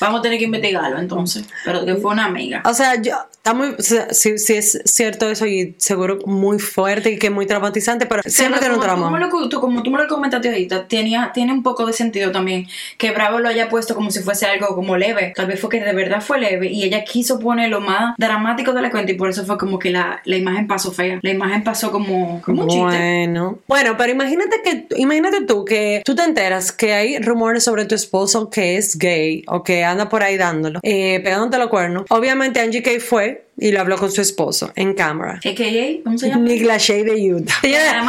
Vamos 0.00 0.20
a 0.20 0.22
tener 0.22 0.38
que 0.38 0.44
investigarlo 0.44 0.98
entonces, 0.98 1.44
pero 1.64 1.84
que 1.84 1.94
fue 1.96 2.12
una 2.12 2.26
amiga. 2.26 2.62
O 2.64 2.74
sea, 2.74 3.00
yo, 3.00 3.14
está 3.44 3.52
muy, 3.52 3.74
sí, 3.78 4.38
sí 4.38 4.54
es 4.54 4.80
cierto 4.86 5.28
eso 5.28 5.46
y 5.46 5.74
seguro 5.76 6.18
muy 6.24 6.58
fuerte 6.58 7.10
y 7.10 7.18
que 7.18 7.28
muy 7.28 7.44
traumatizante, 7.44 8.06
pero 8.06 8.22
siempre 8.24 8.58
tiene 8.58 8.74
un 8.74 8.80
como, 8.80 8.86
trauma. 8.86 9.06
Como, 9.06 9.18
lo, 9.18 9.48
tú, 9.50 9.60
como 9.60 9.82
tú 9.82 9.90
me 9.90 9.98
lo 9.98 10.08
comentaste 10.08 10.48
ahorita, 10.48 10.88
tenía, 10.88 11.30
tiene 11.34 11.52
un 11.52 11.62
poco 11.62 11.84
de 11.84 11.92
sentido 11.92 12.32
también 12.32 12.66
que 12.96 13.10
Bravo 13.10 13.40
lo 13.40 13.48
haya 13.50 13.68
puesto 13.68 13.94
como 13.94 14.10
si 14.10 14.20
fuese 14.20 14.46
algo 14.46 14.74
como 14.74 14.96
leve. 14.96 15.34
Tal 15.36 15.46
vez 15.46 15.60
fue 15.60 15.68
que 15.68 15.80
de 15.80 15.92
verdad 15.92 16.22
fue 16.22 16.40
leve 16.40 16.68
y 16.68 16.84
ella 16.84 17.04
quiso 17.04 17.38
poner 17.38 17.68
lo 17.68 17.82
más 17.82 18.14
dramático 18.16 18.72
de 18.72 18.80
la 18.80 18.90
cuenta 18.90 19.12
y 19.12 19.14
por 19.14 19.28
eso 19.28 19.44
fue 19.44 19.58
como 19.58 19.78
que 19.78 19.90
la, 19.90 20.22
la 20.24 20.36
imagen 20.38 20.66
pasó 20.66 20.90
fea. 20.90 21.18
La 21.20 21.30
imagen 21.30 21.62
pasó 21.64 21.92
como, 21.92 22.40
como 22.40 22.62
un 22.62 22.68
chiste. 22.68 22.82
Bueno, 22.82 23.58
bueno, 23.66 23.96
pero 23.98 24.10
imagínate 24.10 24.62
que, 24.62 24.86
imagínate 24.96 25.42
tú 25.42 25.66
que 25.66 26.00
tú 26.02 26.14
te 26.14 26.22
que 26.76 26.92
hay 26.92 27.18
rumores 27.18 27.64
sobre 27.64 27.84
tu 27.84 27.94
esposo 27.94 28.50
que 28.50 28.76
es 28.76 28.98
gay 28.98 29.42
o 29.46 29.62
que 29.62 29.84
anda 29.84 30.08
por 30.08 30.22
ahí 30.22 30.36
dándolo, 30.36 30.80
eh, 30.82 31.20
pegándote 31.22 31.58
los 31.58 31.68
cuernos. 31.68 32.04
Obviamente 32.10 32.60
Angie 32.60 32.82
Kay 32.82 33.00
fue 33.00 33.43
y 33.56 33.70
lo 33.72 33.80
habló 33.80 33.96
con 33.98 34.10
su 34.10 34.20
esposo 34.20 34.72
en 34.76 34.94
cámara. 34.94 35.40
Nick 36.44 36.64
Lachey 36.66 37.04
de 37.04 37.32
Utah. 37.34 37.54
Señora, 37.62 38.02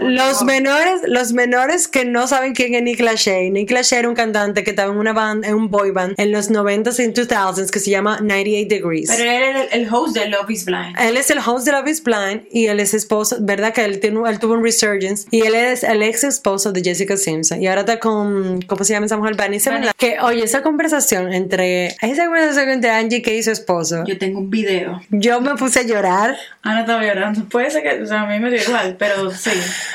lo- 0.00 0.08
los 0.10 0.42
menores, 0.44 1.00
los 1.06 1.32
menores 1.32 1.88
que 1.88 2.04
no 2.04 2.26
saben 2.26 2.54
quién 2.54 2.74
es 2.74 2.82
Nick 2.82 3.00
Lachey. 3.00 3.50
Nick 3.50 3.70
Lachey 3.70 3.98
era 3.98 4.08
un 4.08 4.14
cantante 4.14 4.62
que 4.64 4.70
estaba 4.70 4.92
en 4.92 4.98
una 4.98 5.12
banda, 5.12 5.48
en 5.48 5.54
un 5.54 5.68
boy 5.70 5.90
band 5.90 6.14
en 6.16 6.32
los 6.32 6.50
90s 6.50 6.98
y 7.00 7.12
2000s 7.12 7.70
que 7.70 7.80
se 7.80 7.90
llama 7.90 8.18
98 8.20 8.68
Degrees. 8.68 9.10
Pero 9.10 9.22
él 9.30 9.42
era 9.42 9.62
el, 9.62 9.82
el 9.82 9.92
host 9.92 10.16
de 10.16 10.28
Love 10.28 10.50
is 10.50 10.64
Blind. 10.64 10.94
Él 11.00 11.16
es 11.16 11.30
el 11.30 11.38
host 11.44 11.66
de 11.66 11.72
Love 11.72 11.88
is 11.88 12.02
Blind 12.02 12.42
y 12.50 12.66
él 12.66 12.80
es 12.80 12.94
esposo, 12.94 13.36
¿verdad? 13.40 13.72
Que 13.72 13.84
él, 13.84 14.00
tiene- 14.00 14.20
él 14.28 14.38
tuvo 14.38 14.54
un 14.54 14.62
resurgence 14.62 15.26
y 15.30 15.42
él 15.42 15.54
es 15.54 15.82
el 15.82 16.02
ex 16.02 16.24
esposo 16.24 16.72
de 16.72 16.82
Jessica 16.82 17.16
Simpson 17.16 17.60
y 17.62 17.66
ahora 17.66 17.80
está 17.80 17.98
con, 17.98 18.60
¿cómo 18.62 18.84
se 18.84 18.92
llama 18.92 19.06
esa 19.06 19.16
mujer? 19.16 19.34
Vanessa. 19.36 19.70
Blanc. 19.76 19.92
Que, 19.96 20.18
oye, 20.20 20.44
esa 20.44 20.62
conversación 20.62 21.32
entre, 21.32 21.88
esa 22.00 22.24
conversación 22.26 22.68
entre 22.70 22.90
Angie 22.90 23.22
Kay 23.22 23.38
y 23.38 23.42
su 23.42 23.50
esposo, 23.50 24.04
Yo 24.06 24.16
tengo 24.18 24.38
un 24.38 24.50
video. 24.68 25.00
yo 25.10 25.40
me 25.40 25.54
puse 25.54 25.80
a 25.80 25.82
llorar. 25.82 26.36
Ana 26.62 26.80
estaba 26.80 27.02
llorando. 27.02 27.44
Puede 27.48 27.70
ser 27.70 27.82
que, 27.82 28.02
o 28.02 28.06
sea, 28.06 28.22
a 28.22 28.26
mí 28.26 28.38
me 28.38 28.50
dio 28.50 28.62
igual, 28.62 28.96
pero 28.98 29.30
sí. 29.30 29.50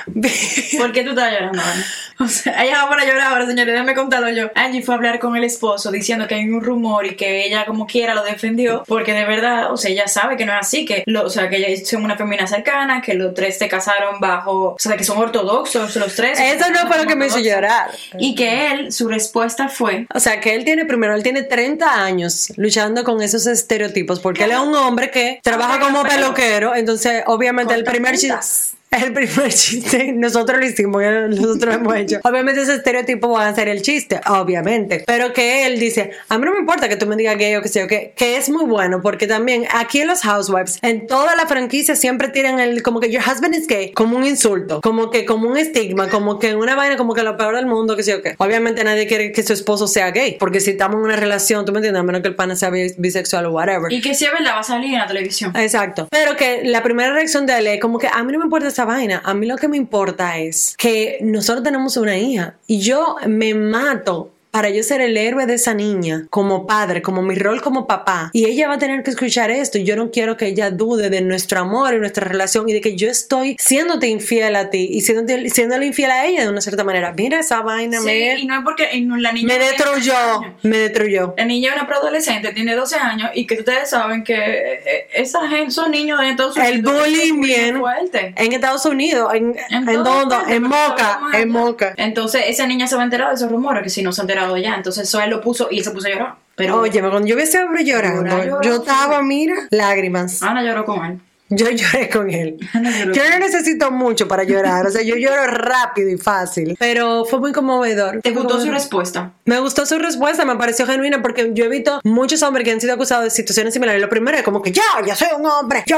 ¿Por 0.78 0.92
qué 0.92 1.04
tú 1.04 1.10
estabas 1.10 1.34
llorando, 1.34 1.62
Ana? 1.62 1.86
O 2.20 2.28
sea, 2.28 2.64
ella 2.64 2.84
va 2.84 2.90
para 2.90 3.06
llorar 3.06 3.32
ahora, 3.32 3.46
señores, 3.46 3.74
déjame 3.74 3.96
contarlo 3.96 4.30
yo. 4.30 4.52
Angie 4.56 4.82
fue 4.84 4.94
a 4.94 4.98
hablar 4.98 5.20
con 5.20 5.36
el 5.36 5.44
esposo 5.44 5.92
diciendo 5.92 6.28
que 6.28 6.36
hay 6.36 6.48
un 6.48 6.62
rumor 6.62 7.06
y 7.06 7.16
que 7.16 7.46
ella 7.46 7.66
como 7.66 7.88
quiera 7.88 8.14
lo 8.14 8.24
defendió, 8.24 8.84
porque 8.88 9.14
de 9.14 9.26
verdad, 9.26 9.72
o 9.72 9.78
sea, 9.78 9.92
ella 9.92 10.08
sabe 10.08 10.38
que 10.38 10.46
no 10.46 10.54
es 10.54 10.60
así, 10.60 10.86
que, 10.86 11.04
lo, 11.06 11.26
o 11.26 11.30
sea, 11.30 11.50
que 11.50 11.58
ella 11.58 11.68
es 11.68 11.92
una 11.94 12.16
femenina 12.16 12.48
cercana, 12.48 13.02
que 13.02 13.14
los 13.16 13.34
tres 13.34 13.58
se 13.58 13.68
casaron 13.68 14.20
bajo, 14.20 14.74
o 14.74 14.76
sea, 14.80 14.96
que 14.96 15.04
son 15.04 15.18
ortodoxos 15.18 15.96
los 15.96 16.16
tres. 16.16 16.40
Eso 16.40 16.70
no 16.72 16.88
fue 16.88 16.98
lo 16.98 17.06
que 17.06 17.16
me 17.16 17.28
hizo 17.28 17.40
llorar. 17.40 17.92
Y 18.20 18.36
que 18.36 18.72
él, 18.72 18.92
su 18.92 19.08
respuesta 19.08 19.68
fue, 19.68 20.06
O 20.14 20.20
sea, 20.20 20.40
que 20.40 20.56
él 20.56 20.64
tiene, 20.64 20.86
primero, 20.86 21.16
él 21.16 21.24
tiene 21.24 21.44
30 21.44 22.04
años 22.04 22.54
luchando 22.58 23.04
con 23.04 23.22
esos 23.22 23.48
estereotipos, 23.48 24.20
porque 24.20 24.44
él 24.44 24.52
es 24.52 24.60
un 24.64 24.76
hombre 24.76 25.12
que 25.12 25.40
trabaja 25.44 25.80
como 25.80 26.04
peluquero, 26.04 26.76
entonces 26.76 27.24
obviamente 27.28 27.74
el 27.74 27.84
primer 27.84 28.18
chiste... 28.18 28.78
El 29.02 29.14
primer 29.14 29.52
chiste, 29.54 30.12
nosotros 30.14 30.60
lo 30.60 30.66
hicimos, 30.66 31.02
nosotros 31.30 31.66
lo 31.66 31.72
hemos 31.74 31.96
hecho. 31.96 32.20
Obviamente 32.24 32.62
ese 32.62 32.76
estereotipo 32.76 33.30
va 33.30 33.48
a 33.48 33.56
ser 33.56 33.68
el 33.68 33.82
chiste, 33.82 34.20
obviamente. 34.28 35.04
Pero 35.08 35.34
que 35.34 35.66
él 35.66 35.80
dice, 35.80 36.12
a 36.30 36.38
mí 36.38 36.46
no 36.46 36.52
me 36.54 36.60
importa 36.60 36.88
que 36.90 36.96
tú 36.96 37.06
me 37.08 37.16
digas 37.16 37.38
gay 37.38 37.56
o 37.56 37.62
que 37.62 37.68
sea, 37.70 37.88
que, 37.88 38.14
que 38.16 38.38
es 38.38 38.50
muy 38.50 38.66
bueno, 38.66 39.02
porque 39.02 39.28
también 39.28 39.66
aquí 39.74 40.02
en 40.02 40.08
los 40.08 40.22
Housewives, 40.22 40.80
en 40.82 41.08
toda 41.08 41.36
la 41.36 41.48
franquicia 41.48 41.96
siempre 41.96 42.28
tiran 42.30 42.60
el, 42.60 42.84
como 42.84 43.00
que 43.00 43.10
your 43.12 43.22
husband 43.24 43.56
is 43.56 43.68
gay, 43.68 43.92
como 43.94 44.18
un 44.18 44.26
insulto, 44.26 44.82
como 44.82 45.10
que 45.10 45.26
como 45.26 45.48
un 45.50 45.58
estigma, 45.58 46.10
como 46.10 46.40
que 46.40 46.56
una 46.56 46.76
vaina, 46.76 46.98
como 46.98 47.14
que 47.14 47.24
lo 47.24 47.38
peor 47.38 47.56
del 47.56 47.66
mundo, 47.66 47.96
que 47.96 48.04
sea, 48.04 48.22
que 48.22 48.36
Obviamente 48.38 48.84
nadie 48.84 49.08
quiere 49.08 49.32
que 49.32 49.44
su 49.44 49.54
esposo 49.54 49.88
sea 49.88 50.12
gay, 50.12 50.38
porque 50.40 50.60
si 50.60 50.72
estamos 50.72 50.98
en 50.98 51.04
una 51.06 51.16
relación, 51.16 51.66
tú 51.66 51.72
me 51.72 51.80
entiendes, 51.80 52.00
a 52.00 52.04
menos 52.04 52.22
que 52.22 52.28
el 52.28 52.36
pana 52.36 52.56
sea 52.56 52.70
bis- 52.70 52.96
bisexual 52.98 53.46
o 53.46 53.52
whatever. 53.52 53.92
y 53.92 54.02
que 54.02 54.14
si 54.14 54.26
es 54.26 54.32
verdad 54.32 54.56
va 54.56 54.60
a 54.60 54.64
salir 54.64 54.94
en 54.94 55.00
la 55.00 55.08
televisión. 55.08 55.52
Exacto. 55.56 56.08
Pero 56.12 56.36
que 56.36 56.62
la 56.66 56.84
primera 56.84 57.14
reacción 57.14 57.46
de 57.46 57.58
él 57.58 57.68
es 57.68 57.80
como 57.80 58.00
que 58.00 58.08
a 58.08 58.24
mí 58.24 58.32
no 58.32 58.40
me 58.40 58.46
importa 58.46 58.68
esa 58.68 58.83
vaina. 58.86 59.22
A 59.24 59.34
mí 59.34 59.48
lo 59.48 59.58
que 59.58 59.68
me 59.68 59.78
importa 59.78 60.38
es 60.38 60.76
que 60.78 61.20
nosotros 61.22 61.64
tenemos 61.64 61.98
una 61.98 62.18
hija 62.18 62.56
y 62.68 62.80
yo 62.80 63.16
me 63.28 63.54
mato 63.54 64.33
para 64.54 64.70
yo 64.70 64.84
ser 64.84 65.02
el 65.02 65.18
héroe 65.18 65.48
de 65.48 65.56
esa 65.56 65.74
niña 65.74 66.28
como 66.30 66.68
padre, 66.68 67.02
como 67.02 67.24
mi 67.24 67.34
rol 67.34 67.60
como 67.64 67.88
papá. 67.88 68.30
Y 68.34 68.46
ella 68.46 68.68
va 68.68 68.76
a 68.76 68.78
tener 68.78 69.02
que 69.02 69.10
escuchar 69.10 69.50
esto. 69.50 69.80
Y 69.80 69.84
yo 69.84 69.96
no 69.96 70.12
quiero 70.12 70.38
que 70.38 70.46
ella 70.46 70.70
dude 70.70 71.10
de 71.10 71.22
nuestro 71.22 71.60
amor 71.60 71.96
y 71.96 71.98
nuestra 72.00 72.28
relación 72.28 72.70
y 72.70 72.74
de 72.74 72.80
que 72.82 72.96
yo 72.96 73.10
estoy 73.10 73.58
siéndote 73.60 74.08
infiel 74.08 74.56
a 74.56 74.70
ti 74.70 74.88
y 74.92 75.02
siéndote, 75.02 75.50
siéndole 75.50 75.88
infiel 75.88 76.12
a 76.12 76.28
ella 76.28 76.44
de 76.44 76.50
una 76.50 76.62
cierta 76.62 76.84
manera. 76.84 77.14
Mira 77.18 77.40
esa 77.40 77.62
vaina, 77.62 77.98
Sí, 77.98 78.06
me, 78.06 78.40
y 78.40 78.46
no 78.46 78.56
es 78.60 78.62
porque 78.64 78.90
y 78.94 79.02
no- 79.02 79.18
la 79.18 79.32
niña 79.32 79.48
me 79.48 79.54
no 79.58 79.60
tiene 79.66 79.76
12 79.78 79.84
destruyó. 79.96 80.42
Me 80.62 80.78
destruyó. 80.78 81.34
La 81.36 81.46
niña 81.46 81.70
es 81.72 81.76
una 81.78 81.88
preadolescente, 81.88 82.54
tiene 82.54 82.76
12 82.76 82.96
años 82.98 83.32
y 83.34 83.48
que 83.48 83.56
ustedes 83.56 83.90
saben 83.90 84.24
que 84.24 84.36
eh, 84.36 85.08
esa 85.16 85.48
gente, 85.50 85.72
son 85.72 85.90
niños 85.90 86.20
de 86.20 86.30
Estados 86.30 86.56
Unidos. 86.58 86.76
El 86.76 86.82
bullying 86.84 87.42
bien. 87.42 87.80
fuerte. 87.80 88.36
En 88.38 88.54
Estados 88.54 88.86
Unidos, 88.86 89.34
en, 89.34 89.56
en, 89.72 89.86
dónde? 90.04 90.36
partes, 90.36 90.56
En 90.56 90.62
porque 90.64 90.78
Moca, 90.78 90.96
estamos 91.12 91.34
en. 91.34 91.50
Moca. 91.50 91.94
Entonces 91.98 92.44
esa 92.48 92.68
niña 92.68 92.86
se 92.88 92.96
va 92.96 93.02
a 93.02 93.06
enterar 93.06 93.30
de 93.30 93.36
esos 93.36 93.50
rumores, 93.52 93.82
que 93.82 93.90
si 93.90 94.04
no 94.04 94.12
se 94.12 94.22
ha 94.22 94.24
enterado 94.44 94.58
ya. 94.58 94.76
Entonces 94.76 95.08
eso 95.08 95.22
él 95.22 95.30
lo 95.30 95.42
puso 95.42 95.68
y 95.72 95.80
él 95.80 95.84
se 95.84 95.92
puso 95.92 96.08
a 96.08 96.12
llorar. 96.12 96.36
Pero 96.56 96.80
Oye, 96.82 97.00
cuando 97.00 97.26
yo 97.26 97.36
vi 97.36 97.42
ese 97.44 97.64
hombre 97.64 97.84
llorando, 97.84 98.24
Llora, 98.30 98.46
llora, 98.46 98.62
yo 98.62 98.76
estaba, 98.76 99.22
mira, 99.24 99.56
lágrimas. 99.72 100.44
Ana 100.44 100.62
lloró 100.62 100.86
con 100.86 101.04
él. 101.04 101.20
Yo 101.56 101.70
lloré 101.70 102.10
con 102.10 102.30
él. 102.30 102.58
Yo 103.14 103.30
no 103.30 103.40
necesito 103.40 103.92
mucho 103.92 104.28
para 104.28 104.44
llorar, 104.44 104.88
o 104.88 104.92
sea, 104.92 105.02
yo 105.02 105.16
lloro 105.16 105.46
rápido 105.48 106.10
y 106.10 106.18
fácil, 106.18 106.76
pero 106.80 107.26
fue 107.26 107.40
muy 107.40 107.52
conmovedor. 107.52 108.22
¿Te 108.22 108.32
gustó 108.32 108.60
su 108.60 108.72
respuesta? 108.72 109.34
Me 109.46 109.60
gustó 109.60 109.86
su 109.86 109.98
respuesta, 110.00 110.46
me 110.46 110.56
pareció 110.56 110.86
genuina 110.86 111.22
porque 111.22 111.52
yo 111.54 111.66
he 111.66 111.70
visto 111.70 112.00
muchos 112.04 112.42
hombres 112.44 112.66
que 112.66 112.72
han 112.72 112.82
sido 112.82 112.94
acusados 112.94 113.26
de 113.26 113.30
situaciones 113.30 113.74
similares. 113.74 114.02
Lo 114.02 114.10
primero 114.10 114.38
es 114.38 114.44
como 114.44 114.62
que 114.62 114.72
yo, 114.72 114.82
yo 115.06 115.16
soy 115.16 115.30
un 115.38 115.46
hombre, 115.46 115.84
yo... 115.86 115.98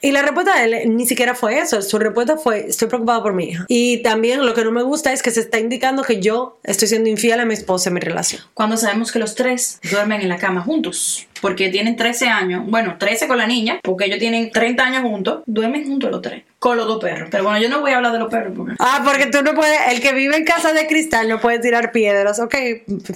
Y 0.00 0.12
la 0.12 0.22
respuesta 0.22 0.58
de 0.58 0.64
él 0.64 0.96
ni 0.96 1.06
siquiera 1.06 1.34
fue 1.34 1.58
eso. 1.58 1.82
Su 1.82 1.98
respuesta 1.98 2.36
fue, 2.36 2.68
estoy 2.68 2.88
preocupada 2.88 3.22
por 3.22 3.32
mi 3.32 3.50
hija. 3.50 3.64
Y 3.68 4.02
también 4.02 4.44
lo 4.44 4.54
que 4.54 4.64
no 4.64 4.72
me 4.72 4.82
gusta 4.82 5.12
es 5.12 5.22
que 5.22 5.30
se 5.30 5.40
está 5.40 5.58
indicando 5.58 6.02
que 6.02 6.20
yo 6.20 6.58
estoy 6.62 6.88
siendo 6.88 7.08
infiel 7.08 7.40
a 7.40 7.44
mi 7.44 7.54
esposa 7.54 7.90
en 7.90 7.94
mi 7.94 8.00
relación. 8.00 8.42
Cuando 8.54 8.76
sabemos 8.76 9.12
que 9.12 9.18
los 9.18 9.34
tres 9.34 9.80
duermen 9.90 10.20
en 10.20 10.28
la 10.28 10.38
cama 10.38 10.62
juntos. 10.62 11.27
Porque 11.40 11.68
tienen 11.68 11.96
13 11.96 12.28
años, 12.28 12.64
bueno, 12.66 12.96
13 12.98 13.28
con 13.28 13.38
la 13.38 13.46
niña, 13.46 13.80
porque 13.82 14.06
ellos 14.06 14.18
tienen 14.18 14.50
30 14.50 14.84
años 14.84 15.02
juntos, 15.02 15.42
duermen 15.46 15.86
juntos 15.86 16.10
los 16.10 16.22
tres, 16.22 16.42
con 16.58 16.76
los 16.76 16.86
dos 16.86 17.00
perros. 17.00 17.28
Pero 17.30 17.44
bueno, 17.44 17.58
yo 17.60 17.68
no 17.68 17.80
voy 17.80 17.92
a 17.92 17.96
hablar 17.96 18.12
de 18.12 18.18
los 18.18 18.28
perros 18.30 18.52
porque... 18.56 18.74
Ah, 18.80 19.02
porque 19.04 19.26
tú 19.26 19.42
no 19.42 19.54
puedes, 19.54 19.78
el 19.92 20.00
que 20.00 20.12
vive 20.12 20.36
en 20.36 20.44
casa 20.44 20.72
de 20.72 20.86
cristal 20.86 21.28
no 21.28 21.40
puede 21.40 21.58
tirar 21.60 21.92
piedras. 21.92 22.40
Ok, 22.40 22.54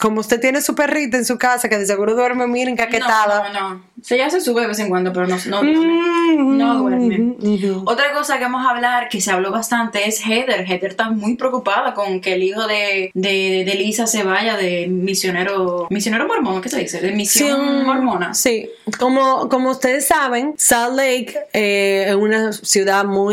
como 0.00 0.20
usted 0.20 0.40
tiene 0.40 0.61
su 0.61 0.74
perrita 0.74 1.16
en 1.16 1.24
su 1.24 1.38
casa 1.38 1.68
que 1.68 1.78
de 1.78 1.87
seguro 1.87 2.14
duerme, 2.14 2.46
miren, 2.46 2.76
caquetada. 2.76 3.48
No, 3.52 3.61
no, 3.61 3.70
no. 3.74 3.92
Se 4.02 4.16
ya 4.18 4.31
se 4.31 4.40
sube 4.40 4.62
de 4.62 4.66
vez 4.68 4.78
en 4.81 4.88
cuando, 4.88 5.12
pero 5.12 5.26
no, 5.28 5.37
no 5.46 5.61
duerme. 5.62 6.37
No 6.57 6.74
duerme. 6.78 7.18
Mm, 7.18 7.83
Otra 7.87 8.12
cosa 8.12 8.37
que 8.38 8.44
vamos 8.44 8.66
a 8.66 8.70
hablar, 8.70 9.09
que 9.09 9.20
se 9.20 9.31
habló 9.31 9.52
bastante, 9.52 10.09
es 10.09 10.20
Heather. 10.24 10.64
Heather 10.68 10.90
está 10.90 11.11
muy 11.11 11.37
preocupada 11.37 11.94
con 11.94 12.20
que 12.20 12.35
el 12.35 12.42
hijo 12.42 12.66
de, 12.66 13.11
de, 13.14 13.62
de 13.64 13.74
Lisa 13.74 14.09
se 14.09 14.24
vaya 14.24 14.57
de 14.57 14.88
misionero, 14.88 15.87
misionero 15.90 16.26
mormón, 16.26 16.61
¿qué 16.62 16.68
se 16.68 16.81
dice? 16.81 17.00
De 17.00 17.12
misión 17.12 17.85
mormona. 17.85 18.35
Sí, 18.35 18.70
como, 18.98 19.48
como 19.48 19.70
ustedes 19.70 20.07
saben, 20.07 20.55
Salt 20.57 20.96
Lake 20.96 21.35
eh, 21.52 22.07
es 22.09 22.14
una 22.16 22.52
ciudad 22.52 23.05
muy 23.05 23.32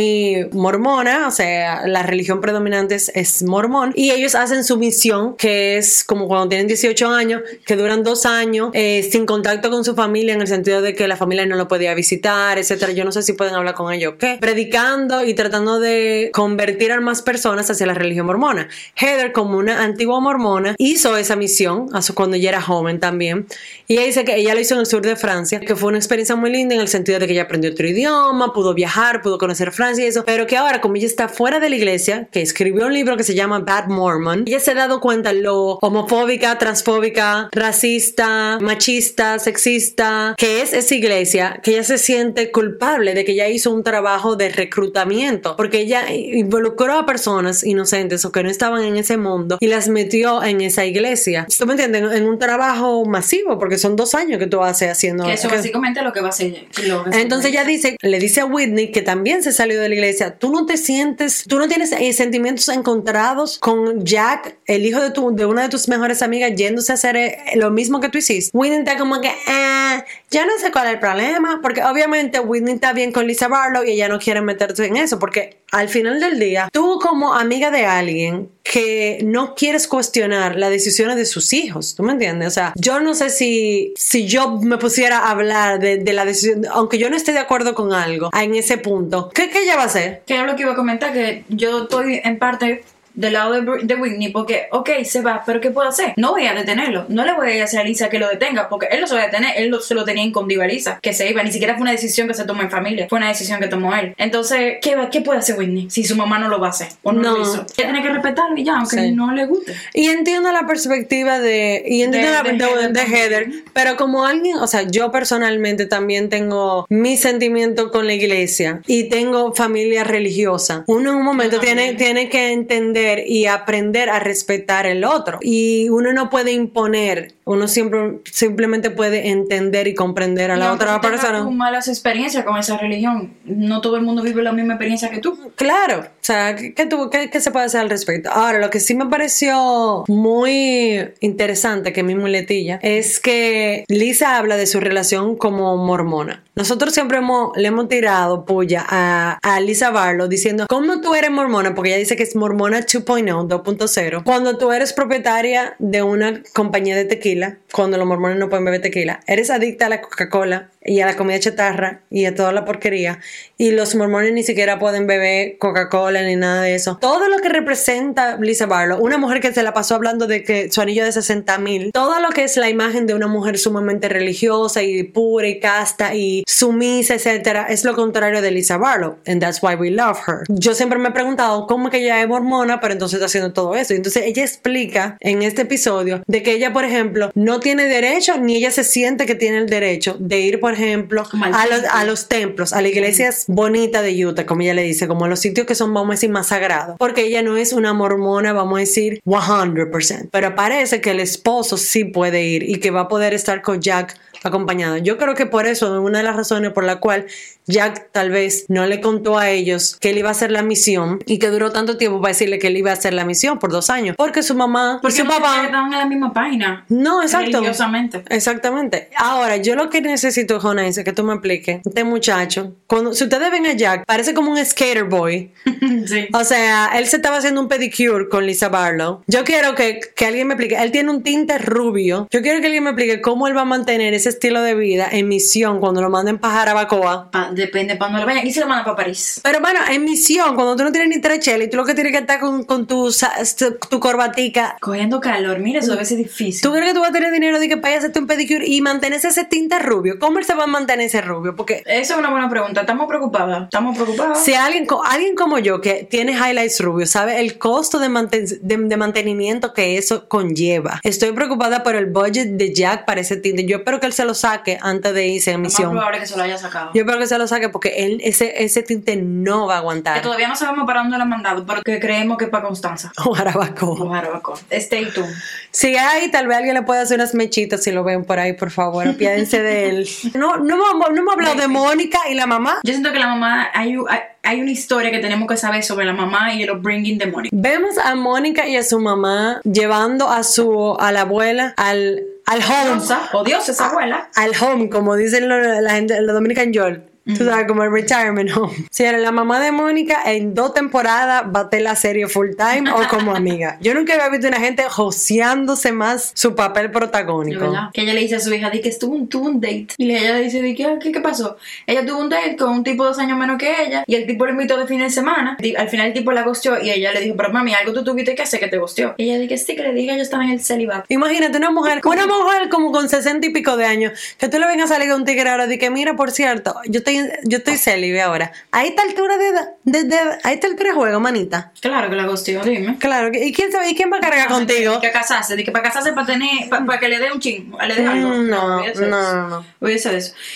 mormona, 0.52 1.28
o 1.28 1.32
sea, 1.32 1.88
la 1.88 2.04
religión 2.04 2.42
predominante 2.42 2.96
es, 2.96 3.44
mormón, 3.44 3.92
y 3.96 4.12
ellos 4.12 4.36
hacen 4.36 4.64
su 4.64 4.78
misión, 4.78 5.36
que 5.36 5.78
es 5.78 6.04
como 6.04 6.28
cuando 6.28 6.50
tienen 6.50 6.68
18 6.68 7.08
años, 7.10 7.42
que 7.66 7.76
duran 7.76 8.04
dos 8.04 8.26
años, 8.26 8.70
eh, 8.74 9.08
sin 9.12 9.26
contacto 9.26 9.70
con 9.70 9.84
su 9.84 9.96
familia, 9.96 10.34
en 10.34 10.42
el 10.42 10.48
sentido 10.48 10.82
de 10.82 10.94
que 10.96 11.08
la 11.08 11.18
familia 11.18 11.46
no 11.46 11.56
lo 11.56 11.68
podía 11.68 11.94
visitar, 11.94 12.58
etcétera. 12.58 12.92
Yo 12.92 13.06
no 13.06 13.12
sé 13.12 13.24
si 13.24 13.34
pueden 13.34 13.56
hablar 13.56 13.76
con 13.76 13.94
ellos, 13.94 14.16
¿qué? 14.20 14.38
Predicando 14.40 15.24
y 15.24 15.34
tratando 15.34 15.80
de 15.80 16.32
convertir 16.34 16.92
a 16.92 17.00
más 17.00 17.22
personas 17.22 17.70
hacia 17.70 17.86
la 17.86 17.94
religión 17.94 18.26
mormona. 18.26 18.68
Heather, 18.96 19.32
como 19.32 19.58
una 19.58 19.84
antigua 19.84 20.20
mormona, 20.20 20.76
hizo 20.78 21.18
esa 21.18 21.36
misión, 21.36 21.90
cuando 22.14 22.36
ella 22.36 22.50
era 22.50 22.62
joven 22.62 23.00
también, 23.00 23.48
y 23.88 23.94
ella 23.94 24.06
dice 24.06 24.26
que 24.26 24.36
ella 24.36 24.54
lo 24.54 24.60
hizo 24.60 24.76
en 24.76 24.82
el 24.82 24.86
sur 24.86 25.02
de 25.02 25.16
Francia, 25.16 25.60
que 25.60 25.76
fue 25.76 25.90
una 25.90 25.98
experiencia 25.98 26.36
muy 26.36 26.52
linda 26.52 26.76
en 26.76 26.82
el 26.82 26.88
sentido 26.88 27.20
de 27.20 27.28
que 27.28 27.34
ella 27.34 27.44
aprendió 27.44 27.72
otro 27.72 27.88
idioma, 27.88 28.54
pudo 28.54 28.74
viajar, 28.74 29.22
pudo 29.22 29.38
conocer 29.38 29.72
Francia 29.72 29.89
y 29.98 30.04
eso, 30.04 30.24
pero 30.26 30.46
que 30.48 30.58
ahora 30.58 30.82
como 30.82 30.96
ella 30.96 31.08
está 31.08 31.28
fuera 31.30 31.60
de 31.60 31.70
la 31.70 31.76
iglesia, 31.76 32.28
que 32.32 32.42
escribió 32.42 32.86
un 32.86 32.94
libro 32.94 33.18
que 33.18 33.24
se 33.24 33.34
llama 33.36 33.60
Bad 33.60 33.88
Mormon, 33.88 34.44
ella 34.46 34.60
se 34.60 34.72
ha 34.72 34.76
dado 34.76 35.00
cuenta 35.00 35.34
lo 35.34 35.80
homofóbica, 35.82 36.58
transfóbica, 36.58 37.50
racista, 37.52 38.58
machista, 38.62 39.40
sexista, 39.40 40.36
que 40.38 40.62
es 40.62 40.74
esa 40.74 40.96
iglesia, 40.96 41.60
que 41.64 41.72
ella 41.72 41.84
se 41.84 41.98
siente 41.98 42.52
culpable 42.52 43.14
de 43.14 43.26
que 43.26 43.32
ella 43.32 43.48
hizo 43.48 43.72
un 43.72 43.84
trabajo 43.84 44.36
de 44.36 44.50
reclutamiento, 44.50 45.56
porque 45.56 45.80
ella 45.80 46.14
involucró 46.14 46.94
a 47.00 47.06
personas 47.06 47.64
inocentes 47.64 48.26
o 48.26 48.32
que 48.32 48.44
no 48.44 48.50
estaban 48.50 48.84
en 48.84 48.98
ese 48.98 49.18
mundo 49.18 49.58
y 49.60 49.68
las 49.68 49.88
metió 49.90 50.44
en 50.44 50.62
esa 50.62 50.86
iglesia. 50.86 51.48
¿Tú 51.58 51.66
me 51.66 51.74
entiendes? 51.74 52.12
En 52.14 52.28
un 52.28 52.38
trabajo 52.38 53.06
masivo, 53.06 53.58
porque 53.58 53.78
son 53.78 53.96
dos 53.96 54.14
años 54.16 54.40
que 54.40 54.48
tú 54.48 54.62
haces 54.62 54.90
haciendo 54.92 55.26
Que 55.26 55.34
eso 55.34 55.48
que- 55.50 55.56
básicamente 55.58 56.02
lo 56.02 56.12
que 56.14 56.22
va 56.22 56.30
a 56.30 56.32
lo 56.32 57.04
que 57.04 57.12
ser- 57.12 57.20
entonces 57.22 57.52
ella 57.52 57.64
dice, 57.64 57.96
le 58.02 58.20
dice 58.20 58.42
a 58.42 58.46
Whitney 58.46 58.92
que 58.92 59.02
también 59.02 59.44
se 59.44 59.52
salió 59.52 59.79
de 59.80 59.90
la 59.90 59.96
iglesia, 59.96 60.38
tú 60.38 60.52
no 60.52 60.66
te 60.66 60.78
sientes, 60.78 61.46
tú 61.48 61.58
no 61.58 61.68
tienes 61.68 61.92
eh, 61.92 62.14
sentimientos 62.14 62.68
encontrados 62.70 63.58
con 63.60 64.06
Jack, 64.06 64.58
el 64.66 64.86
hijo 64.86 65.02
de 65.02 65.12
tu, 65.12 65.36
de 65.36 65.46
una 65.46 65.64
de 65.64 65.70
tus 65.70 65.88
mejores 65.88 66.22
amigas, 66.22 66.54
yéndose 66.56 66.92
a 66.92 66.96
hacer 66.96 67.16
eh, 67.16 67.38
lo 67.56 67.72
mismo 67.72 68.00
que 68.00 68.10
tú 68.10 68.18
hiciste. 68.18 68.56
Whitney 68.58 68.80
está 68.80 68.98
como 68.98 69.22
que, 69.22 69.30
eh, 69.30 70.04
yo 70.32 70.46
no 70.46 70.52
sé 70.60 70.72
cuál 70.72 70.88
es 70.88 70.94
el 70.94 71.00
problema, 71.00 71.60
porque 71.62 71.84
obviamente 71.84 72.40
Whitney 72.40 72.76
está 72.76 72.94
bien 72.94 73.12
con 73.12 73.28
Lisa 73.28 73.48
Barlow 73.48 73.84
y 73.84 73.92
ella 73.92 74.08
no 74.08 74.20
quiere 74.20 74.42
meterse 74.42 74.86
en 74.86 74.98
eso, 74.98 75.20
porque 75.20 75.62
al 75.72 75.90
final 75.90 76.20
del 76.20 76.40
día, 76.40 76.70
tú 76.72 77.00
como 77.02 77.34
amiga 77.34 77.72
de 77.72 77.86
alguien 77.86 78.50
que 78.64 79.20
no 79.24 79.56
quieres 79.56 79.88
cuestionar 79.88 80.56
las 80.56 80.70
decisiones 80.70 81.16
de 81.16 81.26
sus 81.26 81.54
hijos, 81.54 81.96
¿tú 81.96 82.04
me 82.04 82.14
entiendes? 82.14 82.50
O 82.50 82.52
sea, 82.52 82.74
yo 82.76 83.00
no 83.00 83.16
sé 83.16 83.30
si, 83.30 83.94
si 83.96 84.28
yo 84.28 84.58
me 84.58 84.78
pusiera 84.78 85.20
a 85.20 85.32
hablar 85.32 85.80
de, 85.80 85.98
de 85.98 86.14
la 86.14 86.26
decisión, 86.26 86.66
aunque 86.72 86.98
yo 86.98 87.10
no 87.10 87.16
esté 87.16 87.32
de 87.32 87.40
acuerdo 87.40 87.74
con 87.74 87.94
algo, 87.94 88.30
en 88.40 88.56
ese 88.56 88.78
punto, 88.78 89.30
¿qué, 89.34 89.50
qué 89.50 89.64
ella 89.64 89.76
va 89.76 89.84
a 89.84 89.88
hacer? 89.88 90.22
Que 90.26 90.36
era 90.36 90.46
lo 90.46 90.56
que 90.56 90.64
iba 90.64 90.74
a 90.74 90.76
comentar, 90.76 91.14
que 91.14 91.44
yo 91.50 91.84
estoy 91.84 92.22
en 92.24 92.38
parte 92.38 92.84
del 93.20 93.34
lado 93.34 93.52
de, 93.54 93.62
de 93.84 93.96
Whitney, 93.96 94.30
porque, 94.30 94.68
ok, 94.72 94.90
se 95.04 95.22
va, 95.22 95.44
pero 95.46 95.60
¿qué 95.62 95.72
puedo 95.72 95.88
hacer? 95.88 96.14
No 96.18 96.32
voy 96.32 96.46
a 96.48 96.54
detenerlo, 96.54 97.06
no 97.10 97.26
le 97.26 97.34
voy 97.34 97.52
a 97.52 97.62
decir 97.62 97.80
a 97.80 97.84
Lisa 97.84 98.10
que 98.10 98.20
lo 98.20 98.28
detenga, 98.30 98.70
porque 98.70 98.88
él 98.92 99.02
no 99.02 99.08
se 99.08 99.16
va 99.16 99.24
a 99.24 99.26
detener, 99.26 99.54
él 99.58 99.70
lo- 99.70 99.80
se 99.82 99.94
lo 99.94 100.06
tenía 100.06 100.26
escondido 100.26 100.62
a 100.62 100.66
Lisa, 100.68 101.00
que 101.02 101.14
se 101.14 101.30
iba, 101.30 101.44
ni 101.44 101.52
siquiera 101.52 101.74
fue 101.76 101.82
una 101.84 101.92
decisión 101.92 102.28
que 102.28 102.34
se 102.34 102.46
tomó 102.46 102.62
en 102.62 102.72
familia, 102.72 103.08
fue 103.10 103.18
una 103.20 103.28
decisión 103.28 103.60
que 103.60 103.68
tomó 103.68 103.96
él. 103.96 104.14
Entonces, 104.18 104.78
¿qué, 104.82 104.96
qué 105.12 105.22
puede 105.22 105.40
hacer 105.40 105.58
Whitney 105.58 105.90
si 105.90 106.04
su 106.04 106.16
mamá 106.16 106.40
no 106.40 106.48
lo 106.48 106.60
va 106.60 106.68
a 106.68 106.70
hacer? 106.72 106.88
O 107.04 107.12
no, 107.12 107.22
No. 107.22 107.38
lo 107.38 107.42
hizo. 107.44 107.66
Tiene 107.76 108.02
que 108.02 108.10
respetarlo 108.10 108.56
y 108.58 108.64
ya, 108.64 108.78
aunque 108.78 108.96
Sí. 108.98 109.12
no 109.12 109.32
le 109.34 109.46
guste. 109.46 109.74
Y 109.94 110.08
entiendo 110.08 110.52
la 110.52 110.66
perspectiva 110.66 111.40
de, 111.40 111.84
y 111.86 112.02
entiendo 112.04 112.30
De- 112.32 112.34
la 112.38 112.44
de 112.44 112.88
de, 112.94 113.02
Heather 113.02 113.50
pero 113.74 113.96
como 113.98 114.26
alguien, 114.26 114.58
o 114.58 114.68
sea, 114.68 114.84
yo 114.84 115.12
personalmente 115.12 115.86
también 115.86 116.30
tengo 116.30 116.86
mi 116.90 117.18
sentimiento 117.18 117.92
con 117.92 118.08
la 118.08 118.14
iglesia 118.14 118.82
y 118.88 119.10
tengo 119.10 119.54
familia 119.54 120.04
religiosa. 120.04 120.84
Uno 120.88 121.12
en 121.12 121.18
un 121.18 121.24
momento 121.26 121.60
tiene, 121.60 121.94
tiene 121.96 122.30
que 122.30 122.52
entender 122.52 123.09
y 123.26 123.48
aprender 123.48 124.10
a 124.10 124.20
respetar 124.20 124.86
el 124.86 125.04
otro. 125.04 125.40
Y 125.42 125.90
uno 125.90 126.14
no 126.14 126.30
puede 126.30 126.52
imponer, 126.52 127.34
uno 127.46 127.68
siempre 127.68 128.20
simplemente 128.32 128.92
puede 128.92 129.30
entender 129.30 129.88
y 129.88 129.96
comprender 129.96 130.52
a 130.52 130.58
la 130.58 130.70
aunque 130.70 130.86
otra 130.86 131.02
persona. 131.02 131.44
malas 131.50 131.88
experiencias 131.88 132.46
con 132.46 132.58
esa 132.58 132.78
religión, 132.78 133.34
no 133.46 133.82
todo 133.82 133.96
el 133.96 134.04
mundo 134.04 134.22
vive 134.22 134.44
la 134.44 134.52
misma 134.52 134.74
experiencia 134.74 135.10
que 135.10 135.20
tú. 135.20 135.38
Claro, 135.56 136.06
sea, 136.30 136.56
¿qué, 136.56 136.74
qué 136.74 137.30
qué- 137.32 137.42
se 137.42 137.52
puede 137.52 137.66
hacer 137.66 137.82
al 137.82 137.90
respecto? 137.90 138.30
Ahora, 138.32 138.60
lo 138.60 138.70
que 138.70 138.80
sí 138.80 138.96
me 138.96 139.06
pareció 139.08 140.04
muy 140.08 141.10
interesante, 141.20 141.94
que 141.94 142.04
mismo 142.04 142.28
Letilla, 142.28 142.80
es 142.82 143.20
que 143.20 143.84
Lisa 143.88 144.38
habla 144.38 144.58
de 144.58 144.66
su 144.68 144.80
relación 144.80 145.36
como 145.38 145.78
mormona. 145.78 146.44
Nosotros 146.56 146.94
siempre 146.94 147.18
hemos, 147.20 147.56
le 147.56 147.68
hemos 147.70 147.88
tirado 147.88 148.46
puya 148.46 148.86
a, 148.88 149.40
a 149.42 149.60
Lisa 149.62 149.92
Barlow 149.92 150.28
diciendo, 150.28 150.66
¿cómo 150.68 151.00
tú 151.02 151.16
eres 151.16 151.32
mormona? 151.32 151.74
Porque 151.74 151.90
ella 151.90 151.98
dice 152.00 152.16
que 152.16 152.24
es 152.24 152.36
mormona 152.36 152.82
2.0, 152.82 153.48
2.0. 153.48 154.24
Cuando 154.24 154.58
tú 154.58 154.72
eres 154.72 154.92
propietaria 154.94 155.76
de 155.80 156.04
una 156.04 156.42
compañía 156.54 156.96
de 156.96 157.06
tequila, 157.06 157.58
cuando 157.72 157.98
los 157.98 158.06
mormones 158.08 158.38
no 158.38 158.50
pueden 158.50 158.66
beber 158.66 158.82
tequila, 158.82 159.22
eres 159.28 159.50
adicta 159.50 159.86
a 159.86 159.90
la 159.90 160.02
Coca-Cola 160.02 160.70
y 160.84 161.02
a 161.02 161.06
la 161.06 161.16
comida 161.16 161.40
chatarra 161.40 162.02
y 162.10 162.26
a 162.26 162.36
toda 162.36 162.52
la 162.52 162.66
porquería 162.66 163.20
y 163.58 163.72
los 163.72 163.96
mormones 163.96 164.34
ni 164.34 164.44
siquiera 164.44 164.80
pueden 164.80 165.08
beber 165.08 165.58
Coca-Cola 165.58 166.22
ni 166.24 166.36
nada 166.36 166.64
de 166.64 166.76
eso. 166.76 166.98
Todo 167.02 167.28
lo 167.28 167.40
que 167.40 167.50
representa 167.50 168.38
Lisa 168.38 168.66
Barlow, 168.66 169.04
una 169.04 169.18
mujer 169.18 169.42
que 169.42 169.54
se 169.54 169.64
la 169.64 169.74
pasó 169.74 169.96
hablando 169.96 170.28
de 170.28 170.44
que 170.44 170.72
su 170.72 170.82
anillo 170.82 171.04
de 171.04 171.12
60 171.12 171.58
mil, 171.60 171.92
todo 171.92 172.20
lo 172.20 172.30
que 172.30 172.44
es 172.44 172.56
la 172.58 172.70
imagen 172.70 173.06
de 173.06 173.14
una 173.14 173.28
mujer 173.28 173.58
sumamente 173.58 174.08
religiosa 174.08 174.82
y 174.82 175.04
pura 175.04 175.48
y 175.48 175.60
casta 175.60 176.16
y 176.16 176.44
sumisa, 176.48 177.16
etcétera, 177.16 177.68
es 177.70 177.84
lo 177.84 177.96
contrario 177.96 178.42
de 178.42 178.52
Lisa 178.52 178.78
Barlow. 178.78 179.18
And 179.28 179.42
that's 179.42 179.62
why 179.62 179.76
we 179.76 179.90
love 179.92 180.20
her. 180.28 180.44
Yo 180.48 180.74
siempre 180.74 180.98
me 181.00 181.10
he 181.10 181.12
preguntado 181.12 181.68
cómo 181.68 181.90
que 181.90 181.98
ella 181.98 182.22
es 182.22 182.28
mormona, 182.28 182.80
pero 182.80 182.94
entonces 182.94 183.16
está 183.16 183.26
haciendo 183.26 183.54
todo 183.54 183.76
eso. 183.76 183.94
Y 183.94 183.98
entonces 183.98 184.24
ella 184.26 184.44
explica 184.44 185.18
en 185.20 185.42
este 185.42 185.64
episodio 185.64 186.24
de 186.26 186.44
que 186.44 186.54
ella, 186.54 186.72
por 186.72 186.86
ejemplo, 186.86 187.32
no 187.36 187.60
tiene 187.60 187.86
derecho 187.86 188.38
ni 188.38 188.56
ella 188.56 188.72
se 188.72 188.84
siente 188.84 189.26
que 189.26 189.36
tiene 189.36 189.58
el 189.58 189.68
derecho 189.68 190.16
de 190.20 190.40
ir, 190.40 190.60
por 190.60 190.69
ejemplo, 190.74 191.24
Como 191.30 191.46
al 191.46 191.54
a 191.54 191.66
los, 191.68 191.84
a 191.86 192.04
los 192.06 192.28
templos, 192.28 192.74
a 192.74 192.82
las 192.82 192.92
iglesias 192.92 193.46
bonitas 193.48 194.04
de 194.04 194.26
Utah, 194.26 194.46
como 194.46 194.62
ella 194.62 194.74
le 194.74 194.84
dice, 194.84 195.08
como 195.08 195.26
a 195.26 195.28
los 195.28 195.40
sitios 195.40 195.66
que 195.66 195.76
son, 195.76 195.94
vamos 195.94 196.10
a 196.10 196.14
decir, 196.14 196.30
más 196.30 196.48
sagrados. 196.48 196.96
Porque 196.98 197.26
ella 197.26 197.42
no 197.42 197.58
es 197.58 197.74
una 197.74 197.94
mormona, 197.94 198.54
vamos 198.54 198.78
a 198.78 198.80
decir, 198.82 199.22
100%. 199.26 200.30
Pero 200.32 200.56
parece 200.56 201.02
que 201.02 201.12
el 201.12 201.20
esposo 201.20 201.78
sí 201.78 202.06
puede 202.06 202.44
ir 202.44 202.70
y 202.70 202.80
que 202.80 202.92
va 202.92 203.02
a 203.02 203.08
poder 203.08 203.34
estar 203.34 203.62
con 203.62 203.82
Jack 203.82 204.18
acompañado. 204.44 204.98
Yo 204.98 205.18
creo 205.18 205.36
que 205.36 205.46
por 205.46 205.66
eso 205.66 205.94
es 205.96 206.02
una 206.02 206.20
de 206.20 206.24
las 206.24 206.36
razones 206.36 206.72
por 206.72 206.84
la 206.84 207.00
cual 207.00 207.26
Jack 207.70 208.10
tal 208.12 208.30
vez 208.32 208.66
no 208.68 208.86
le 208.86 209.00
contó 209.00 209.38
a 209.38 209.50
ellos 209.50 209.96
que 210.00 210.10
él 210.10 210.18
iba 210.18 210.30
a 210.30 210.32
hacer 210.32 210.52
la 210.52 210.64
misión 210.64 211.20
y 211.26 211.40
que 211.40 211.48
duró 211.50 211.72
tanto 211.72 211.98
tiempo 211.98 212.20
para 212.20 212.34
decirle 212.34 212.60
que 212.60 212.68
él 212.68 212.78
iba 212.78 212.90
a 212.90 212.94
hacer 212.94 213.14
la 213.14 213.24
misión 213.26 213.60
por 213.60 213.72
dos 213.72 213.90
años. 213.90 214.16
Porque 214.18 214.44
su 214.44 214.56
mamá 214.56 215.00
Porque 215.02 215.18
su 215.18 215.24
no 215.24 215.30
papá... 215.30 215.66
estaban 215.66 215.94
en 215.94 216.00
la 216.00 216.06
misma 216.06 216.34
página. 216.34 216.86
No, 216.90 217.22
exacto. 217.22 217.52
Religiosamente. 217.60 218.24
Exactamente. 218.30 219.10
Ahora, 219.16 219.58
yo 219.58 219.76
lo 219.76 219.90
que 219.90 220.02
necesito, 220.02 220.60
Jonás, 220.60 220.98
es 220.98 221.04
que 221.06 221.14
tú 221.14 221.24
me 221.24 221.34
expliques. 221.34 221.82
Este 221.86 222.04
muchacho, 222.04 222.74
cuando, 222.88 223.14
si 223.14 223.24
ustedes 223.24 223.52
ven 223.52 223.66
a 223.68 223.74
Jack, 223.74 224.06
parece 224.06 224.34
como 224.34 224.52
un 224.52 224.66
skater 224.66 225.04
boy. 225.06 225.52
sí. 226.08 226.28
O 226.34 226.44
sea, 226.44 226.90
él 226.96 227.06
se 227.08 227.18
estaba 227.18 227.38
haciendo 227.38 227.62
un 227.62 227.68
pedicure 227.68 228.28
con 228.30 228.46
Lisa 228.46 228.70
Barlow. 228.70 229.22
Yo 229.28 229.44
quiero 229.44 229.76
que, 229.76 230.00
que 230.16 230.26
alguien 230.26 230.48
me 230.48 230.56
explique. 230.56 230.76
Él 230.82 230.92
tiene 230.92 231.12
un 231.12 231.22
tinte 231.24 231.58
rubio. 231.60 232.28
Yo 232.32 232.42
quiero 232.42 232.60
que 232.60 232.66
alguien 232.66 232.84
me 232.84 232.90
explique 232.92 233.22
cómo 233.22 233.48
él 233.48 233.56
va 233.56 233.62
a 233.62 233.66
mantener 233.66 234.14
ese 234.14 234.30
estilo 234.30 234.62
de 234.62 234.74
vida 234.76 235.08
en 235.12 235.28
misión 235.28 235.80
cuando 235.80 236.02
lo 236.02 236.10
manden 236.10 236.38
para 236.40 236.54
Jarabacoa. 236.56 237.30
Pa- 237.32 237.52
depende 237.60 237.96
para 237.96 238.12
dónde 238.12 238.22
lo 238.22 238.28
vayan. 238.28 238.48
Y 238.48 238.52
se 238.52 238.60
lo 238.60 238.68
mandan 238.68 238.86
para 238.86 238.96
París. 238.98 239.40
Pero 239.44 239.60
bueno, 239.60 239.80
en 239.90 240.04
misión, 240.04 240.56
cuando 240.56 240.76
tú 240.76 240.84
no 240.84 240.92
tienes 240.92 241.10
ni 241.10 241.22
tres 241.22 241.40
chelas 241.40 241.68
y 241.68 241.70
tú 241.70 241.78
lo 241.78 241.86
que 241.86 241.94
tienes 241.94 242.12
que 242.14 242.20
estar 242.20 242.40
con, 242.40 242.64
con 242.64 242.88
tu, 242.88 243.12
tu, 243.58 243.78
tu 243.90 244.00
corbatica. 244.00 244.78
Cogiendo 244.80 245.20
calor, 245.20 245.60
mira, 245.60 245.80
eso 245.80 245.92
debe 245.92 246.06
ser 246.06 246.18
difícil. 246.18 246.62
¿Tú 246.62 246.72
crees 246.72 246.88
que 246.88 246.94
tú 246.94 247.02
vas 247.02 247.10
a 247.10 247.14
tener 247.14 247.32
dinero 247.32 247.60
de 247.60 247.68
que 247.70 247.78
para 247.78 247.96
a 247.96 247.98
hacerte 248.00 248.20
un 248.20 248.28
pedicure 248.28 248.66
y 248.68 248.82
mantenerse 248.82 249.28
ese 249.30 249.46
tinte 249.46 249.80
rubio? 249.80 250.18
¿Cómo 250.20 250.40
él 250.40 250.46
se 250.46 250.54
va 250.56 250.64
a 250.64 250.68
mantener 250.68 251.06
ese 251.08 251.22
rubio? 251.22 251.56
Porque 251.56 251.84
Esa 251.86 252.14
es 252.14 252.20
una 252.20 252.30
buena 252.30 252.50
pregunta. 252.50 252.82
¿Estamos 252.82 253.08
preocupadas? 253.08 253.64
¿Estamos 253.64 253.96
preocupadas? 253.98 254.44
si 254.44 254.54
alguien, 254.54 254.88
alguien 255.06 255.36
como 255.36 255.60
yo 255.60 255.82
que 255.82 256.08
tiene 256.10 256.32
highlights 256.34 256.80
rubios 256.80 257.10
sabe 257.10 257.40
el 257.40 257.58
costo 257.58 258.00
de, 258.00 258.08
manten- 258.10 258.60
de, 258.62 258.78
de 258.78 258.98
mantenimiento 258.98 259.74
que 259.74 259.98
eso 259.98 260.28
conlleva. 260.28 261.00
Estoy 261.04 261.32
preocupada 261.34 261.84
por 261.84 261.96
el 261.96 262.06
budget 262.08 262.50
de 262.52 262.74
Jack 262.74 263.06
para 263.06 263.22
ese 263.22 263.38
tinte. 263.38 263.66
Yo 263.66 263.78
espero 263.78 264.00
que 264.00 264.06
él 264.06 264.14
se 264.14 264.26
lo 264.26 264.34
saque 264.34 264.78
antes 264.82 265.14
de 265.14 265.28
irse 265.28 265.52
en 265.52 265.62
misión. 265.62 265.92
probable 265.92 266.20
que 266.20 266.28
se 266.28 266.38
lo 266.38 266.44
haya 266.44 266.58
sacado. 266.58 266.92
Yo 266.94 267.02
espero 267.02 267.20
que 267.20 267.28
se 267.28 267.38
lo 267.38 267.48
saque 267.50 267.68
porque 267.70 268.06
él, 268.06 268.22
ese, 268.24 268.64
ese 268.64 268.82
tinte 268.84 269.18
no 269.18 269.68
va 269.68 269.74
a 269.74 269.78
Que 269.78 269.80
aguantar. 269.82 270.22
todavía 270.22 270.48
no 270.48 270.56
sabemos 270.56 270.86
para 270.86 271.02
dónde 271.02 271.18
lo 271.18 271.24
han 271.24 271.30
mandado, 271.30 271.66
pero 271.66 271.82
que 271.82 272.00
creemos 272.00 272.38
que 272.38 272.48
para 272.48 272.64
Constanza. 272.66 273.12
O 273.26 273.34
Jarabacoa. 273.34 274.02
O 274.02 274.10
Jarabacoa. 274.10 274.58
Stay 274.72 275.12
tuned. 275.12 275.30
Si 275.72 275.96
hay, 275.98 276.32
tal 276.32 276.48
vez 276.48 276.58
alguien 276.58 276.76
le 276.76 276.82
pueda 276.84 277.02
hacer 277.02 277.16
unas 277.18 277.34
mechitas 277.36 277.84
si 277.84 277.92
lo 277.92 278.04
ven 278.04 278.24
por 278.24 278.40
ahí, 278.40 278.54
por 278.54 278.72
favor. 278.72 279.08
Apiádense 279.08 279.62
de 279.62 279.90
él. 279.90 280.10
No, 280.34 280.56
no, 280.58 280.76
hemos- 280.92 281.10
no 281.10 281.18
hemos 281.18 281.34
hablado 281.34 281.56
de 281.56 281.68
Mónica 281.68 282.20
y 282.32 282.36
la 282.36 282.46
mamá. 282.48 282.80
Yo 282.84 282.94
siento 282.94 283.12
que 283.12 283.20
la 283.20 283.28
mamá, 283.28 283.68
hay, 283.74 283.96
hay, 284.10 284.20
hay 284.44 284.62
una 284.62 284.72
historia 284.72 285.12
que 285.12 285.20
tenemos 285.20 285.48
que 285.48 285.58
saber 285.58 285.84
sobre 285.84 286.06
la 286.06 286.14
mamá 286.14 286.54
y 286.54 286.64
el 286.64 286.72
upbringing 286.72 287.18
de 287.18 287.26
Mónica. 287.28 287.56
Vemos 287.56 287.98
a 287.98 288.16
Mónica 288.16 288.68
y 288.68 288.78
a 288.78 288.84
su 288.84 289.00
mamá 289.00 289.60
llevando 289.64 290.30
a 290.30 290.44
su 290.44 290.96
a 291.00 291.12
la 291.12 291.22
abuela 291.22 291.74
al 291.78 292.24
al 292.46 292.62
home. 292.64 292.94
Diosa, 292.96 293.30
o 293.34 293.44
Dios, 293.44 293.70
esa 293.70 293.88
abuela. 293.90 294.30
Al 294.36 294.52
home, 294.60 294.90
como 294.90 295.16
dicen 295.16 295.48
lo- 295.50 295.82
la 295.82 295.92
gente, 295.92 296.20
los 296.22 296.34
dominican 296.34 296.74
York. 296.74 297.04
Tú 297.38 297.46
sabes, 297.46 297.66
como 297.68 297.84
el 297.84 297.92
retirement 297.92 298.52
home. 298.56 298.74
Si 298.90 299.04
era 299.04 299.18
la 299.18 299.32
mamá 299.32 299.60
de 299.60 299.72
Mónica, 299.72 300.22
en 300.26 300.54
dos 300.56 300.74
temporadas 300.74 301.44
bate 301.52 301.80
la 301.80 301.96
serie 301.96 302.28
full 302.28 302.50
time 302.58 302.90
o 302.92 303.08
como 303.10 303.36
amiga. 303.36 303.78
Yo 303.82 303.94
nunca 303.94 304.14
había 304.14 304.30
visto 304.30 304.48
una 304.48 304.60
gente 304.60 304.84
joseándose 304.90 305.92
más 305.92 306.32
su 306.34 306.56
papel 306.56 306.88
De 306.88 306.90
protagónico. 306.90 307.60
verdad. 307.62 307.90
Que 307.94 308.02
ella 308.02 308.14
le 308.14 308.22
dice 308.22 308.36
a 308.36 308.40
su 308.40 308.54
hija, 308.54 308.70
di 308.70 308.82
que 308.82 308.90
estuvo 308.90 309.14
un, 309.16 309.28
tuvo 309.28 309.48
un 309.48 309.60
date. 309.60 309.88
Y 309.98 310.10
ella 310.12 310.34
le 310.38 310.44
dice, 310.44 310.62
di 310.62 310.76
que, 310.76 310.98
¿qué, 311.02 311.12
¿qué 311.12 311.20
pasó? 311.22 311.58
Ella 311.86 312.06
tuvo 312.06 312.20
un 312.20 312.30
date 312.30 312.56
con 312.56 312.70
un 312.70 312.84
tipo 312.84 313.04
dos 313.04 313.20
años 313.20 313.38
menos 313.38 313.58
que 313.58 313.74
ella. 313.86 314.04
Y 314.08 314.16
el 314.16 314.26
tipo 314.26 314.46
le 314.46 314.52
invitó 314.54 314.78
de 314.78 314.88
fin 314.88 315.00
de 315.00 315.10
semana. 315.10 315.58
Al 315.78 315.90
final 315.90 316.08
el 316.08 316.14
tipo 316.14 316.32
la 316.32 316.44
gosteó 316.44 316.82
y 316.82 316.90
ella 316.90 317.12
le 317.12 317.22
dijo, 317.22 317.36
pero 317.38 317.52
mami, 317.52 317.74
algo 317.74 317.94
tú 317.94 318.04
tuviste 318.04 318.36
que 318.36 318.42
hacer 318.42 318.60
que 318.60 318.68
te 318.68 318.78
gosteó. 318.78 319.16
Y 319.18 319.30
ella 319.30 319.40
dice 319.40 319.58
sí, 319.58 319.76
que 319.76 319.84
le 319.84 319.94
diga, 319.94 320.16
yo 320.16 320.22
estaba 320.22 320.44
en 320.44 320.52
el 320.52 320.62
celibato. 320.62 321.06
Imagínate 321.10 321.58
una 321.58 321.72
mujer, 321.72 322.02
una 322.06 322.26
mujer 322.28 322.70
como 322.70 322.92
con 322.92 323.10
sesenta 323.10 323.46
y 323.48 323.50
pico 323.52 323.78
de 323.78 323.86
años, 323.86 324.14
que 324.38 324.48
tú 324.48 324.58
le 324.60 324.68
vengas 324.68 324.90
a 324.92 324.96
salir 324.96 325.10
con 325.10 325.22
un 325.22 325.26
tigre 325.26 325.50
ahora 325.50 325.68
de 325.68 325.78
que 325.78 325.90
mira, 325.90 326.16
por 326.16 326.32
cierto, 326.32 326.76
yo 326.88 327.04
yo 327.44 327.58
estoy 327.60 327.78
célibe 327.78 328.22
ahora. 328.22 328.52
A 328.72 328.86
esta 328.86 329.02
altura 329.04 329.38
de, 329.38 329.48
edad- 329.50 329.70
de, 329.84 330.04
de- 330.04 330.18
a 330.44 330.52
esta 330.54 330.68
altura 330.68 330.90
de 330.90 330.96
juego, 330.96 331.20
manita. 331.20 331.72
Claro 331.82 332.10
que 332.10 332.16
la 332.16 332.26
gosteó, 332.26 332.62
dime. 332.64 332.98
Claro, 333.00 333.30
¿y 333.34 333.52
quién 333.54 333.72
sabe? 333.72 333.90
¿Y 333.90 333.96
quién 333.96 334.12
va 334.12 334.18
a 334.18 334.20
cargar 334.22 334.48
contigo? 334.48 335.00
Que 335.00 335.12
casarse, 335.12 335.56
de 335.56 335.64
que 335.64 335.72
para 335.72 335.84
casarse 335.84 336.14
para 336.14 336.28
tener, 336.28 336.70
para, 336.70 337.00
que 337.00 337.08
le 337.10 337.20
dé 337.20 337.32
un 337.32 337.40
ching, 337.40 337.72
le 337.88 337.96
dé 337.96 338.06
algo. 338.08 338.30
Mm, 338.30 338.50
No, 338.50 338.68
no, 338.80 338.84
no, 339.08 339.48
no. 339.50 339.66
De 339.80 339.94
eso. 339.94 340.10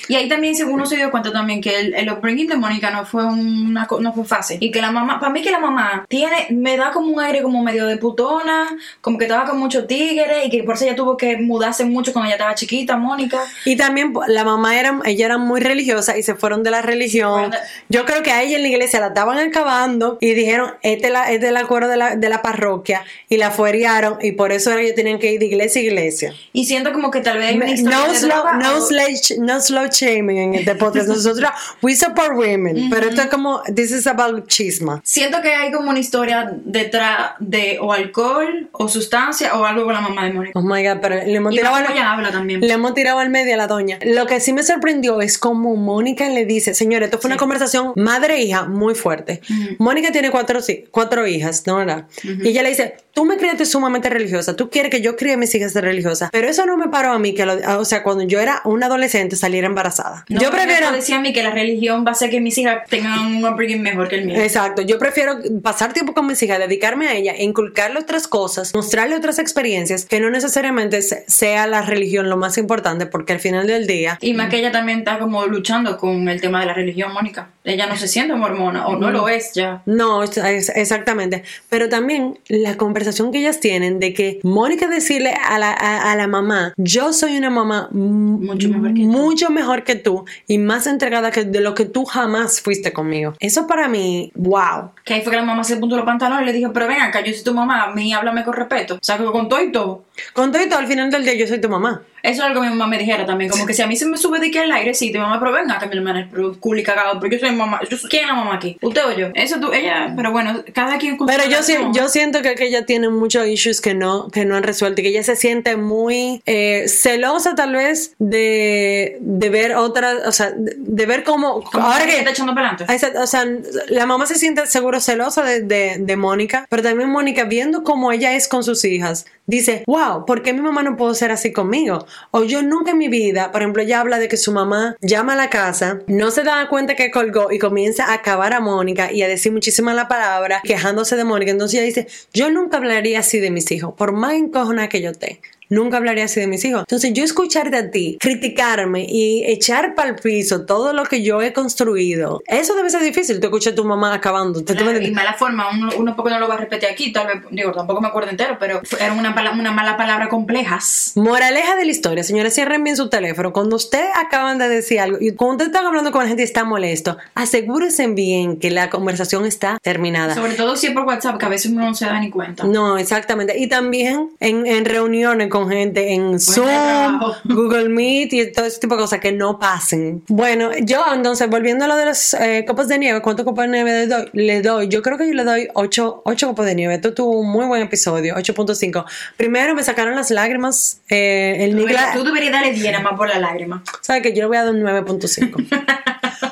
Y 0.07 0.15
ahí 0.15 0.27
también, 0.27 0.55
según 0.55 0.73
uno 0.75 0.85
se 0.85 0.95
dio 0.95 1.11
cuenta 1.11 1.31
también 1.31 1.61
que 1.61 1.79
el, 1.79 1.93
el 1.93 2.11
upbringing 2.11 2.47
de 2.47 2.55
Mónica 2.57 2.89
no 2.91 3.05
fue 3.05 3.23
una 3.25 3.87
no 3.99 4.13
fue 4.13 4.25
fácil. 4.25 4.57
Y 4.59 4.71
que 4.71 4.81
la 4.81 4.91
mamá, 4.91 5.19
para 5.19 5.31
mí 5.31 5.41
que 5.41 5.51
la 5.51 5.59
mamá 5.59 6.05
tiene, 6.07 6.47
me 6.51 6.77
da 6.77 6.91
como 6.91 7.07
un 7.07 7.19
aire 7.19 7.41
como 7.41 7.61
medio 7.63 7.85
de 7.87 7.97
putona, 7.97 8.67
como 9.01 9.17
que 9.17 9.25
estaba 9.25 9.45
con 9.45 9.57
mucho 9.59 9.85
tigre 9.85 10.45
y 10.45 10.49
que 10.49 10.63
por 10.63 10.75
eso 10.75 10.85
ella 10.85 10.95
tuvo 10.95 11.17
que 11.17 11.37
mudarse 11.37 11.85
mucho 11.85 12.13
cuando 12.13 12.27
ella 12.27 12.35
estaba 12.35 12.55
chiquita, 12.55 12.97
Mónica. 12.97 13.39
Y 13.65 13.75
también 13.75 14.13
la 14.27 14.43
mamá 14.43 14.77
era, 14.79 14.99
ella 15.05 15.25
era 15.25 15.37
muy 15.37 15.61
religiosa 15.61 16.17
y 16.17 16.23
se 16.23 16.35
fueron 16.35 16.52
de 16.61 16.69
la 16.71 16.81
religión. 16.83 17.31
fueron 17.33 17.53
Yo 17.89 18.05
creo 18.05 18.21
que 18.21 18.31
a 18.31 18.43
ella 18.43 18.57
en 18.57 18.61
la 18.63 18.67
iglesia 18.67 18.99
la 18.99 19.07
estaban 19.07 19.39
acabando 19.39 20.17
y 20.21 20.33
dijeron, 20.33 20.71
este 20.83 21.07
es 21.07 21.13
la, 21.13 21.31
este 21.31 21.45
es 21.45 21.49
el 21.51 21.57
acuerdo 21.57 21.89
de 21.89 21.97
la, 21.97 22.15
de 22.15 22.29
la 22.29 22.41
parroquia 22.43 23.03
y 23.29 23.37
la 23.37 23.49
fueriaron 23.49 24.17
y 24.21 24.33
por 24.33 24.51
eso 24.51 24.71
ellos 24.77 24.93
tenían 24.95 25.17
que 25.19 25.31
ir 25.31 25.39
de 25.39 25.45
iglesia 25.45 25.81
a 25.81 25.83
iglesia. 25.85 26.33
Y 26.51 26.65
siento 26.65 26.91
como 26.93 27.09
que 27.09 27.21
tal 27.21 27.37
vez 27.37 27.47
hay 27.49 27.55
una 27.57 27.71
historia 27.71 27.97
No 27.97 28.11
de 28.11 28.17
slow, 28.19 28.29
droga 28.29 28.53
no, 28.57 28.77
o- 28.77 29.39
no 29.39 29.61
slow 29.61 29.87
shaming 29.91 30.37
en 30.37 30.55
este 30.55 30.75
podcast. 30.75 31.07
Nosotros, 31.07 31.49
we 31.81 31.95
support 31.95 32.33
women, 32.35 32.89
pero 32.89 33.07
esto 33.09 33.21
es 33.21 33.27
como, 33.27 33.61
this 33.75 33.91
is 33.91 34.05
about 34.05 34.47
chisma. 34.47 35.01
Siento 35.03 35.41
que 35.41 35.53
hay 35.53 35.71
como 35.71 35.89
una 35.89 35.99
historia 35.99 36.51
detrás 36.65 37.31
de 37.39 37.77
o 37.81 37.93
alcohol 37.93 38.69
o 38.73 38.87
sustancia 38.87 39.55
o 39.55 39.65
algo 39.65 39.85
con 39.85 39.93
la 39.93 40.01
mamá 40.01 40.25
de 40.25 40.33
Mónica. 40.33 40.59
Oh 40.59 40.63
my 40.63 40.83
god, 40.85 40.97
pero 41.01 41.15
le 41.15 41.33
hemos 41.33 41.53
tirado 41.53 41.75
al- 41.75 41.97
habla 41.97 42.31
también. 42.31 42.59
Le 42.61 42.73
hemos 42.73 42.93
tirado 42.93 43.19
al 43.19 43.29
medio 43.29 43.53
a 43.53 43.57
la 43.57 43.67
doña. 43.67 43.99
Lo 44.03 44.25
que 44.25 44.39
sí 44.39 44.51
me 44.53 44.63
sorprendió 44.63 45.21
es 45.21 45.37
como 45.37 45.75
Mónica 45.75 46.25
le 46.33 46.45
dice, 46.45 46.73
señores, 46.73 47.07
esto 47.07 47.19
fue 47.19 47.29
una 47.29 47.37
conversación 47.37 47.93
madre-hija 47.95 48.65
muy 48.65 48.95
fuerte. 48.95 49.41
Mónica 49.79 50.11
tiene 50.11 50.29
cuatro, 50.31 50.59
cuatro 50.91 51.25
hijas, 51.27 51.63
¿no 51.65 51.77
verdad? 51.77 52.05
Y 52.23 52.49
ella 52.49 52.63
le 52.63 52.69
dice, 52.69 52.95
tú 53.13 53.25
me 53.25 53.37
criaste 53.37 53.65
sumamente 53.65 54.09
religiosa, 54.09 54.55
tú 54.55 54.69
quieres 54.69 54.89
que 54.91 55.01
yo 55.01 55.15
críe 55.15 55.33
a 55.33 55.37
mis 55.37 55.53
hijas 55.55 55.73
de 55.73 55.81
religiosa, 55.81 56.29
pero 56.31 56.47
eso 56.49 56.65
no 56.65 56.77
me 56.77 56.87
paró 56.89 57.11
a 57.11 57.19
mí, 57.19 57.33
que 57.33 57.45
lo- 57.45 57.79
o 57.79 57.85
sea, 57.85 58.03
cuando 58.03 58.23
yo 58.23 58.39
era 58.39 58.61
una 58.65 58.87
adolescente 58.87 59.35
saliera 59.35 59.67
embarazada. 59.67 60.25
No, 60.29 60.41
yo 60.41 60.49
prefiero... 60.51 60.85
esto 60.85 60.95
decía 60.95 61.15
a 61.17 61.21
mí 61.21 61.33
que 61.33 61.43
la 61.43 61.51
religión 61.51 62.03
va 62.05 62.09
a 62.09 62.11
hacer 62.13 62.29
que 62.29 62.41
mis 62.41 62.57
hijas 62.57 62.79
tengan 62.89 63.19
un 63.35 63.45
upbringing 63.45 63.81
mejor 63.81 64.07
que 64.09 64.15
el 64.15 64.25
mío. 64.25 64.41
Exacto, 64.41 64.81
yo 64.81 64.97
prefiero 64.99 65.39
pasar 65.61 65.93
tiempo 65.93 66.13
con 66.13 66.25
mis 66.27 66.41
hijas, 66.43 66.59
dedicarme 66.59 67.07
a 67.07 67.13
ella, 67.15 67.33
e 67.33 67.43
inculcarle 67.43 67.99
otras 67.99 68.27
cosas, 68.27 68.73
mostrarle 68.73 69.15
otras 69.15 69.39
experiencias, 69.39 70.05
que 70.05 70.19
no 70.19 70.29
necesariamente 70.29 71.01
se- 71.01 71.23
sea 71.27 71.67
la 71.67 71.81
religión 71.81 72.29
lo 72.29 72.37
más 72.37 72.57
importante, 72.57 73.05
porque 73.05 73.33
al 73.33 73.39
final 73.39 73.67
del 73.67 73.85
día 73.87 74.17
Y 74.21 74.33
más 74.33 74.49
que 74.49 74.57
ella 74.59 74.71
también 74.71 74.99
está 74.99 75.19
como 75.19 75.45
luchando 75.45 75.97
con 75.97 76.22
el 76.29 76.41
tema 76.41 76.59
de 76.59 76.65
la 76.65 76.73
religión, 76.73 77.13
Mónica. 77.13 77.49
Ella 77.63 77.85
no 77.87 77.95
se 77.95 78.07
siente 78.07 78.33
mormona 78.35 78.87
o 78.87 78.97
no 78.97 79.09
lo 79.11 79.29
es 79.29 79.53
ya. 79.53 79.81
No, 79.85 80.23
es- 80.23 80.69
exactamente. 80.75 81.43
Pero 81.69 81.89
también 81.89 82.39
la 82.47 82.75
conversación 82.77 83.31
que 83.31 83.39
ellas 83.39 83.59
tienen 83.59 83.99
de 83.99 84.13
que 84.13 84.39
Mónica 84.43 84.87
decirle 84.87 85.33
a 85.33 85.57
la, 85.59 85.71
a, 85.71 86.11
a 86.11 86.15
la 86.15 86.27
mamá, 86.27 86.73
yo 86.77 87.13
soy 87.13 87.37
una 87.37 87.49
mamá 87.49 87.87
Mucho 87.91 88.69
mejor 88.69 88.93
que 88.93 89.01
tú". 89.01 89.07
mucho 89.07 89.49
mejor 89.49 89.83
que 89.83 89.95
tú 89.95 90.25
y 90.47 90.57
más 90.57 90.87
entregada 90.87 91.31
que 91.31 91.43
de 91.45 91.61
lo 91.61 91.73
que 91.73 91.85
tú 91.85 92.05
jamás 92.05 92.61
fuiste 92.61 92.91
conmigo. 92.93 93.33
Eso 93.39 93.67
para 93.67 93.87
mí, 93.87 94.31
wow. 94.35 94.91
Que 95.05 95.15
ahí 95.15 95.21
fue 95.21 95.31
que 95.31 95.37
la 95.37 95.43
mamá 95.43 95.63
se 95.63 95.77
puso 95.77 95.95
los 95.95 96.05
pantalones 96.05 96.43
y 96.43 96.45
le 96.47 96.53
dijo, 96.53 96.73
pero 96.73 96.87
ven 96.87 97.01
acá, 97.01 97.21
yo 97.23 97.33
soy 97.33 97.43
tu 97.43 97.53
mamá, 97.53 97.83
a 97.83 97.93
mí 97.93 98.13
háblame 98.13 98.43
con 98.43 98.53
respeto. 98.53 98.95
O 98.95 98.99
sea, 99.01 99.17
que 99.17 99.23
con 99.25 99.47
todo 99.49 99.61
y 99.61 99.71
todo. 99.71 100.03
Con 100.33 100.51
todo 100.51 100.63
y 100.63 100.69
todo, 100.69 100.79
al 100.79 100.87
final 100.87 101.09
del 101.11 101.23
día 101.23 101.33
yo 101.35 101.47
soy 101.47 101.59
tu 101.61 101.69
mamá. 101.69 102.01
Eso 102.23 102.41
es 102.41 102.47
algo 102.47 102.61
que 102.61 102.67
mi 102.69 102.73
mamá 102.75 102.87
me 102.87 102.97
dijera 102.97 103.25
también. 103.25 103.51
Como 103.51 103.65
que 103.65 103.73
si 103.73 103.81
a 103.81 103.87
mí 103.87 103.95
se 103.97 104.05
me 104.05 104.15
sube 104.17 104.39
de 104.39 104.49
que 104.49 104.59
al 104.59 104.71
aire, 104.71 104.93
sí, 104.93 105.11
tu 105.11 105.19
mamá, 105.19 105.39
pero 105.39 105.51
venga, 105.51 105.77
que 105.77 105.87
mi 105.87 105.97
hermana 105.97 106.21
es 106.21 106.57
cool 106.59 106.79
y 106.79 106.83
cagado. 106.83 107.19
Pero 107.19 107.33
yo 107.33 107.39
soy 107.39 107.51
mamá. 107.55 107.81
Yo 107.89 107.97
soy- 107.97 108.09
¿Quién 108.09 108.23
es 108.23 108.29
la 108.29 108.35
mamá 108.35 108.55
aquí? 108.55 108.77
¿Usted 108.81 109.05
o 109.05 109.11
yo? 109.11 109.27
Eso 109.33 109.59
tú, 109.59 109.73
ella, 109.73 110.13
pero 110.15 110.31
bueno, 110.31 110.63
cada 110.73 110.97
quien 110.97 111.17
con 111.17 111.27
Pero 111.27 111.43
yo, 111.43 111.49
relación. 111.49 111.93
yo 111.93 112.07
siento 112.07 112.41
que, 112.41 112.55
que 112.55 112.67
ella 112.67 112.85
tiene 112.85 113.09
muchos 113.09 113.45
issues 113.47 113.81
que 113.81 113.93
no, 113.93 114.29
que 114.29 114.45
no 114.45 114.55
han 114.55 114.63
resuelto 114.63 115.01
y 115.01 115.03
que 115.03 115.09
ella 115.09 115.23
se 115.23 115.35
siente 115.35 115.75
muy 115.75 116.41
eh, 116.45 116.85
celosa 116.87 117.55
tal 117.55 117.73
vez 117.73 118.15
de, 118.19 119.17
de 119.19 119.49
ver 119.49 119.75
otras, 119.75 120.25
o 120.25 120.31
sea, 120.31 120.51
de, 120.51 120.75
de 120.77 121.05
ver 121.05 121.23
cómo... 121.25 121.61
Como 121.63 121.85
ahora 121.85 122.05
que 122.05 122.17
está 122.19 122.29
echando 122.31 122.55
para 122.55 122.69
adelante. 122.69 123.17
O 123.19 123.27
sea, 123.27 123.45
la 123.89 124.05
mamá 124.05 124.25
se 124.27 124.35
siente 124.35 124.65
seguro 124.67 125.01
celosa 125.01 125.43
de, 125.43 125.61
de, 125.61 125.97
de 125.99 126.15
Mónica, 126.15 126.65
pero 126.69 126.81
también 126.83 127.09
Mónica 127.09 127.43
viendo 127.43 127.83
cómo 127.83 128.11
ella 128.13 128.33
es 128.33 128.47
con 128.47 128.63
sus 128.63 128.85
hijas, 128.85 129.25
dice, 129.45 129.83
wow, 129.87 130.25
¿por 130.25 130.41
qué 130.41 130.53
mi 130.53 130.61
mamá 130.61 130.83
no 130.83 130.95
puede 130.95 131.15
ser 131.15 131.31
así 131.31 131.51
conmigo? 131.51 132.05
O 132.31 132.43
yo 132.43 132.61
nunca 132.61 132.91
en 132.91 132.97
mi 132.97 133.07
vida, 133.07 133.51
por 133.51 133.61
ejemplo, 133.61 133.81
ella 133.81 133.99
habla 133.99 134.19
de 134.19 134.27
que 134.27 134.37
su 134.37 134.51
mamá 134.51 134.95
llama 135.01 135.33
a 135.33 135.35
la 135.37 135.49
casa, 135.49 135.99
no 136.07 136.31
se 136.31 136.43
da 136.43 136.67
cuenta 136.69 136.95
que 136.95 137.11
colgó 137.11 137.51
y 137.51 137.59
comienza 137.59 138.05
a 138.05 138.13
acabar 138.13 138.53
a 138.53 138.59
Mónica 138.59 139.11
y 139.11 139.21
a 139.23 139.27
decir 139.27 139.51
muchísimas 139.51 139.95
la 139.95 140.07
palabra, 140.07 140.61
quejándose 140.63 141.15
de 141.15 141.23
Mónica. 141.23 141.51
Entonces 141.51 141.79
ella 141.79 141.85
dice, 141.85 142.07
yo 142.33 142.49
nunca 142.49 142.77
hablaría 142.77 143.19
así 143.19 143.39
de 143.39 143.51
mis 143.51 143.71
hijos, 143.71 143.93
por 143.95 144.13
más 144.13 144.33
encojona 144.33 144.89
que 144.89 145.01
yo 145.01 145.11
esté. 145.11 145.41
Nunca 145.73 145.97
hablaría 145.97 146.25
así 146.25 146.39
de 146.39 146.47
mis 146.47 146.63
hijos. 146.65 146.81
Entonces, 146.81 147.13
yo 147.13 147.23
escucharte 147.23 147.75
a 147.77 147.89
ti, 147.91 148.17
criticarme 148.19 149.05
y 149.09 149.43
echar 149.45 149.95
para 149.95 150.09
el 150.09 150.15
piso 150.15 150.65
todo 150.65 150.93
lo 150.93 151.03
que 151.05 151.23
yo 151.23 151.41
he 151.41 151.51
construido, 151.53 152.41
eso 152.47 152.75
debe 152.75 152.89
ser 152.89 153.01
difícil. 153.01 153.39
Tú 153.39 153.47
escuchas 153.47 153.73
a 153.73 153.75
tu 153.75 153.83
mamá 153.85 154.13
acabando. 154.13 154.59
¿Tú- 154.59 154.65
tú 154.65 154.73
me 154.73 154.77
Claro, 154.79 154.91
y 154.91 154.95
entiendes? 154.97 155.15
mala 155.23 155.33
forma, 155.37 155.69
uno, 155.71 155.89
uno 155.97 156.15
porque 156.15 156.31
no 156.31 156.39
lo 156.39 156.47
va 156.47 156.55
a 156.55 156.57
repetir 156.57 156.89
aquí, 156.89 157.11
tal 157.11 157.27
vez, 157.27 157.37
digo, 157.51 157.71
tampoco 157.71 158.01
me 158.01 158.07
acuerdo 158.09 158.29
entero, 158.29 158.57
pero 158.59 158.81
era 158.99 159.13
una, 159.13 159.33
una 159.53 159.71
mala 159.71 159.97
palabra 159.97 160.29
complejas. 160.29 161.13
Moraleja 161.15 161.75
de 161.75 161.85
la 161.85 161.91
historia, 161.91 162.23
señores, 162.23 162.53
cierren 162.53 162.83
bien 162.83 162.95
su 162.97 163.09
teléfono. 163.09 163.51
Cuando 163.53 163.75
usted 163.75 164.05
acaban 164.15 164.57
de 164.57 164.69
decir 164.69 164.99
algo 164.99 165.17
y 165.19 165.31
cuando 165.31 165.63
usted 165.63 165.67
está 165.75 165.87
hablando 165.87 166.11
con 166.11 166.21
la 166.23 166.27
gente 166.27 166.43
y 166.43 166.45
está 166.45 166.63
molesto, 166.63 167.17
asegúrense 167.35 168.07
bien 168.07 168.57
que 168.59 168.69
la 168.71 168.89
conversación 168.89 169.45
está 169.45 169.77
terminada. 169.81 170.35
Sobre 170.35 170.53
todo 170.53 170.75
si 170.75 170.87
es 170.87 170.93
por 170.93 171.03
WhatsApp, 171.05 171.37
que 171.37 171.45
a 171.45 171.49
veces 171.49 171.71
uno 171.71 171.85
no 171.85 171.95
se 171.95 172.05
da 172.05 172.19
ni 172.19 172.29
cuenta. 172.29 172.63
No, 172.65 172.97
exactamente. 172.97 173.57
Y 173.57 173.67
también 173.67 174.29
en, 174.39 174.65
en 174.67 174.85
reuniones 174.85 175.49
con 175.49 175.62
con 175.63 175.71
gente 175.71 176.13
en 176.13 176.39
Zoom, 176.39 176.67
trabajo. 176.67 177.35
Google 177.43 177.89
Meet 177.89 178.33
y 178.33 178.51
todo 178.51 178.65
ese 178.65 178.79
tipo 178.79 178.95
de 178.95 179.01
cosas 179.01 179.19
que 179.19 179.31
no 179.31 179.59
pasen. 179.59 180.23
Bueno, 180.27 180.71
yo 180.81 181.03
entonces, 181.13 181.49
volviendo 181.49 181.85
a 181.85 181.87
lo 181.87 181.95
de 181.95 182.05
los 182.05 182.33
eh, 182.35 182.65
copos 182.67 182.87
de 182.87 182.99
nieve, 182.99 183.21
¿cuántos 183.21 183.45
copos 183.45 183.65
de 183.65 183.71
nieve 183.71 183.91
le 183.91 184.07
doy? 184.07 184.29
Le 184.33 184.61
doy, 184.61 184.87
yo 184.87 185.01
creo 185.01 185.17
que 185.17 185.27
yo 185.27 185.33
le 185.33 185.43
doy 185.43 185.67
8, 185.73 186.23
copos 186.23 186.65
de 186.65 186.75
nieve. 186.75 186.95
Esto 186.95 187.13
tuvo 187.13 187.39
un 187.39 187.51
muy 187.51 187.65
buen 187.65 187.81
episodio, 187.81 188.35
8.5. 188.35 189.05
Primero 189.37 189.75
me 189.75 189.83
sacaron 189.83 190.15
las 190.15 190.31
lágrimas. 190.31 191.01
eh, 191.09 191.57
el 191.59 191.71
Tú 191.71 191.85
Tú 192.13 192.23
deberías 192.23 192.51
darle 192.51 192.73
10 192.73 192.91
nada 192.91 193.03
más 193.03 193.17
por 193.17 193.29
la 193.29 193.39
lágrima. 193.39 193.83
¿Sabe 194.01 194.21
que 194.21 194.33
Yo 194.33 194.41
le 194.41 194.47
voy 194.47 194.57
a 194.57 194.63
dar 194.65 194.73
un 194.73 194.81
9.5. 194.81 195.83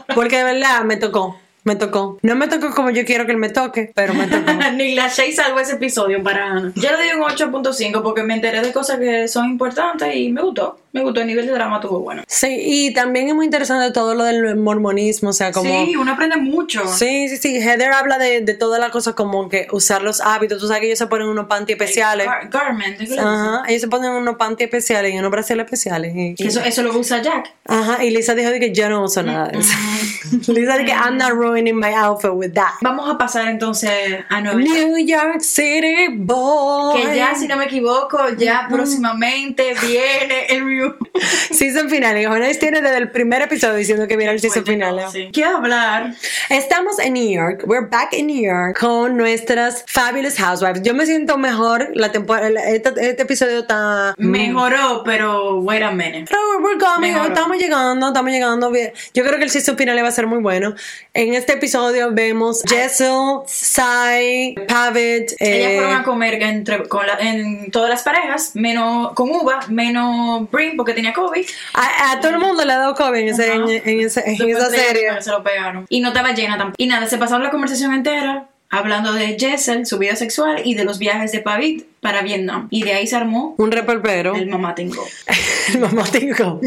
Porque 0.16 0.38
de 0.38 0.44
verdad 0.44 0.84
me 0.84 0.98
tocó. 0.98 1.40
Me 1.64 1.76
tocó. 1.76 2.18
No 2.24 2.36
me 2.36 2.48
tocó 2.48 2.74
como 2.74 2.90
yo 2.90 3.06
quiero 3.06 3.26
que 3.26 3.34
él 3.34 3.38
me 3.38 3.50
toque, 3.50 3.92
pero 3.94 4.14
me 4.14 4.28
tocó. 4.28 4.52
Ni 4.76 4.96
la 4.96 5.10
Shay 5.10 5.32
salvó 5.32 5.60
ese 5.60 5.74
episodio 5.74 6.24
para 6.24 6.48
Ana. 6.48 6.72
Yo 6.76 6.90
le 6.92 6.98
doy 6.98 7.10
un 7.18 7.22
8.5 7.22 8.02
porque 8.02 8.24
me 8.24 8.34
enteré 8.34 8.62
de 8.62 8.74
cosas 8.74 8.98
que 8.98 9.28
son 9.28 9.46
importantes 9.46 10.16
y 10.16 10.32
me 10.32 10.42
gustó. 10.42 10.80
Me 10.94 11.02
gustó, 11.04 11.22
el 11.22 11.28
nivel 11.28 11.46
de 11.46 11.54
drama 11.54 11.78
estuvo 11.78 12.00
bueno. 12.02 12.24
Sí, 12.28 12.58
y 12.62 12.94
también 12.94 13.28
es 13.30 13.34
muy 13.36 13.46
interesante 13.46 13.92
todo 13.94 14.14
lo 14.14 14.24
del 14.26 14.56
mormonismo, 14.58 15.30
o 15.30 15.34
sea, 15.34 15.52
como... 15.52 15.86
Sí, 15.86 15.96
uno 15.96 16.12
aprende 16.12 16.36
mucho. 16.38 16.86
Sí, 16.88 17.30
sí, 17.30 17.38
sí. 17.38 17.56
Heather 17.62 17.94
habla 17.94 18.18
de, 18.18 18.42
de 18.42 18.54
toda 18.56 18.78
la 18.80 18.90
cosa 18.92 19.14
como 19.14 19.48
que 19.48 19.68
usar 19.72 20.02
los 20.02 20.20
hábitos. 20.22 20.60
Tú 20.60 20.68
sabes 20.68 20.82
que 20.82 20.88
ellos 20.88 21.00
se 21.00 21.08
ponen 21.08 21.28
unos 21.28 21.46
panty 21.48 21.74
especiales. 21.74 22.28
Gar- 22.28 22.50
garment. 22.50 22.98
Ajá, 23.18 23.64
ellos 23.70 23.82
se 23.82 23.88
ponen 23.88 24.12
unos 24.12 24.36
panty 24.36 24.66
especiales 24.66 25.14
y 25.14 25.18
unos 25.18 25.32
brasiles 25.32 25.64
especiales. 25.66 26.14
Y, 26.16 26.36
y- 26.38 26.48
Eso, 26.48 26.62
eso 26.62 26.84
lo 26.84 26.98
usa 26.98 27.22
Jack. 27.22 27.54
Ajá, 27.68 28.04
y 28.04 28.10
Lisa 28.10 28.36
dijo 28.36 28.50
de 28.50 28.60
que 28.60 28.74
yo 28.74 28.90
no 28.90 29.04
uso 29.06 29.24
nada 29.24 29.48
de 29.48 29.60
eso. 29.60 29.72
Lisa 30.52 30.78
dijo 30.78 30.86
que 30.86 30.92
I'm 30.92 31.18
not 31.18 31.32
ruining 31.32 31.76
my 31.80 31.94
outfit 31.94 32.32
with 32.34 32.52
that. 32.54 32.72
Vamos 32.82 33.10
a 33.10 33.18
pasar 33.18 33.48
entonces 33.48 34.20
a 34.30 34.42
Nueva 34.42 34.60
York. 34.62 34.74
New 34.78 34.98
York 35.08 35.40
City 35.42 36.08
Boy. 36.10 37.02
Que 37.02 37.16
ya, 37.16 37.34
si 37.36 37.48
no 37.48 37.56
me 37.56 37.66
equivoco, 37.66 38.18
ya 38.38 38.68
próximamente 38.70 39.74
viene 39.82 40.48
el 40.50 40.64
review. 40.82 40.98
Season 41.52 41.90
finale. 41.90 42.24
Jonas 42.24 42.58
tiene 42.60 42.82
desde 42.82 42.98
el 42.98 43.12
primer 43.12 43.42
episodio 43.42 43.76
diciendo 43.76 44.08
que 44.08 44.18
viene 44.18 44.32
el 44.34 44.40
season 44.40 44.66
finale. 44.66 45.04
Sí. 45.12 45.30
Quiero 45.34 45.58
hablar. 45.58 46.14
Estamos 46.50 47.00
en 47.00 47.14
New 47.14 47.30
York. 47.30 47.64
We're 47.66 47.88
back 47.88 48.14
in 48.14 48.28
New 48.28 48.42
York 48.44 48.80
con 48.80 49.18
nuestras 49.18 49.84
fabulous 49.88 50.38
housewives. 50.38 50.82
Yo 50.84 50.94
me 50.94 51.06
siento 51.06 51.38
mejor. 51.38 51.90
La 51.94 52.12
temporada, 52.12 52.50
este, 52.70 52.90
este 52.98 53.24
episodio 53.24 53.60
está 53.60 54.14
Mejoró, 54.18 55.04
pero 55.06 55.60
wait 55.60 55.84
a 55.84 55.92
minute. 55.92 56.26
Pero 56.30 56.40
we're 56.62 56.80
coming, 56.80 57.12
Mejoró. 57.14 57.30
estamos 57.34 57.58
llegando, 57.58 58.08
estamos 58.08 58.32
llegando 58.32 58.72
bien. 58.72 58.92
Yo 59.14 59.24
creo 59.24 59.38
que 59.38 59.44
el 59.44 59.50
season 59.50 59.78
final 59.78 60.02
va 60.04 60.08
a 60.08 60.12
ser 60.12 60.28
muy 60.28 60.40
bueno. 60.40 60.74
En 61.14 61.34
este 61.34 61.54
episodio 61.54 62.12
vemos 62.12 62.64
Jessel, 62.68 63.42
Sai, 63.46 64.56
Pavitt, 64.68 65.32
Ellas 65.40 65.72
eh, 65.72 65.76
fueron 65.78 65.96
a 65.98 66.04
comer 66.04 66.42
entre, 66.42 66.84
con 66.88 67.06
la- 67.06 67.18
en 67.20 67.70
todas 67.72 67.90
las 67.90 68.04
parejas, 68.04 68.52
menos 68.56 69.14
con 69.14 69.30
Uva, 69.30 69.60
menos 69.70 70.50
Porque 70.76 70.94
tenía 70.94 71.14
COVID. 71.14 71.46
a, 71.74 72.12
a 72.12 72.20
todo 72.20 72.32
el 72.32 72.40
mundo 72.40 72.64
le 72.66 72.74
ha 72.74 72.78
dado 72.78 72.96
COVID 72.96 73.20
en, 73.20 73.28
ese- 73.30 73.54
en, 73.54 73.62
en 73.70 74.00
ese- 74.02 74.24
en 74.26 74.50
esa 74.50 74.70
de- 74.70 74.78
serie. 74.78 75.22
Se 75.22 75.32
lo 75.32 75.44
pegaron. 75.44 75.86
Y 75.90 76.00
no 76.02 76.10
estaba 76.10 76.32
llena 76.34 76.58
tampoco. 76.58 76.76
Y 76.78 76.88
nada, 76.88 77.06
se 77.08 77.18
pasaron 77.18 77.44
la 77.44 77.50
conversación 77.52 77.94
entera 77.94 78.48
hablando 78.74 79.12
de 79.12 79.38
Jessel, 79.38 79.86
su 79.86 79.98
vida 79.98 80.16
sexual 80.16 80.62
y 80.64 80.76
de 80.76 80.86
los 80.86 80.98
viajes 80.98 81.34
de 81.34 81.40
Pavit 81.42 81.86
para 82.00 82.22
Vietnam. 82.22 82.68
Y 82.72 82.84
de 82.84 82.94
ahí 82.94 83.06
se 83.06 83.18
armó 83.18 83.54
Un 83.58 83.70
repolpero. 83.72 84.34
el 84.36 84.48
mamá 84.48 84.76
tengo. 84.76 85.04
El 85.74 85.80
mamático. 85.80 86.60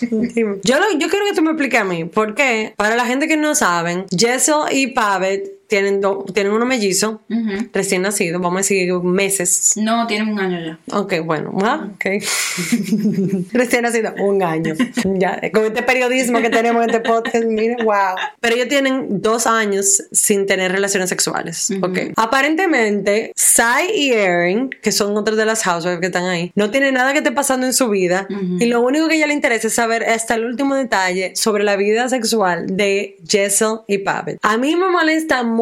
Dime. 0.00 0.56
yo, 0.62 0.78
lo- 0.78 0.92
yo 0.98 1.08
quiero 1.08 1.24
que 1.26 1.34
tú 1.34 1.42
me 1.42 1.50
expliques 1.50 1.80
a 1.80 1.84
mí. 1.84 2.04
Porque 2.06 2.74
para 2.76 2.96
la 2.96 3.04
gente 3.06 3.28
que 3.28 3.36
no 3.36 3.54
saben, 3.54 4.06
Jessel 4.16 4.56
y 4.70 4.88
Pavitt 4.88 5.42
tienen, 5.72 6.02
do- 6.02 6.26
tienen 6.34 6.52
unos 6.52 6.68
mellizos 6.68 7.14
Ujú. 7.30 7.68
recién 7.72 8.02
nacidos. 8.02 8.42
Vamos 8.42 8.58
a 8.58 8.60
decir 8.60 8.92
meses. 9.02 9.72
No, 9.76 10.06
tienen 10.06 10.28
un 10.28 10.38
año 10.38 10.58
ya. 10.60 10.78
Ok, 10.98 11.14
bueno, 11.24 11.50
ah, 11.62 11.88
ok. 11.94 12.04
Recién 13.52 13.82
nacido, 13.82 14.12
un 14.18 14.42
año. 14.42 14.74
Ya, 15.22 15.40
con 15.52 15.64
este 15.64 15.82
periodismo 15.82 16.40
que 16.40 16.50
tenemos 16.50 16.82
en 16.84 16.90
este 16.90 17.00
podcast, 17.08 17.44
mire, 17.44 17.76
wow. 17.84 18.14
Pero 18.40 18.54
ellos 18.56 18.68
tienen 18.68 19.20
dos 19.22 19.46
años 19.46 20.02
sin 20.12 20.46
tener 20.46 20.70
relaciones 20.72 21.08
sexuales. 21.08 21.70
Ok. 21.82 21.98
Aparentemente, 22.16 23.32
Sai 23.36 23.90
y 23.94 24.12
Erin, 24.12 24.68
que 24.82 24.92
son 24.92 25.16
otras 25.16 25.36
de 25.36 25.44
las 25.46 25.62
housewives 25.64 26.00
que 26.00 26.06
están 26.06 26.24
ahí, 26.26 26.52
no 26.54 26.70
tienen 26.70 26.94
nada 26.94 27.12
que 27.12 27.18
esté 27.18 27.32
pasando 27.32 27.66
en 27.66 27.72
su 27.72 27.88
vida. 27.88 28.26
Y 28.60 28.66
lo 28.66 28.80
único 28.82 29.06
que 29.08 29.14
a 29.14 29.16
ella 29.16 29.26
le 29.28 29.34
interesa 29.34 29.68
es 29.68 29.74
saber 29.74 30.04
hasta 30.04 30.34
el 30.34 30.44
último 30.44 30.74
detalle 30.74 31.32
sobre 31.36 31.64
la 31.64 31.76
vida 31.76 32.08
sexual 32.08 32.66
de 32.76 33.16
Jessel 33.26 33.78
y 33.86 33.98
Pavitt. 33.98 34.38
A 34.42 34.56
mí 34.56 34.74
me 34.76 34.88
molesta 34.90 35.42
mucho 35.42 35.61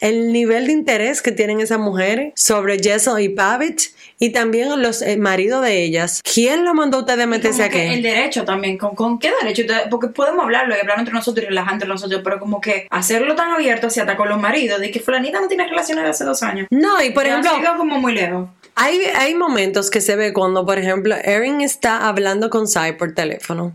el 0.00 0.32
nivel 0.32 0.66
de 0.66 0.72
interés 0.72 1.22
que 1.22 1.32
tienen 1.32 1.60
esas 1.60 1.78
mujeres 1.78 2.32
sobre 2.36 2.78
Jessel 2.78 3.18
y 3.20 3.30
Pavitt 3.30 3.80
y 4.18 4.30
también 4.30 4.82
los 4.82 5.02
eh, 5.02 5.16
maridos 5.16 5.62
de 5.62 5.82
ellas. 5.82 6.20
¿Quién 6.22 6.64
lo 6.64 6.74
mandó 6.74 6.98
a 6.98 7.00
ustedes 7.00 7.24
a 7.24 7.26
meterse 7.26 7.62
aquí? 7.64 7.78
el 7.78 8.02
derecho 8.02 8.44
también, 8.44 8.76
¿con, 8.78 8.94
con 8.94 9.18
qué 9.18 9.30
derecho? 9.42 9.62
Porque 9.90 10.08
podemos 10.08 10.44
hablarlo 10.44 10.74
y 10.76 10.80
hablar 10.80 10.98
entre 10.98 11.14
nosotros 11.14 11.44
y 11.44 11.48
relajar 11.48 11.74
entre 11.74 11.88
nosotros, 11.88 12.20
pero 12.24 12.38
como 12.38 12.60
que 12.60 12.86
hacerlo 12.90 13.34
tan 13.34 13.52
abierto 13.52 13.86
hasta 13.86 14.16
con 14.16 14.28
los 14.28 14.38
maridos, 14.40 14.80
de 14.80 14.90
que 14.90 15.00
fulanita 15.00 15.40
no 15.40 15.48
tiene 15.48 15.66
relaciones 15.66 16.04
de 16.04 16.10
hace 16.10 16.24
dos 16.24 16.42
años. 16.42 16.66
No, 16.70 17.02
y 17.02 17.10
por 17.10 17.24
Ya 17.24 17.30
ejemplo, 17.40 17.60
quedó 17.60 17.76
como 17.78 17.98
muy 17.98 18.12
lejos. 18.14 18.48
hay, 18.74 19.00
hay 19.16 19.34
momentos 19.34 19.90
que 19.90 20.00
se 20.00 20.16
ve 20.16 20.32
cuando, 20.32 20.64
por 20.66 20.78
ejemplo, 20.78 21.14
Erin 21.22 21.60
está 21.62 22.06
hablando 22.08 22.50
con 22.50 22.68
Sai 22.68 22.96
por 22.96 23.12
teléfono. 23.14 23.72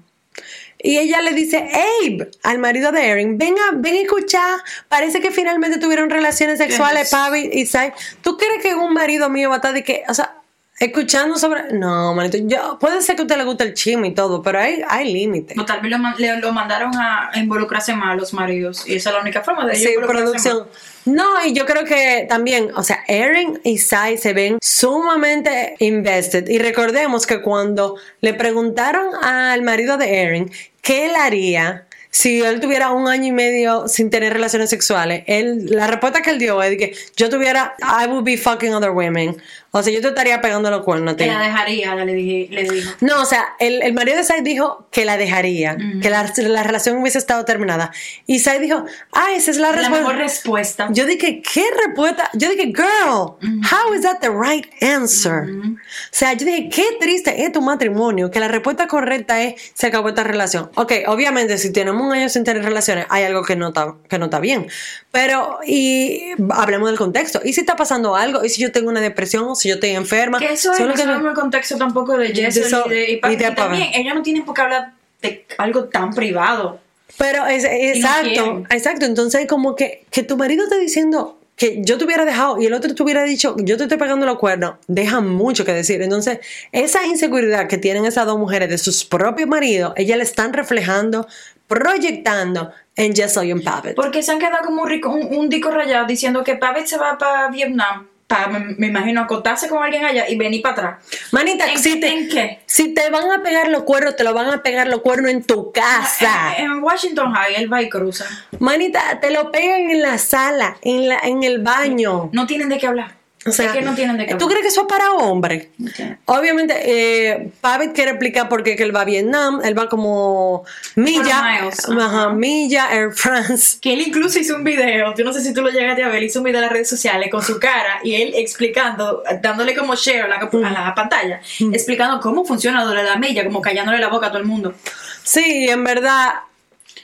Y 0.84 0.98
ella 0.98 1.22
le 1.22 1.34
dice, 1.34 1.58
Abe, 2.04 2.30
al 2.44 2.58
marido 2.58 2.92
de 2.92 3.08
Erin, 3.08 3.38
venga, 3.38 3.62
ven 3.76 3.96
a 3.96 4.00
escuchar. 4.02 4.60
Parece 4.88 5.22
que 5.22 5.32
finalmente 5.32 5.78
tuvieron 5.80 6.10
relaciones 6.10 6.58
sexuales, 6.58 7.04
Yes. 7.04 7.12
Pavi 7.12 7.50
y 7.54 7.66
Sai. 7.66 7.94
¿Tú 8.22 8.38
crees 8.38 8.62
que 8.64 8.74
un 8.76 8.94
marido 8.94 9.30
mío 9.30 9.50
va 9.50 9.56
a 9.56 9.58
estar 9.58 9.74
de 9.74 9.84
que, 9.84 10.04
o 10.10 10.14
sea, 10.14 10.41
escuchando 10.86 11.38
sobre... 11.38 11.72
No, 11.74 12.14
manito, 12.14 12.38
yo, 12.42 12.78
puede 12.80 13.02
ser 13.02 13.16
que 13.16 13.22
a 13.22 13.26
usted 13.26 13.38
le 13.38 13.44
guste 13.46 13.64
el 13.64 13.74
chisme 13.74 14.08
y 14.10 14.14
todo, 14.14 14.42
pero 14.42 14.60
hay, 14.60 14.82
hay 14.88 15.14
límites. 15.14 15.58
O 15.58 15.64
tal 15.66 15.80
vez 15.82 15.92
lo, 15.92 15.98
man- 16.00 16.16
le- 16.18 16.38
lo 16.40 16.52
mandaron 16.52 16.92
a 16.96 17.32
involucrarse 17.36 17.94
más 17.96 18.12
a 18.12 18.16
los 18.16 18.34
maridos. 18.34 18.88
Y 18.88 18.96
esa 18.96 19.10
es 19.12 19.16
la 19.16 19.22
única 19.22 19.42
forma 19.42 19.66
de 19.66 19.78
ellos 19.78 19.92
Sí, 19.92 19.96
producción. 20.06 20.68
No, 21.06 21.44
y 21.46 21.54
yo 21.54 21.66
creo 21.66 21.84
que 21.86 22.26
también, 22.30 22.70
o 22.76 22.84
sea, 22.84 23.04
Erin 23.08 23.60
y 23.64 23.78
Sai 23.78 24.18
se 24.18 24.34
ven 24.34 24.58
sumamente 24.62 25.76
invested. 25.80 26.48
Y 26.50 26.58
recordemos 26.60 27.26
que 27.26 27.42
cuando 27.42 27.96
le 28.22 28.34
preguntaron 28.34 29.08
al 29.24 29.62
marido 29.62 29.98
de 29.98 30.22
Erin 30.22 30.52
qué 30.82 31.06
él 31.08 31.12
haría 31.16 31.86
si 32.14 32.42
él 32.42 32.60
tuviera 32.60 32.92
un 32.92 33.08
año 33.08 33.28
y 33.28 33.32
medio 33.32 33.88
sin 33.88 34.10
tener 34.10 34.34
relaciones 34.34 34.70
sexuales, 34.70 35.24
él, 35.28 35.68
la 35.70 35.88
respuesta 35.88 36.22
que 36.22 36.32
él 36.32 36.40
dio 36.40 36.62
es 36.62 36.78
que 36.78 36.94
yo 37.16 37.30
tuviera, 37.30 37.74
I 37.82 38.08
would 38.08 38.26
be 38.26 38.36
fucking 38.38 38.74
other 38.74 38.92
women. 38.92 39.38
O 39.74 39.82
sea, 39.82 39.94
yo 39.94 40.02
te 40.02 40.10
estaría 40.10 40.42
pegando 40.42 40.70
los 40.70 40.82
cuernos. 40.84 41.16
Que 41.16 41.28
la 41.28 41.40
dejaría, 41.40 41.96
le, 41.96 42.14
dije, 42.14 42.48
le 42.54 42.64
dijo. 42.64 42.92
No, 43.00 43.22
o 43.22 43.26
sea, 43.26 43.56
el, 43.60 43.82
el 43.82 43.94
marido 43.94 44.18
de 44.18 44.24
Sai 44.26 44.42
dijo 44.42 44.86
que 44.92 45.06
la 45.06 45.16
dejaría, 45.16 45.78
que 46.02 46.10
la, 46.10 46.30
la 46.38 46.64
relación 46.64 46.98
hubiese 46.98 47.18
estado 47.18 47.46
terminada. 47.46 47.92
Y 48.26 48.40
Sai 48.40 48.60
dijo, 48.60 48.84
ah, 49.14 49.28
esa 49.34 49.50
es 49.52 49.58
la 49.58 49.70
La 49.72 49.78
respuesta. 49.78 50.00
mejor 50.00 50.16
respuesta. 50.18 50.88
Yo 50.92 51.06
dije, 51.06 51.42
¿qué 51.42 51.64
respuesta? 51.86 52.30
Yo 52.34 52.50
dije, 52.50 52.66
girl, 52.76 53.38
how 53.72 53.94
is 53.96 54.02
that 54.02 54.20
the 54.20 54.30
right 54.30 54.66
answer? 54.84 55.44
O 55.44 55.78
sea, 56.12 56.34
yo 56.34 56.46
dije, 56.46 56.70
qué 56.70 56.84
triste 57.00 57.44
es 57.46 57.52
tu 57.54 57.62
matrimonio, 57.62 58.30
que 58.30 58.42
la 58.42 58.50
respuesta 58.50 58.88
correcta 58.88 59.42
es, 59.42 59.72
se 59.74 59.88
acabó 59.88 60.10
esta 60.10 60.24
relación. 60.24 60.70
Ok, 60.76 60.92
obviamente, 61.08 61.58
si 61.58 61.72
tenemos 61.72 62.02
un 62.06 62.12
año 62.12 62.28
sin 62.28 62.44
tener 62.44 62.64
relaciones, 62.64 63.06
hay 63.10 63.24
algo 63.24 63.44
que 63.44 63.56
no 63.56 63.70
está, 63.70 63.96
que 64.10 64.20
no 64.20 64.26
está 64.26 64.40
bien. 64.40 64.68
Pero, 65.12 65.60
y 65.66 66.22
hablemos 66.52 66.90
del 66.90 66.98
contexto. 66.98 67.42
¿Y 67.44 67.52
si 67.54 67.60
está 67.62 67.76
pasando 67.76 68.16
algo? 68.16 68.46
¿Y 68.46 68.50
si 68.50 68.62
yo 68.62 68.72
tengo 68.72 68.90
una 68.90 69.02
depresión? 69.02 69.44
¿O 69.50 69.56
si 69.56 69.68
yo 69.68 69.76
estoy 69.76 69.90
enferma? 69.90 70.40
Que 70.40 70.54
eso 70.54 70.72
es, 70.72 70.78
Solo 70.78 70.90
no 70.92 70.96
que- 70.96 71.02
sabemos 71.04 71.30
el 71.30 71.36
contexto 71.36 71.78
tampoco 71.78 72.18
de 72.18 72.30
Jessel 72.34 72.74
y 72.86 72.90
de, 72.90 73.12
y, 73.12 73.22
y 73.34 73.36
de 73.36 73.48
y 73.48 73.56
también, 73.56 73.90
ellos 73.94 74.16
no 74.16 74.22
tienen 74.22 74.46
por 74.46 74.56
qué 74.56 74.62
hablar 74.62 74.94
de 75.22 75.46
algo 75.58 75.84
tan 75.86 76.12
privado. 76.14 76.80
Pero 77.18 77.46
es, 77.46 77.66
exacto, 77.66 78.64
exacto. 78.70 79.06
Entonces, 79.06 79.46
como 79.48 79.76
que, 79.76 80.06
que 80.10 80.24
tu 80.24 80.38
marido 80.38 80.64
está 80.64 80.78
diciendo 80.78 81.38
que 81.58 81.80
yo 81.84 81.98
te 82.00 82.06
hubiera 82.06 82.26
dejado 82.26 82.60
y 82.60 82.66
el 82.66 82.74
otro 82.74 82.96
te 82.96 83.04
hubiera 83.04 83.24
dicho, 83.24 83.56
yo 83.60 83.78
te 83.78 83.84
estoy 83.84 84.00
pegando 84.00 84.26
los 84.26 84.40
cuernos, 84.40 84.76
deja 84.88 85.20
mucho 85.20 85.64
que 85.64 85.74
decir. 85.74 86.02
Entonces, 86.02 86.40
esa 86.72 87.06
inseguridad 87.06 87.68
que 87.68 87.78
tienen 87.78 88.06
esas 88.06 88.26
dos 88.26 88.40
mujeres 88.40 88.70
de 88.70 88.78
sus 88.80 89.04
propios 89.06 89.48
maridos, 89.48 89.94
ellas 89.98 90.18
le 90.18 90.24
están 90.24 90.54
reflejando, 90.54 91.28
proyectando 91.72 92.72
en 92.96 93.16
Jessel 93.16 93.46
y 93.48 93.52
en 93.52 93.64
Pavitt. 93.64 93.96
Porque 93.96 94.22
se 94.22 94.32
han 94.32 94.40
quedado 94.40 94.66
como 94.66 94.84
un, 94.84 94.90
rico, 94.90 95.10
un, 95.10 95.34
un 95.38 95.50
disco 95.50 95.72
rayado 95.72 96.06
diciendo 96.06 96.44
que 96.44 96.56
Pavitt 96.56 96.86
se 96.88 96.98
va 96.98 97.18
para 97.18 97.48
Vietnam, 97.50 98.08
para, 98.28 98.48
me, 98.48 98.60
me 98.78 98.88
imagino, 98.88 99.22
acotarse 99.22 99.68
con 99.70 99.82
alguien 99.84 100.04
allá 100.06 100.28
y 100.30 100.38
venir 100.38 100.62
para 100.62 100.74
atrás. 100.74 101.06
Manita, 101.32 101.70
¿En 101.72 101.78
si 101.80 101.94
qué- 101.96 102.00
te, 102.00 102.08
en 102.14 102.30
qué? 102.30 102.60
si 102.66 102.94
te 102.94 103.10
van 103.10 103.30
a 103.32 103.42
pegar 103.44 103.70
los 103.70 103.84
cuernos, 103.84 104.16
te 104.16 104.24
lo 104.24 104.34
van 104.34 104.50
a 104.50 104.62
pegar 104.64 104.88
los 104.88 105.02
cuernos 105.02 105.32
en 105.32 105.44
tu 105.44 105.72
casa. 105.72 106.54
En, 106.58 106.66
en 106.72 106.84
Washington 106.84 107.34
High, 107.34 107.56
él 107.56 107.72
va 107.72 107.82
y 107.82 107.90
cruza. 107.90 108.26
Manita, 108.60 109.20
te 109.22 109.32
lo 109.32 109.52
pegan 109.52 109.90
en 109.92 110.02
la 110.02 110.18
sala, 110.18 110.78
en, 110.82 111.08
la, 111.10 111.20
en 111.24 111.44
el 111.44 111.60
baño. 111.62 112.30
No 112.34 112.46
tienen 112.48 112.68
de 112.70 112.78
qué 112.78 112.88
hablar. 112.88 113.21
O 113.44 113.52
sea, 113.52 113.72
que 113.72 113.82
no 113.82 113.96
tienen 113.96 114.18
de 114.18 114.36
¿Tú 114.36 114.48
crees 114.48 114.62
que 114.62 114.68
eso 114.68 114.82
es 114.82 114.88
para 114.88 115.14
hombres? 115.14 115.70
Ok. 115.82 116.18
Obviamente, 116.26 116.76
eh, 116.86 117.52
Pavitt 117.60 117.94
quiere 117.94 118.12
explicar 118.12 118.48
por 118.48 118.62
qué 118.62 118.76
que 118.76 118.84
él 118.84 118.96
va 118.96 119.02
a 119.02 119.06
Vietnam. 119.06 119.62
Él 119.64 119.78
va 119.78 119.90
como 119.90 120.64
Milla, 120.96 121.60
miles, 121.60 121.90
ajá, 121.90 122.06
ajá. 122.06 122.30
Milla, 122.30 122.94
Air 122.94 123.12
France. 123.12 123.80
Que 123.82 123.94
él 123.94 124.02
incluso 124.02 124.38
hizo 124.38 124.56
un 124.56 124.64
video, 124.64 125.16
yo 125.16 125.26
no 125.26 125.34
sé 125.34 125.42
si 125.42 125.54
tú 125.54 125.64
lo 125.64 125.70
llegaste 125.70 126.04
a 126.04 126.10
ver, 126.10 126.22
hizo 126.22 126.40
un 126.40 126.46
video 126.46 126.60
en 126.60 126.66
las 126.66 126.72
redes 126.72 126.90
sociales 126.90 127.30
con 127.32 127.42
su 127.42 127.60
cara 127.60 128.00
y 128.04 128.14
él 128.14 128.34
explicando, 128.36 129.24
dándole 129.42 129.76
como 129.76 129.96
share 129.96 130.22
a 130.22 130.28
la, 130.28 130.36
a 130.36 130.72
la 130.72 130.94
pantalla, 130.94 131.42
explicando 131.74 132.20
cómo 132.20 132.46
funciona 132.46 132.86
lo 132.86 132.92
de 132.92 133.04
la 133.04 133.16
milla, 133.16 133.44
como 133.44 133.60
callándole 133.60 133.98
la 133.98 134.10
boca 134.10 134.28
a 134.28 134.30
todo 134.30 134.40
el 134.40 134.46
mundo. 134.46 134.76
Sí, 135.24 135.68
en 135.68 135.84
verdad, 135.84 136.34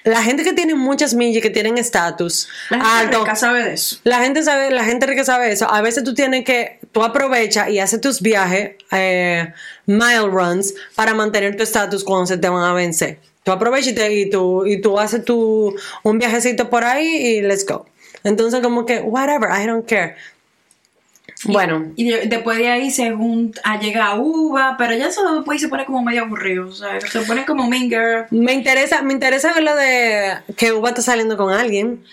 la 0.07 0.23
gente 0.23 0.43
que 0.43 0.53
tiene 0.53 0.73
muchas 0.75 1.13
millas, 1.13 1.41
que 1.41 1.49
tienen 1.49 1.77
estatus 1.77 2.47
La 2.69 2.77
gente 2.77 2.89
alto, 2.89 3.19
rica 3.19 3.35
sabe 3.35 3.63
de 3.63 3.73
eso. 3.73 3.97
La 4.03 4.19
gente 4.19 4.43
sabe, 4.43 4.71
la 4.71 4.83
gente 4.83 5.05
rica 5.05 5.23
sabe 5.23 5.51
eso. 5.51 5.69
A 5.69 5.81
veces 5.81 6.03
tú 6.03 6.13
tienes 6.13 6.43
que, 6.45 6.79
tú 6.91 7.03
aprovechas 7.03 7.69
y 7.69 7.79
haces 7.79 7.99
tus 8.01 8.21
viajes, 8.21 8.71
eh, 8.91 9.53
mile 9.85 10.27
runs, 10.27 10.73
para 10.95 11.13
mantener 11.13 11.55
tu 11.57 11.63
estatus 11.63 12.03
cuando 12.03 12.25
se 12.25 12.37
te 12.37 12.47
van 12.49 12.63
a 12.63 12.73
vencer. 12.73 13.19
Tú 13.43 13.51
aprovechas 13.51 13.89
y, 13.91 13.95
te- 13.95 14.13
y 14.13 14.29
tú, 14.29 14.65
y 14.65 14.81
tú 14.81 14.99
haces 14.99 15.23
tu, 15.23 15.75
un 16.03 16.17
viajecito 16.19 16.69
por 16.69 16.83
ahí 16.83 17.07
y 17.07 17.41
let's 17.41 17.65
go. 17.65 17.85
Entonces 18.23 18.61
como 18.61 18.85
que, 18.85 18.99
whatever, 18.99 19.49
I 19.51 19.65
don't 19.65 19.87
care. 19.87 20.15
Bueno, 21.45 21.91
Y 21.95 22.09
de- 22.09 22.25
después 22.27 22.57
de 22.57 22.67
ahí 22.69 22.89
según 22.89 23.53
a 23.63 23.79
llega 23.79 24.15
uva, 24.15 24.75
pero 24.77 24.93
ya 24.95 25.07
eso 25.07 25.35
después 25.35 25.61
se 25.61 25.67
pone 25.69 25.85
como 25.85 26.01
medio 26.03 26.23
aburrido, 26.23 26.67
o 26.67 26.71
sea, 26.71 26.99
se 27.01 27.21
pone 27.21 27.45
como 27.45 27.67
minger. 27.69 28.25
me 28.31 28.53
interesa, 28.53 29.01
me 29.03 29.13
interesa 29.13 29.53
ver 29.53 29.63
lo 29.63 29.75
de 29.75 30.37
que 30.55 30.73
Uva 30.73 30.89
está 30.89 31.01
saliendo 31.01 31.37
con 31.37 31.53
alguien 31.53 32.03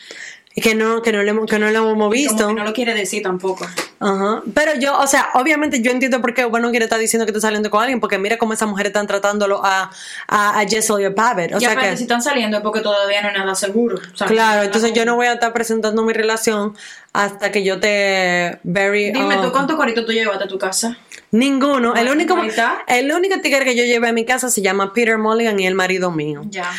que 0.62 0.74
no, 0.76 1.02
que 1.02 1.12
no, 1.12 1.22
le, 1.22 1.46
que 1.46 1.58
no 1.58 1.70
lo 1.70 1.90
hemos 1.90 2.10
visto. 2.10 2.44
Como 2.44 2.48
que 2.48 2.54
no 2.54 2.64
lo 2.64 2.72
quiere 2.72 2.94
decir 2.94 3.22
tampoco. 3.22 3.66
Ajá. 3.98 4.42
Pero 4.54 4.78
yo, 4.78 4.96
o 4.98 5.06
sea, 5.06 5.28
obviamente 5.34 5.82
yo 5.82 5.90
entiendo 5.90 6.20
por 6.20 6.32
qué 6.32 6.44
bueno 6.44 6.70
quiere 6.70 6.84
estar 6.84 6.98
diciendo 7.00 7.26
que 7.26 7.30
está 7.32 7.40
saliendo 7.40 7.70
con 7.70 7.80
alguien, 7.82 7.98
porque 8.00 8.18
mira 8.18 8.38
cómo 8.38 8.52
esas 8.52 8.68
mujeres 8.68 8.90
están 8.90 9.06
tratándolo 9.06 9.64
a, 9.64 9.90
a, 10.28 10.60
a 10.60 10.68
Jessel 10.68 11.00
y 11.00 11.04
a 11.06 11.14
Pavitt. 11.14 11.54
O 11.54 11.56
y 11.56 11.60
sea 11.60 11.72
aparte 11.72 11.90
que, 11.90 11.96
si 11.96 12.02
están 12.04 12.22
saliendo 12.22 12.58
es 12.58 12.62
porque 12.62 12.80
todavía 12.80 13.20
no 13.22 13.28
hay 13.28 13.34
nada 13.34 13.54
seguro. 13.54 13.96
o 13.96 14.16
sea, 14.16 14.26
claro, 14.28 14.58
no 14.58 14.64
entonces 14.64 14.92
yo 14.92 15.04
no 15.04 15.16
voy 15.16 15.26
a 15.26 15.32
estar 15.34 15.52
presentando 15.52 16.02
mi 16.04 16.12
relación 16.12 16.76
hasta 17.12 17.50
que 17.50 17.64
yo 17.64 17.80
te 17.80 18.58
very 18.62 19.12
Dime 19.12 19.36
tú 19.38 19.50
cuántos 19.52 19.76
coritos 19.76 20.04
tú 20.06 20.12
llevaste 20.12 20.44
a 20.44 20.48
tu 20.48 20.58
casa. 20.58 20.96
ninguno. 21.30 21.94
El 21.94 22.08
Ah, 22.08 22.12
único, 22.12 22.36
el 22.86 23.12
único 23.12 23.40
tigre 23.40 23.64
que 23.64 23.74
yo 23.74 23.84
llevé 23.84 24.08
a 24.08 24.12
mi 24.12 24.24
casa 24.24 24.50
se 24.50 24.62
llama 24.62 24.92
Peter 24.92 25.18
Mulligan 25.18 25.58
y 25.58 25.66
el 25.66 25.74
marido 25.74 26.10
mío. 26.10 26.42
Ya. 26.46 26.70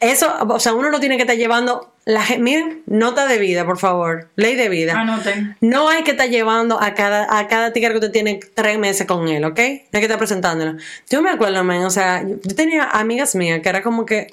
Eso, 0.00 0.32
o 0.48 0.60
sea, 0.60 0.74
uno 0.74 0.90
lo 0.90 1.00
tiene 1.00 1.16
que 1.16 1.22
estar 1.22 1.36
llevando. 1.36 1.92
La, 2.04 2.24
miren, 2.38 2.82
nota 2.86 3.26
de 3.26 3.38
vida, 3.38 3.66
por 3.66 3.78
favor. 3.78 4.28
Ley 4.36 4.54
de 4.54 4.68
vida. 4.68 4.98
Anoten. 4.98 5.56
No 5.60 5.88
hay 5.88 6.04
que 6.04 6.12
estar 6.12 6.28
llevando 6.28 6.80
a 6.80 6.94
cada, 6.94 7.38
a 7.38 7.48
cada 7.48 7.72
tigre 7.72 7.90
que 7.90 7.96
usted 7.96 8.12
tiene 8.12 8.40
tres 8.54 8.78
meses 8.78 9.06
con 9.06 9.28
él, 9.28 9.44
¿ok? 9.44 9.58
No 9.58 9.64
hay 9.64 9.88
que 9.90 10.00
estar 10.02 10.18
presentándolo. 10.18 10.76
Yo 11.10 11.20
me 11.20 11.30
acuerdo, 11.30 11.62
man, 11.64 11.84
o 11.84 11.90
sea, 11.90 12.22
yo 12.22 12.54
tenía 12.54 12.84
amigas 12.84 13.34
mías 13.34 13.60
que 13.60 13.68
era 13.68 13.82
como 13.82 14.06
que, 14.06 14.28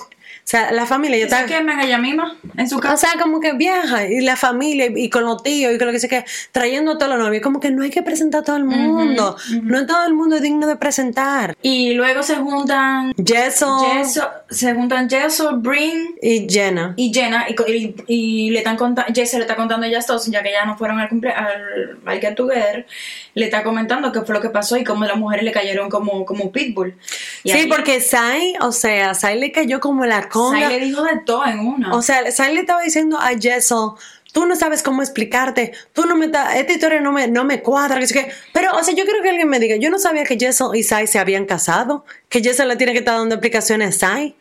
sea, 0.48 0.72
la 0.72 0.86
familia 0.86 1.18
ya 1.18 1.26
¿Esa 1.26 1.42
está... 1.46 1.64
que 1.64 1.84
ella 1.86 1.98
misma 1.98 2.38
en 2.56 2.70
su 2.70 2.78
O 2.78 2.80
casa? 2.80 3.10
sea, 3.12 3.22
como 3.22 3.40
que 3.40 3.54
viaja 3.54 4.08
y 4.08 4.22
la 4.22 4.36
familia 4.36 4.86
y, 4.88 5.06
y 5.06 5.10
con 5.10 5.24
los 5.24 5.42
tíos 5.42 5.74
y 5.74 5.78
con 5.78 5.88
lo 5.88 5.94
que 5.94 6.00
sea 6.00 6.10
que 6.10 6.26
trayendo 6.52 6.92
a 6.92 6.98
todos 6.98 7.12
los 7.18 7.20
novios, 7.26 7.42
como 7.42 7.60
que 7.60 7.72
no 7.72 7.84
hay 7.84 7.90
que 7.90 8.04
presentar 8.04 8.42
a 8.42 8.44
todo 8.44 8.56
el 8.58 8.64
mundo. 8.66 9.36
No 9.64 9.86
todo 9.88 10.06
el 10.06 10.14
mundo 10.14 10.36
es 10.36 10.42
digno 10.44 10.68
de 10.68 10.76
presentar. 10.76 11.56
Y 11.62 11.94
luego 11.96 12.22
se 12.24 12.36
juntan 12.36 13.14
Jessel 13.16 13.68
Jessel, 13.92 14.24
se 14.50 14.74
juntan 14.74 15.10
Jessel, 15.10 15.48
Brin 15.58 16.16
y 16.22 16.48
Jenna. 16.50 16.94
y 16.96 17.12
Jenna 17.14 17.46
y, 17.50 17.56
co- 17.56 17.66
y, 17.68 17.96
y 18.08 18.50
le 18.52 18.60
están 18.60 18.78
contando, 18.78 19.12
Jessel 19.14 19.40
le 19.40 19.46
está 19.46 19.56
contando 19.56 19.86
a 19.86 19.90
ellas 19.90 20.06
dos, 20.08 20.28
ya 20.28 20.44
que 20.44 20.52
ya 20.52 20.66
no 20.66 20.78
fueron 20.78 21.00
al 21.00 21.10
cumple 21.10 21.32
al, 21.32 21.98
al 22.06 22.20
Get 22.22 22.36
Together, 22.36 22.86
le 23.34 23.46
está 23.46 23.64
comentando 23.64 24.12
qué 24.12 24.22
fue 24.22 24.36
lo 24.36 24.42
que 24.42 24.50
pasó 24.50 24.78
y 24.78 24.84
cómo 24.84 25.06
las 25.06 25.18
mujeres 25.18 25.44
le 25.44 25.52
cayeron 25.52 25.90
como, 25.90 26.24
como 26.26 26.52
pitbull. 26.52 26.96
Y 27.44 27.52
sí, 27.52 27.58
ahí 27.58 27.68
porque 27.68 28.00
Sai, 28.00 28.54
o 28.62 28.72
sea, 28.72 29.14
Sai 29.16 29.40
le 29.40 29.52
cayó 29.52 29.80
como 29.80 30.06
la 30.06 30.30
conga. 30.36 30.70
Sai 30.70 30.80
le 30.80 30.86
dijo 30.86 31.04
de 31.04 31.20
todo 31.26 31.46
en 31.46 31.60
una. 31.60 31.94
O 31.96 32.02
sea, 32.02 32.32
Sai 32.32 32.54
le 32.54 32.62
estaba 32.62 32.82
diciendo 32.82 33.18
a 33.18 33.30
Jessel, 33.30 33.92
tú 34.36 34.46
no 34.46 34.56
sabes 34.58 34.84
cómo 34.84 35.02
explicarte, 35.02 35.72
tú 35.94 36.06
no 36.06 36.18
me 36.18 36.26
esta 36.26 36.74
historia 36.74 37.00
no 37.00 37.14
me, 37.14 37.28
no 37.28 37.46
me 37.46 37.62
cuadra, 37.62 38.00
que. 38.00 38.32
Pero, 38.52 38.76
o 38.76 38.84
sea, 38.84 38.94
yo 38.94 39.06
creo 39.06 39.24
que 39.24 39.30
alguien 39.30 39.48
me 39.48 39.60
diga, 39.60 39.78
yo 39.78 39.90
no 39.90 39.98
sabía 39.98 40.26
que 40.26 40.38
Jessel 40.38 40.76
y 40.76 40.84
Sai 40.84 41.08
se 41.08 41.20
habían 41.20 41.46
casado, 41.46 42.06
que 42.36 42.44
Jessel 42.44 42.68
le 42.68 42.76
tiene 42.76 42.92
que 42.92 43.00
estar 43.00 43.18
dando 43.18 43.36
explicaciones 43.36 43.96
a 43.96 44.08
Sai. 44.08 44.36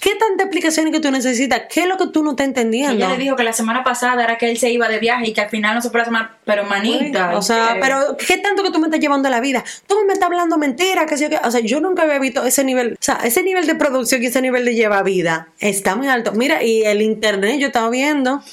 ¿Qué 0.00 0.14
tanta 0.14 0.44
explicaciones 0.44 0.92
que 0.92 1.00
tú 1.00 1.10
necesitas? 1.10 1.62
¿Qué 1.68 1.80
es 1.80 1.88
lo 1.88 1.96
que 1.98 2.06
tú 2.06 2.22
no 2.22 2.30
estás 2.30 2.46
entendiendo? 2.46 2.94
ella 2.94 3.08
le 3.08 3.16
dijo 3.18 3.34
que 3.34 3.42
la 3.42 3.52
semana 3.52 3.82
pasada 3.82 4.22
era 4.22 4.38
que 4.38 4.48
él 4.48 4.56
se 4.56 4.70
iba 4.70 4.88
de 4.88 5.00
viaje 5.00 5.30
y 5.30 5.32
que 5.32 5.40
al 5.40 5.50
final 5.50 5.74
no 5.74 5.82
se 5.82 5.90
fue 5.90 5.98
la 5.98 6.04
semana, 6.04 6.36
pero 6.44 6.62
manita. 6.62 7.36
O 7.36 7.42
sea, 7.42 7.70
¿qué? 7.74 7.80
pero 7.80 8.16
¿qué 8.16 8.38
tanto 8.38 8.62
que 8.62 8.70
tú 8.70 8.78
me 8.78 8.86
estás 8.86 9.00
llevando 9.00 9.26
a 9.26 9.32
la 9.32 9.40
vida? 9.40 9.64
Tú 9.88 9.96
me 10.06 10.12
estás 10.12 10.26
hablando 10.26 10.58
mentira, 10.58 11.06
que 11.06 11.16
sé 11.16 11.24
yo 11.24 11.30
qué. 11.30 11.40
O 11.44 11.50
sea, 11.50 11.60
yo 11.60 11.80
nunca 11.80 12.02
había 12.04 12.20
visto 12.20 12.44
ese 12.44 12.62
nivel, 12.62 12.92
o 12.92 12.96
sea, 13.02 13.18
ese 13.24 13.42
nivel 13.42 13.66
de 13.66 13.74
producción 13.74 14.22
y 14.22 14.26
ese 14.26 14.40
nivel 14.42 14.64
de 14.64 14.76
lleva 14.76 15.02
vida 15.02 15.48
está 15.58 15.96
muy 15.96 16.06
alto. 16.06 16.30
Mira, 16.30 16.62
y 16.62 16.84
el 16.84 17.02
internet, 17.02 17.58
yo 17.58 17.66
estaba 17.66 17.90
viendo, 17.90 18.44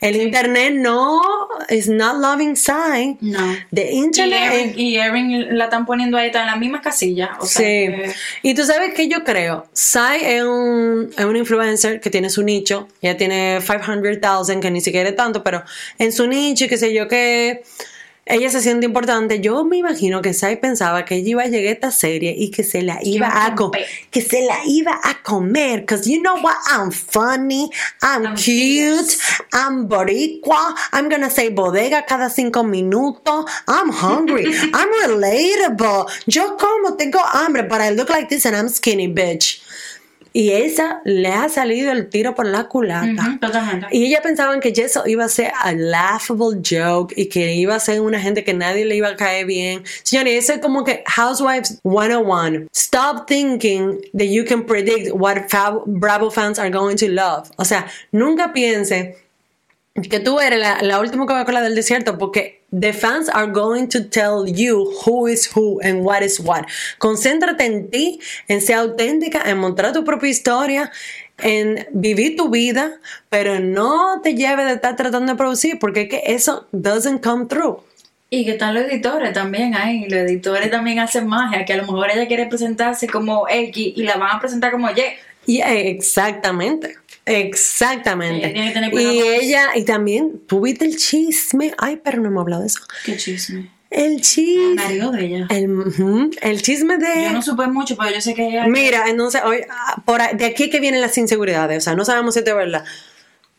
el 0.00 0.14
internet 0.22 0.72
no, 0.76 1.20
is 1.68 1.88
not 1.88 2.16
loving 2.20 2.54
sign. 2.54 3.18
No. 3.20 3.56
Y 3.72 3.80
internet. 3.80 4.52
Erin, 4.52 4.68
es- 4.70 4.78
y 4.78 4.96
Erin 4.98 5.58
la 5.58 5.64
están 5.64 5.84
poniendo 5.84 6.16
ahí 6.16 6.26
está 6.26 6.42
en 6.42 6.46
la 6.46 6.56
misma 6.56 6.80
casilla. 6.80 7.36
O 7.40 7.46
sea, 7.46 7.56
Sí. 7.56 7.66
que- 7.66 8.14
Y 8.42 8.54
tú 8.54 8.64
sabes 8.64 8.94
que 8.94 9.08
yo 9.08 9.24
creo, 9.24 9.66
Sai 9.72 10.24
es 10.24 10.42
un, 10.42 11.10
es 11.16 11.24
influencer 11.36 12.00
que 12.00 12.10
tiene 12.10 12.30
su 12.30 12.42
nicho, 12.42 12.88
ya 13.02 13.16
tiene 13.16 13.60
500,000, 13.60 14.60
que 14.60 14.70
ni 14.70 14.80
siquiera 14.80 15.08
es 15.08 15.16
tanto, 15.16 15.42
pero 15.42 15.62
en 15.98 16.12
su 16.12 16.26
nicho, 16.26 16.64
y 16.64 16.68
qué 16.68 16.76
sé 16.76 16.92
yo, 16.94 17.08
que 17.08 17.62
ella 18.28 18.50
se 18.50 18.60
siente 18.60 18.86
importante. 18.86 19.40
Yo 19.40 19.64
me 19.64 19.76
imagino 19.76 20.20
que 20.20 20.34
Sai 20.34 20.56
pensaba 20.56 21.04
que 21.04 21.14
ella 21.14 21.28
iba 21.30 21.42
a 21.44 21.46
llegar 21.46 21.68
a 21.68 21.72
esta 21.74 21.90
serie 21.92 22.34
y 22.36 22.50
que 22.50 22.64
se 22.64 22.82
la 22.82 22.98
iba 23.02 23.28
a 23.28 23.46
a 23.46 23.54
co- 23.54 23.70
comer. 23.70 23.86
que 24.10 24.20
se 24.20 24.44
la 24.44 24.58
iba 24.66 24.98
a 25.04 25.22
comer, 25.22 25.80
because 25.82 26.10
you 26.10 26.20
know 26.20 26.34
what, 26.42 26.56
I'm 26.68 26.90
funny, 26.90 27.70
I'm, 28.02 28.26
I'm 28.26 28.34
cute, 28.36 29.16
I'm 29.52 29.88
boricua, 29.88 30.74
I'm 30.92 31.08
gonna 31.08 31.30
say 31.30 31.50
bodega 31.50 32.04
cada 32.04 32.28
cinco 32.28 32.64
minutos, 32.64 33.44
I'm 33.68 33.90
hungry, 33.90 34.44
I'm 34.74 34.88
relatable, 35.08 36.06
yo 36.26 36.56
como, 36.56 36.96
tengo 36.96 37.20
hambre, 37.32 37.62
but 37.62 37.80
I 37.80 37.90
look 37.90 38.10
like 38.10 38.28
this 38.28 38.44
and 38.44 38.56
I'm 38.56 38.68
skinny, 38.68 39.06
bitch. 39.08 39.62
Y 40.36 40.52
esa 40.52 41.00
le 41.04 41.28
ha 41.28 41.48
salido 41.48 41.90
el 41.92 42.10
tiro 42.10 42.34
por 42.34 42.44
la 42.44 42.64
culata. 42.64 43.38
Y 43.90 44.04
ella 44.04 44.20
pensaban 44.20 44.60
que 44.60 44.68
eso 44.68 45.04
iba 45.06 45.24
a 45.24 45.30
ser 45.30 45.50
a 45.58 45.72
laughable 45.72 46.60
joke 46.62 47.14
y 47.16 47.30
que 47.30 47.54
iba 47.54 47.74
a 47.74 47.80
ser 47.80 48.02
una 48.02 48.20
gente 48.20 48.44
que 48.44 48.52
nadie 48.52 48.84
le 48.84 48.96
iba 48.96 49.08
a 49.08 49.16
caer 49.16 49.46
bien. 49.46 49.82
Señores, 50.02 50.44
eso 50.44 50.52
es 50.52 50.58
como 50.60 50.84
que 50.84 51.02
Housewives 51.06 51.80
101. 51.84 52.66
Stop 52.74 53.26
thinking 53.26 53.98
that 54.12 54.26
you 54.26 54.44
can 54.44 54.66
predict 54.66 55.10
what 55.14 55.46
Bravo 55.86 56.30
fans 56.30 56.58
are 56.58 56.68
going 56.68 56.96
to 56.96 57.08
love. 57.08 57.50
O 57.56 57.64
sea, 57.64 57.86
nunca 58.12 58.52
piense 58.52 59.16
que 59.94 60.20
tú 60.20 60.38
eres 60.38 60.58
la, 60.58 60.82
la 60.82 61.00
última 61.00 61.24
Coca-Cola 61.24 61.62
del 61.62 61.74
desierto 61.74 62.18
porque 62.18 62.55
the 62.72 62.92
fans 62.92 63.28
are 63.28 63.46
going 63.46 63.88
to 63.88 64.04
tell 64.04 64.46
you 64.46 64.92
who 65.04 65.26
is 65.26 65.46
who 65.46 65.80
and 65.82 66.04
what 66.04 66.22
is 66.22 66.40
what. 66.40 66.66
Concéntrate 66.98 67.64
en 67.64 67.90
ti, 67.90 68.20
en 68.48 68.60
ser 68.60 68.74
auténtica, 68.74 69.42
en 69.46 69.58
mostrar 69.58 69.92
tu 69.92 70.04
propia 70.04 70.28
historia, 70.28 70.90
en 71.38 71.86
vivir 71.92 72.36
tu 72.36 72.48
vida, 72.50 73.00
pero 73.28 73.60
no 73.60 74.20
te 74.22 74.34
lleves 74.34 74.66
de 74.66 74.72
estar 74.74 74.96
tratando 74.96 75.32
de 75.32 75.36
producir 75.36 75.78
porque 75.78 76.02
es 76.02 76.08
que 76.08 76.22
eso 76.26 76.66
doesn't 76.72 77.22
come 77.22 77.46
through. 77.46 77.82
Y 78.28 78.44
que 78.44 78.52
están 78.52 78.74
los 78.74 78.84
editores 78.84 79.32
también 79.32 79.76
ahí. 79.76 80.08
Los 80.08 80.20
editores 80.20 80.70
también 80.70 80.98
hacen 80.98 81.28
magia, 81.28 81.64
que 81.64 81.74
a 81.74 81.76
lo 81.76 81.84
mejor 81.84 82.10
ella 82.10 82.26
quiere 82.26 82.46
presentarse 82.46 83.06
como 83.06 83.46
X 83.48 83.92
y 83.96 84.02
la 84.02 84.16
van 84.16 84.36
a 84.36 84.40
presentar 84.40 84.72
como 84.72 84.90
Y. 84.90 84.94
Y 85.46 85.60
exactamente. 85.60 86.96
Exactamente. 87.24 88.46
Ella 88.46 88.52
tiene 88.52 88.68
que 88.68 88.74
tener 88.74 88.94
y 88.94 89.20
ella, 89.20 89.76
y 89.76 89.84
también, 89.84 90.40
tú 90.46 90.60
viste 90.60 90.84
el 90.84 90.96
chisme. 90.96 91.74
Ay, 91.78 92.00
pero 92.02 92.20
no 92.20 92.28
hemos 92.28 92.42
hablado 92.42 92.62
de 92.62 92.68
eso. 92.68 92.80
Qué 93.04 93.16
chisme. 93.16 93.70
El 93.90 94.14
El 94.14 94.20
chisme. 94.20 94.74
marido 94.74 95.10
de 95.12 95.24
ella. 95.24 95.46
El, 95.50 96.30
el 96.42 96.62
chisme 96.62 96.98
de. 96.98 97.24
Yo 97.24 97.32
no 97.32 97.42
supe 97.42 97.66
mucho, 97.66 97.96
pero 97.96 98.14
yo 98.14 98.20
sé 98.20 98.34
que 98.34 98.48
ella. 98.48 98.66
Mira, 98.66 99.08
entonces, 99.08 99.42
hoy, 99.44 99.60
ah, 99.70 100.02
por 100.04 100.20
de 100.36 100.44
aquí 100.44 100.70
que 100.70 100.80
vienen 100.80 101.00
las 101.00 101.16
inseguridades. 101.18 101.78
O 101.78 101.80
sea, 101.82 101.94
no 101.94 102.04
sabemos 102.04 102.34
si 102.34 102.40
es 102.40 102.44
verdad. 102.44 102.84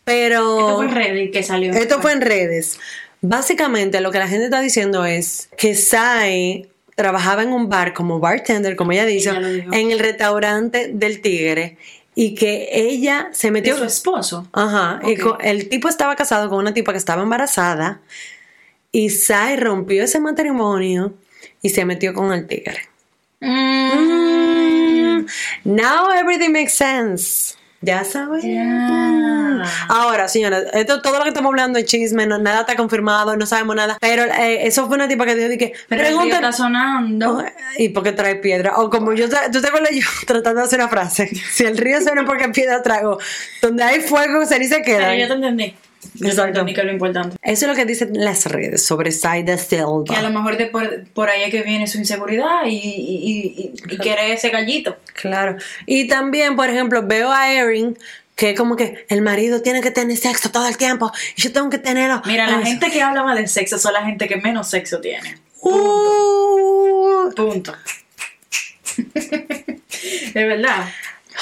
Pero. 0.03 0.59
Esto 0.59 0.75
fue 0.77 0.85
en 0.85 0.95
Reddit 0.95 1.33
que 1.33 1.43
salió. 1.43 1.73
Esto 1.73 2.01
fue 2.01 2.13
en 2.13 2.21
redes. 2.21 2.79
Básicamente, 3.21 3.99
lo 3.99 4.11
que 4.11 4.19
la 4.19 4.27
gente 4.27 4.45
está 4.45 4.61
diciendo 4.61 5.05
es 5.05 5.49
que 5.57 5.75
Sai 5.75 6.67
trabajaba 6.97 7.43
en 7.43 7.53
un 7.53 7.69
bar 7.69 7.93
como 7.93 8.19
bartender, 8.19 8.75
como 8.75 8.91
ella 8.91 9.05
dice, 9.05 9.29
en 9.29 9.91
el 9.91 9.99
restaurante 9.99 10.89
del 10.91 11.21
Tigre. 11.21 11.77
Y 12.15 12.33
que 12.33 12.69
ella 12.71 13.29
se 13.31 13.47
de 13.47 13.51
metió. 13.51 13.77
su 13.77 13.83
esposo. 13.83 14.47
Ajá. 14.51 14.99
y 15.05 15.15
el 15.47 15.69
tipo 15.69 15.87
estaba 15.87 16.15
casado 16.15 16.49
con 16.49 16.57
una 16.57 16.73
tipa 16.73 16.91
que 16.91 16.97
estaba 16.97 17.21
embarazada. 17.21 18.01
Y 18.91 19.11
Sai 19.11 19.57
rompió 19.57 20.03
ese 20.03 20.19
matrimonio 20.19 21.13
y 21.61 21.69
se 21.69 21.85
metió 21.85 22.15
con 22.15 22.33
el 22.33 22.47
tigre. 22.47 22.89
Mm. 23.39 23.91
Mm, 25.19 25.27
now 25.65 26.09
everything 26.11 26.51
makes 26.51 26.73
sense. 26.73 27.55
Ya 27.81 28.03
sabes. 28.03 28.43
Ahora, 29.87 30.27
señora, 30.27 30.59
esto, 30.73 31.01
todo 31.01 31.17
lo 31.17 31.23
que 31.23 31.29
estamos 31.29 31.49
hablando 31.49 31.77
es 31.77 31.85
chisme, 31.85 32.25
no- 32.25 32.39
nada 32.39 32.61
está 32.61 32.75
confirmado, 32.75 33.37
no 33.37 33.45
sabemos 33.45 33.75
nada. 33.75 33.97
Pero 34.01 34.23
eh, 34.23 34.65
eso 34.67 34.87
fue 34.87 34.95
una 34.95 35.07
tipa 35.07 35.25
que 35.25 35.35
dijo 35.35 35.57
que 35.59 35.73
Pero 35.87 36.01
pregunta 36.03 36.35
está 36.37 36.51
sonando. 36.51 37.43
y 37.77 37.89
por 37.89 38.03
qué 38.03 38.11
trae 38.13 38.35
piedra. 38.37 38.77
O 38.77 38.89
como 38.89 39.13
yo, 39.13 39.27
tú 39.51 39.61
te 39.61 39.67
acuerdas 39.67 39.91
yo 39.91 40.01
tratando 40.25 40.61
de 40.61 40.67
hacer 40.67 40.79
una 40.79 40.89
frase. 40.89 41.29
Si 41.51 41.63
el 41.65 41.77
río 41.77 42.01
suena 42.01 42.25
porque 42.25 42.49
piedra 42.49 42.81
trago. 42.81 43.19
Donde 43.61 43.83
hay 43.83 44.01
fuego, 44.01 44.45
ceniza 44.45 44.81
queda. 44.81 45.09
Pero 45.09 45.13
yo 45.21 45.27
te 45.27 45.33
entendí. 45.33 45.75
Exacto. 46.21 46.65
que 46.65 46.83
lo 46.83 46.91
importante. 46.91 47.37
Eso 47.41 47.65
es 47.65 47.69
lo 47.69 47.75
que 47.75 47.85
dicen 47.85 48.11
las 48.13 48.45
redes 48.45 48.85
sobre 48.85 49.11
Saida 49.11 49.57
Silva. 49.57 50.03
Que 50.07 50.15
a 50.15 50.21
lo 50.21 50.29
mejor 50.29 50.57
de 50.57 50.67
por, 50.67 51.05
por 51.09 51.29
ahí 51.29 51.43
es 51.43 51.51
que 51.51 51.63
viene 51.63 51.87
su 51.87 51.97
inseguridad 51.97 52.65
y, 52.65 52.75
y, 52.75 53.73
y, 53.87 53.93
y 53.93 53.97
quiere 53.97 54.33
ese 54.33 54.49
gallito. 54.49 54.97
Claro. 55.13 55.57
Y 55.85 56.07
también, 56.07 56.55
por 56.55 56.69
ejemplo, 56.69 57.03
veo 57.05 57.31
a 57.31 57.51
Erin 57.51 57.97
que 58.37 58.53
como 58.53 58.75
que 58.75 59.05
el 59.09 59.23
marido 59.23 59.63
tiene 59.63 59.81
que 59.81 59.89
tener 59.89 60.15
sexo 60.15 60.51
todo 60.51 60.67
el 60.67 60.77
tiempo 60.77 61.11
y 61.35 61.41
yo 61.41 61.51
tengo 61.51 61.71
que 61.71 61.79
tenerlo. 61.79 62.21
Mira, 62.25 62.47
la 62.47 62.63
gente 62.63 62.91
que 62.91 63.01
habla 63.01 63.23
más 63.23 63.35
de 63.35 63.47
sexo 63.47 63.79
son 63.79 63.93
la 63.93 64.05
gente 64.05 64.27
que 64.27 64.37
menos 64.37 64.69
sexo 64.69 65.01
tiene. 65.01 65.39
Uh, 65.61 67.33
Punto. 67.35 67.75
de 68.95 69.81
verdad. 70.45 70.87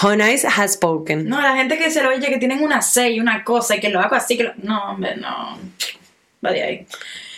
Has 0.01 0.73
spoken. 0.73 1.27
No, 1.27 1.41
la 1.41 1.55
gente 1.55 1.77
que 1.77 1.89
se 1.89 2.03
lo 2.03 2.09
oye 2.09 2.27
que 2.27 2.37
tienen 2.37 2.61
una 2.63 2.81
C 2.81 3.11
y 3.11 3.19
una 3.19 3.43
cosa 3.43 3.75
y 3.75 3.79
que 3.79 3.89
lo 3.89 3.99
hago 3.99 4.15
así, 4.15 4.37
que 4.37 4.43
lo... 4.43 4.53
No, 4.57 4.91
hombre, 4.91 5.15
no. 5.15 5.57
Va 6.45 6.51
de 6.51 6.63
ahí. 6.63 6.87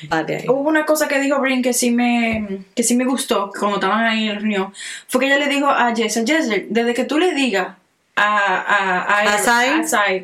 Vale, 0.09 0.37
ahí. 0.37 0.45
Hubo 0.47 0.61
una 0.61 0.85
cosa 0.85 1.07
que 1.07 1.19
dijo 1.19 1.39
Brin 1.39 1.61
que 1.61 1.73
sí 1.73 1.91
me, 1.91 2.65
que 2.75 2.83
sí 2.83 2.95
me 2.95 3.05
gustó 3.05 3.51
cuando 3.57 3.77
estaban 3.77 4.03
ahí 4.03 4.27
en 4.27 4.33
la 4.33 4.39
reunión. 4.39 4.73
Fue 5.07 5.21
que 5.21 5.27
ella 5.27 5.37
le 5.37 5.47
dijo 5.47 5.69
a 5.69 5.95
Jessel, 5.95 6.25
Jessel, 6.25 6.67
desde 6.69 6.93
que 6.93 7.03
tú 7.03 7.17
le 7.17 7.33
digas 7.33 7.75
a, 8.15 8.57
a, 8.57 9.21
a, 9.21 10.15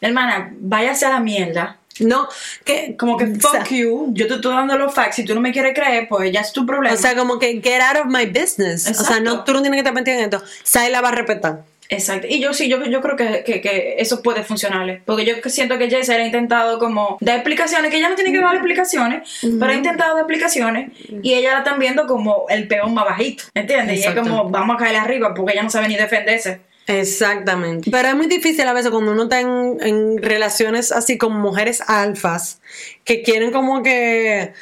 hermana, 0.00 0.52
váyase 0.58 1.06
a 1.06 1.10
la 1.10 1.20
mierda. 1.20 1.76
No, 2.00 2.26
que 2.64 2.96
Como 2.96 3.18
que 3.18 3.24
o 3.24 3.34
fuck 3.34 3.52
sea, 3.52 3.64
you, 3.64 4.08
yo 4.12 4.26
te 4.26 4.34
estoy 4.34 4.54
dando 4.54 4.76
los 4.78 4.94
facts, 4.94 5.16
si 5.16 5.24
tú 5.24 5.34
no 5.34 5.42
me 5.42 5.52
quieres 5.52 5.74
creer, 5.74 6.08
pues 6.08 6.32
ya 6.32 6.40
es 6.40 6.52
tu 6.52 6.64
problema. 6.64 6.94
O 6.94 6.98
sea, 6.98 7.14
como 7.14 7.38
que 7.38 7.60
get 7.60 7.80
out 7.82 8.06
of 8.06 8.06
my 8.06 8.24
business. 8.26 8.88
O 8.88 9.04
sea, 9.04 9.20
no, 9.20 9.44
tú 9.44 9.52
no 9.52 9.60
tienes 9.60 9.76
que 9.76 9.80
estar 9.80 9.94
metido 9.94 10.16
en 10.18 10.24
esto. 10.24 10.42
Sai 10.62 10.90
la 10.90 11.02
va 11.02 11.10
a 11.10 11.12
respetar. 11.12 11.71
Exacto. 11.88 12.26
Y 12.28 12.40
yo 12.40 12.54
sí, 12.54 12.68
yo, 12.68 12.84
yo 12.84 13.00
creo 13.00 13.16
que, 13.16 13.44
que, 13.44 13.60
que 13.60 13.96
eso 13.98 14.22
puede 14.22 14.42
funcionarle. 14.44 15.02
Porque 15.04 15.24
yo 15.24 15.34
siento 15.46 15.78
que 15.78 15.90
Jessel 15.90 16.20
ha 16.20 16.26
intentado 16.26 16.78
como 16.78 17.18
dar 17.20 17.36
explicaciones, 17.36 17.90
que 17.90 17.98
ella 17.98 18.08
no 18.08 18.14
tiene 18.14 18.32
que 18.32 18.40
dar 18.40 18.54
explicaciones, 18.54 19.40
pero 19.60 19.72
ha 19.72 19.74
intentado 19.74 20.14
dar 20.14 20.22
explicaciones 20.22 20.90
y 21.22 21.34
ella 21.34 21.52
la 21.52 21.58
están 21.58 21.78
viendo 21.78 22.06
como 22.06 22.46
el 22.48 22.66
peón 22.66 22.94
más 22.94 23.04
bajito. 23.04 23.44
¿Entiendes? 23.54 24.00
Y 24.00 24.04
es 24.04 24.14
como, 24.14 24.48
vamos 24.48 24.76
a 24.76 24.78
caer 24.78 24.96
arriba 24.96 25.34
porque 25.34 25.52
ella 25.52 25.62
no 25.62 25.70
sabe 25.70 25.88
ni 25.88 25.96
defenderse. 25.96 26.60
Exactamente. 26.86 27.90
Pero 27.90 28.08
es 28.08 28.14
muy 28.14 28.26
difícil 28.26 28.66
a 28.66 28.72
veces 28.72 28.90
cuando 28.90 29.12
uno 29.12 29.24
está 29.24 29.40
en, 29.40 29.76
en 29.80 30.18
relaciones 30.18 30.90
así 30.92 31.16
con 31.16 31.40
mujeres 31.40 31.80
alfas 31.86 32.60
que 33.04 33.22
quieren 33.22 33.52
como 33.52 33.82
que 33.82 34.52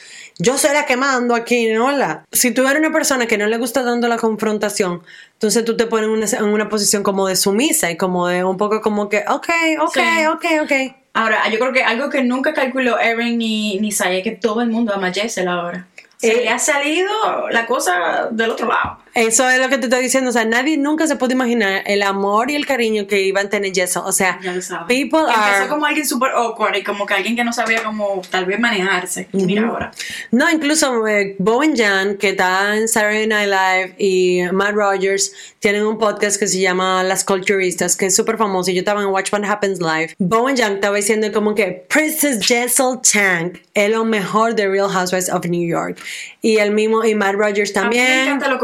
yo 0.40 0.58
soy 0.58 0.72
la 0.72 0.86
que 0.86 0.96
mando 0.96 1.34
aquí, 1.34 1.70
¿no? 1.72 1.92
La. 1.92 2.24
Si 2.32 2.50
tú 2.50 2.66
eres 2.66 2.80
una 2.80 2.92
persona 2.92 3.26
que 3.26 3.38
no 3.38 3.46
le 3.46 3.58
gusta 3.58 3.84
tanto 3.84 4.08
la 4.08 4.16
confrontación, 4.16 5.02
entonces 5.34 5.64
tú 5.64 5.76
te 5.76 5.86
pones 5.86 6.06
en 6.06 6.10
una, 6.12 6.26
en 6.48 6.52
una 6.54 6.68
posición 6.68 7.02
como 7.02 7.26
de 7.28 7.36
sumisa 7.36 7.90
y 7.90 7.96
como 7.96 8.26
de 8.26 8.42
un 8.44 8.56
poco 8.56 8.80
como 8.80 9.08
que, 9.08 9.24
ok, 9.28 9.48
ok, 9.80 9.94
Sí. 9.94 10.26
ok, 10.26 10.44
ok. 10.62 10.72
Ahora, 11.12 11.48
yo 11.50 11.58
creo 11.58 11.72
que 11.72 11.82
algo 11.82 12.08
que 12.08 12.22
nunca 12.22 12.52
calculó 12.54 12.98
Erin 12.98 13.36
ni, 13.38 13.78
ni 13.80 13.90
Sai 13.92 14.18
es 14.18 14.24
que 14.24 14.30
todo 14.32 14.60
el 14.62 14.70
mundo 14.70 14.94
ama 14.94 15.08
a 15.08 15.12
Jessel 15.12 15.48
ahora. 15.48 15.86
Se 16.16 16.30
Eh. 16.32 16.36
le 16.44 16.48
ha 16.50 16.58
salido 16.58 17.10
la 17.50 17.66
cosa 17.66 18.28
del 18.30 18.50
otro 18.50 18.68
lado. 18.68 18.98
Eso 19.14 19.48
es 19.50 19.58
lo 19.58 19.68
que 19.68 19.78
te 19.78 19.86
estoy 19.86 20.02
diciendo. 20.02 20.30
O 20.30 20.32
sea, 20.32 20.44
nadie 20.44 20.76
nunca 20.76 21.06
se 21.06 21.16
puede 21.16 21.34
imaginar 21.34 21.82
el 21.86 22.02
amor 22.02 22.50
y 22.50 22.54
el 22.56 22.66
cariño 22.66 23.06
que 23.06 23.22
iban 23.22 23.46
a 23.46 23.50
tener 23.50 23.72
Jason. 23.74 24.02
O 24.06 24.12
sea, 24.12 24.38
Ya 24.42 24.52
lo 24.54 24.86
people 24.86 25.20
Empezó 25.20 25.62
are. 25.62 25.68
como 25.68 25.86
alguien 25.86 26.06
súper 26.06 26.30
awkward 26.32 26.76
y 26.76 26.82
como 26.84 27.06
que 27.06 27.14
alguien 27.14 27.34
que 27.36 27.44
no 27.44 27.52
sabía 27.52 27.82
cómo 27.82 28.22
tal 28.30 28.44
vez 28.46 28.58
manejarse. 28.60 29.28
Y 29.32 29.44
Mira 29.44 29.66
ahora. 29.68 29.90
No, 30.30 30.50
incluso 30.50 31.06
eh, 31.06 31.34
Bowen 31.38 31.76
Jan, 31.76 32.16
que 32.16 32.30
está 32.30 32.76
en 32.76 32.88
Saturday 32.88 33.26
Night 33.26 33.48
Live, 33.50 33.94
y 33.98 34.42
Matt 34.52 34.74
Rogers 34.74 35.32
tienen 35.58 35.84
un 35.84 35.98
podcast 35.98 36.38
que 36.38 36.46
se 36.46 36.60
llama 36.60 37.02
Las 37.02 37.24
Culturistas, 37.24 37.96
que 37.96 38.06
es 38.06 38.14
súper 38.16 38.36
famoso. 38.38 38.70
y 38.70 38.74
Yo 38.74 38.80
estaba 38.80 39.02
en 39.02 39.08
Watch 39.08 39.32
What 39.32 39.44
Happens 39.44 39.80
Live. 39.80 40.14
Bowen 40.18 40.56
Jan 40.56 40.74
estaba 40.74 40.96
diciendo 40.96 41.30
como 41.32 41.54
que 41.54 41.84
Princess 41.88 42.46
Jessel 42.46 42.98
Tank 43.12 43.58
es 43.74 43.90
lo 43.90 44.04
mejor 44.04 44.54
de 44.54 44.68
Real 44.68 44.88
Housewives 44.88 45.28
of 45.30 45.44
New 45.46 45.66
York. 45.68 45.98
Y 46.42 46.56
el 46.58 46.70
mismo, 46.70 47.04
y 47.04 47.14
Matt 47.14 47.34
Rogers 47.34 47.76
A 47.76 47.82
mí 47.88 47.96
me 47.96 47.96
también. 47.96 48.20
encanta 48.26 48.48
los 48.48 48.58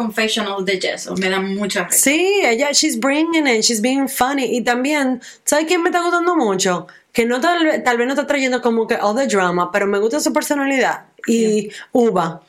de 0.64 0.80
Jessel. 0.80 1.14
Me 1.18 1.28
dan 1.28 1.54
mucha 1.54 1.84
risa. 1.84 1.98
Sí, 1.98 2.40
ella, 2.42 2.70
she's 2.72 2.98
bringing 2.98 3.46
it, 3.46 3.62
she's 3.62 3.80
being 3.80 4.08
funny. 4.08 4.56
Y 4.56 4.62
también, 4.62 5.20
¿sabes 5.44 5.66
quién 5.66 5.82
me 5.82 5.90
está 5.90 6.02
gustando 6.02 6.36
mucho? 6.36 6.86
Que 7.12 7.24
no 7.24 7.40
tal, 7.40 7.82
tal 7.82 7.96
vez 7.96 8.06
no 8.06 8.12
está 8.12 8.26
trayendo 8.26 8.60
como 8.60 8.86
que 8.86 8.96
all 8.96 9.16
the 9.16 9.26
drama, 9.26 9.70
pero 9.72 9.86
me 9.86 9.98
gusta 9.98 10.20
su 10.20 10.32
personalidad. 10.32 11.06
Y 11.26 11.70
Uva. 11.92 12.42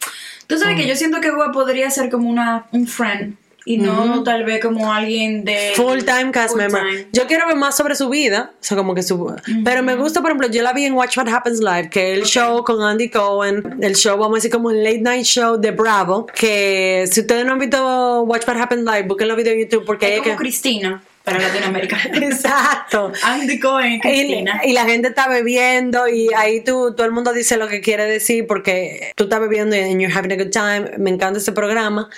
Tú 0.48 0.58
sabes 0.58 0.78
que 0.78 0.88
yo 0.88 0.96
siento 0.96 1.20
que 1.20 1.32
Gua 1.32 1.52
podría 1.52 1.90
ser 1.90 2.10
como 2.10 2.30
una, 2.30 2.68
un 2.72 2.88
friend 2.88 3.38
y 3.68 3.78
no 3.78 4.24
tal 4.24 4.46
vez 4.46 4.62
como 4.62 4.94
alguien 4.94 5.44
de... 5.44 5.74
Full 5.76 6.00
time 6.00 6.32
cast 6.32 6.52
full 6.52 6.62
member. 6.62 6.82
time. 6.82 7.08
Yo 7.12 7.28
quiero 7.28 7.46
ver 7.48 7.58
más 7.58 7.76
sobre 7.76 7.96
su 7.96 8.08
vida. 8.08 8.52
O 8.54 8.58
sea, 8.62 8.78
como 8.78 8.96
que 8.96 9.04
su. 9.04 9.36
Pero 9.66 9.84
me 9.84 9.96
gusta, 9.96 10.22
por 10.22 10.32
ejemplo, 10.32 10.48
yo 10.48 10.64
la 10.64 10.72
vi 10.72 10.86
en 10.86 10.94
Watch 10.94 11.18
What 11.18 11.28
Happens 11.28 11.60
Live, 11.60 11.90
que 11.90 12.14
el 12.14 12.24
show 12.24 12.64
con 12.64 12.82
Andy 12.82 13.10
Cohen, 13.10 13.78
el 13.82 13.96
show, 13.96 14.18
vamos 14.18 14.36
a 14.36 14.38
decir, 14.38 14.52
como 14.52 14.70
un 14.70 14.82
late 14.82 15.02
night 15.02 15.26
show 15.26 15.60
de 15.60 15.72
Bravo. 15.72 16.28
Que 16.28 17.10
si 17.12 17.20
ustedes 17.20 17.46
no 17.46 17.54
han 17.54 17.60
visto 17.60 18.22
Watch 18.22 18.48
What 18.48 18.58
Happens 18.58 18.86
Live, 18.86 19.04
busquen 19.04 19.28
los 19.28 19.36
videos 19.36 19.56
en 19.56 19.64
YouTube 19.64 19.86
porque 19.86 20.16
Es 20.16 20.22
como 20.22 20.32
que. 20.32 20.38
Cristina 20.38 21.04
para 21.28 21.40
Latinoamérica. 21.40 21.98
Exacto. 22.14 23.12
Andy 23.22 23.60
Cohen, 23.60 24.00
Cristina. 24.00 24.62
Y, 24.64 24.70
y 24.70 24.74
la 24.74 24.86
gente 24.86 25.10
está 25.10 25.28
bebiendo 25.28 26.08
y 26.08 26.30
ahí 26.34 26.62
tú, 26.62 26.94
todo 26.96 27.06
el 27.06 27.12
mundo 27.12 27.34
dice 27.34 27.58
lo 27.58 27.68
que 27.68 27.82
quiere 27.82 28.06
decir 28.06 28.48
porque 28.48 29.12
tú 29.18 29.26
estás 29.26 29.42
bebiendo 29.42 29.76
y 29.76 29.80
you're 30.02 30.14
having 30.14 30.32
a 30.32 30.42
good 30.42 30.52
time. 30.52 30.98
Me 30.98 31.10
encanta 31.10 31.40
ese 31.40 31.52
programa. 31.52 32.10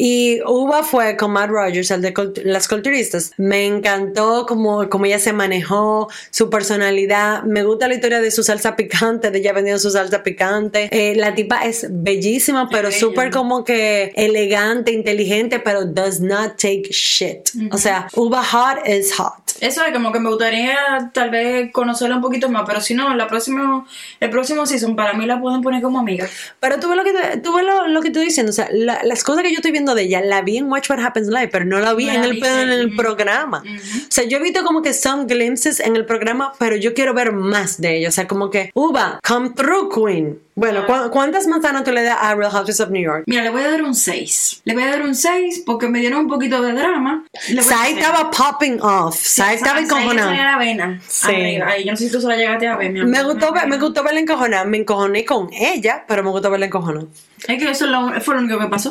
Y 0.00 0.40
Uva 0.46 0.84
fue 0.84 1.16
con 1.16 1.32
Matt 1.32 1.50
Rogers, 1.50 1.90
el 1.90 2.02
de 2.02 2.14
las 2.44 2.68
culturistas. 2.68 3.32
Me 3.36 3.66
encantó 3.66 4.46
como, 4.46 4.88
como 4.88 5.06
ella 5.06 5.18
se 5.18 5.32
manejó, 5.32 6.08
su 6.30 6.48
personalidad. 6.48 7.42
Me 7.42 7.64
gusta 7.64 7.88
la 7.88 7.94
historia 7.94 8.20
de 8.20 8.30
su 8.30 8.44
salsa 8.44 8.76
picante, 8.76 9.32
de 9.32 9.40
ella 9.40 9.52
vendiendo 9.52 9.80
su 9.80 9.90
salsa 9.90 10.22
picante. 10.22 10.88
Eh, 10.92 11.16
la 11.16 11.34
tipa 11.34 11.64
es 11.64 11.88
bellísima, 11.90 12.68
pero 12.70 12.92
súper 12.92 13.32
como 13.32 13.64
que 13.64 14.12
elegante, 14.14 14.92
inteligente, 14.92 15.58
pero 15.58 15.84
does 15.84 16.20
not 16.20 16.52
take 16.52 16.84
shit. 16.90 17.50
O 17.72 17.76
sea, 17.76 18.06
Uva 18.14 18.44
hot 18.44 18.86
is 18.86 19.12
hot. 19.18 19.47
Eso 19.60 19.84
es 19.84 19.92
como 19.92 20.12
que 20.12 20.20
me 20.20 20.28
gustaría 20.28 20.76
tal 21.12 21.30
vez 21.30 21.70
conocerla 21.72 22.16
un 22.16 22.22
poquito 22.22 22.48
más, 22.48 22.64
pero 22.66 22.80
si 22.80 22.94
no, 22.94 23.14
la 23.14 23.26
próxima, 23.26 23.84
el 24.20 24.30
próximo 24.30 24.66
season 24.66 24.94
para 24.96 25.12
mí 25.14 25.26
la 25.26 25.40
pueden 25.40 25.62
poner 25.62 25.82
como 25.82 25.98
amiga. 25.98 26.26
Pero 26.60 26.78
tú 26.78 26.88
ves 26.88 26.96
lo 26.96 27.04
que, 27.04 27.12
te- 27.12 27.36
tú 27.38 27.54
ves 27.54 27.64
lo, 27.64 27.88
lo 27.88 28.00
que 28.00 28.08
estoy 28.08 28.24
diciendo, 28.24 28.50
o 28.50 28.52
sea, 28.54 28.68
la- 28.70 29.00
las 29.04 29.24
cosas 29.24 29.42
que 29.42 29.50
yo 29.50 29.56
estoy 29.56 29.72
viendo 29.72 29.94
de 29.94 30.02
ella, 30.02 30.20
la 30.20 30.42
vi 30.42 30.58
en 30.58 30.70
Watch 30.70 30.90
What 30.90 31.00
Happens 31.00 31.28
Live, 31.28 31.48
pero 31.48 31.64
no 31.64 31.78
la 31.80 31.94
vi 31.94 32.08
en 32.08 32.24
el, 32.24 32.40
en 32.72 32.96
programa. 32.96 33.62
O 33.66 34.10
sea, 34.10 34.24
yo 34.24 34.38
he 34.38 34.42
visto 34.42 34.64
como 34.64 34.82
que 34.82 34.92
some 34.94 35.24
glimpses 35.26 35.80
en 35.80 35.96
el 35.96 36.04
programa, 36.06 36.52
pero 36.58 36.76
yo 36.76 36.94
quiero 36.94 37.14
ver 37.14 37.32
más 37.32 37.80
de 37.80 37.96
ella. 37.98 38.08
O 38.08 38.12
sea, 38.12 38.26
como 38.28 38.50
que, 38.50 38.70
Uva, 38.74 39.18
come 39.26 39.50
through, 39.50 39.92
Queen. 39.94 40.38
Bueno, 40.58 40.84
¿cu- 40.86 41.10
¿cuántas 41.12 41.46
manzanas 41.46 41.84
tú 41.84 41.92
le 41.92 42.02
das 42.02 42.18
a 42.20 42.34
Real 42.34 42.50
Houses 42.50 42.80
of 42.80 42.90
New 42.90 43.00
York? 43.00 43.22
Mira, 43.26 43.42
le 43.44 43.50
voy 43.50 43.62
a 43.62 43.70
dar 43.70 43.82
un 43.82 43.94
6. 43.94 44.62
Le 44.64 44.74
voy 44.74 44.82
a 44.82 44.88
dar 44.88 45.02
un 45.02 45.14
6 45.14 45.62
porque 45.64 45.88
me 45.88 46.00
dieron 46.00 46.20
un 46.22 46.28
poquito 46.28 46.60
de 46.60 46.72
drama. 46.72 47.24
Sai 47.62 47.92
estaba 47.92 48.28
popping 48.30 48.80
off. 48.80 49.16
Sai 49.20 49.54
estaba 49.54 49.76
Sai 49.76 49.84
encojonada. 49.84 50.32
la 50.34 50.58
vena. 50.58 51.00
Sí. 51.06 51.28
Arriba. 51.28 51.66
Ay, 51.68 51.84
yo 51.84 51.92
no 51.92 51.96
sé 51.96 52.06
si 52.06 52.10
tú 52.12 52.20
se 52.20 52.26
la 52.26 52.36
llegaste 52.36 52.66
a 52.66 52.76
ver, 52.76 52.90
mi 52.92 52.98
amor. 53.00 53.10
Me 53.12 53.22
gustó, 53.22 53.52
ver- 53.52 53.68
me 53.68 53.78
gustó 53.78 54.02
verla 54.02 54.18
encojonada. 54.18 54.64
Me 54.64 54.78
encojoné 54.78 55.24
con 55.24 55.48
ella, 55.52 56.04
pero 56.08 56.24
me 56.24 56.30
gustó 56.30 56.50
verla 56.50 56.66
encojonada. 56.66 57.06
Es 57.46 57.58
que 57.62 57.70
eso 57.70 57.86
fue 58.20 58.34
lo 58.34 58.40
único 58.40 58.58
que 58.58 58.66
pasó. 58.66 58.90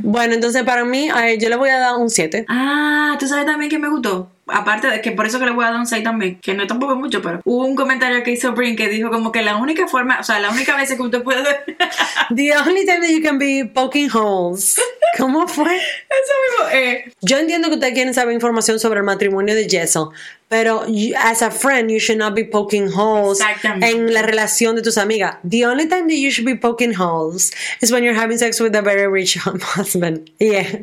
Bueno, 0.00 0.34
entonces 0.34 0.62
para 0.64 0.84
mí, 0.84 1.08
yo 1.38 1.48
le 1.48 1.56
voy 1.56 1.70
a 1.70 1.78
dar 1.78 1.94
un 1.96 2.10
7. 2.10 2.44
Ah, 2.48 3.16
tú 3.18 3.26
sabes 3.26 3.46
también 3.46 3.70
que 3.70 3.78
me 3.78 3.88
gustó. 3.88 4.30
Aparte 4.48 4.88
de 4.88 5.00
que 5.00 5.12
por 5.12 5.26
eso 5.26 5.38
que 5.38 5.44
le 5.46 5.52
voy 5.52 5.64
a 5.64 5.70
dar 5.70 5.80
un 5.80 5.86
6 5.86 6.02
también, 6.04 6.38
que 6.40 6.54
no 6.54 6.62
es 6.62 6.68
tampoco 6.68 6.96
mucho, 6.96 7.20
pero 7.22 7.40
hubo 7.44 7.64
un 7.66 7.74
comentario 7.76 8.22
que 8.22 8.30
hizo 8.32 8.52
Brin 8.52 8.76
que 8.76 8.88
dijo 8.88 9.10
como 9.10 9.30
que 9.32 9.42
la 9.42 9.56
única 9.56 9.86
forma, 9.88 10.18
o 10.20 10.24
sea, 10.24 10.38
la 10.40 10.50
única 10.50 10.76
vez 10.76 10.92
que 10.92 11.02
usted 11.02 11.22
puede 11.22 11.44
The 12.34 12.56
only 12.56 12.84
time 12.86 13.00
that 13.00 13.10
you 13.10 13.22
can 13.22 13.38
be 13.38 13.64
poking 13.64 14.08
holes. 14.12 14.80
¿Cómo 15.18 15.48
fue? 15.48 15.74
eso 15.76 16.34
mismo, 16.66 16.70
eh, 16.72 17.12
Yo 17.22 17.38
entiendo 17.38 17.68
que 17.68 17.74
ustedes 17.74 17.94
quieren 17.94 18.14
saber 18.14 18.34
información 18.34 18.78
sobre 18.78 18.98
el 19.00 19.04
matrimonio 19.04 19.54
de 19.54 19.66
Jessel, 19.68 20.04
pero 20.48 20.84
you- 20.86 21.14
as 21.16 21.42
a 21.42 21.50
friend, 21.50 21.90
you 21.90 21.98
should 21.98 22.18
not 22.18 22.34
be 22.34 22.44
poking 22.44 22.88
holes 22.92 23.40
en 23.80 24.12
la 24.12 24.22
relación 24.22 24.76
de 24.76 24.82
tus 24.82 24.98
amigas. 24.98 25.36
The 25.48 25.66
only 25.66 25.88
time 25.88 26.02
that 26.08 26.16
you 26.16 26.30
should 26.30 26.46
be 26.46 26.54
poking 26.56 26.92
holes 26.94 27.52
is 27.80 27.90
when 27.90 28.04
you're 28.04 28.18
having 28.18 28.38
sex 28.38 28.60
with 28.60 28.74
a 28.76 28.82
very 28.82 29.06
rich 29.08 29.36
husband. 29.74 30.30
Yeah. 30.38 30.82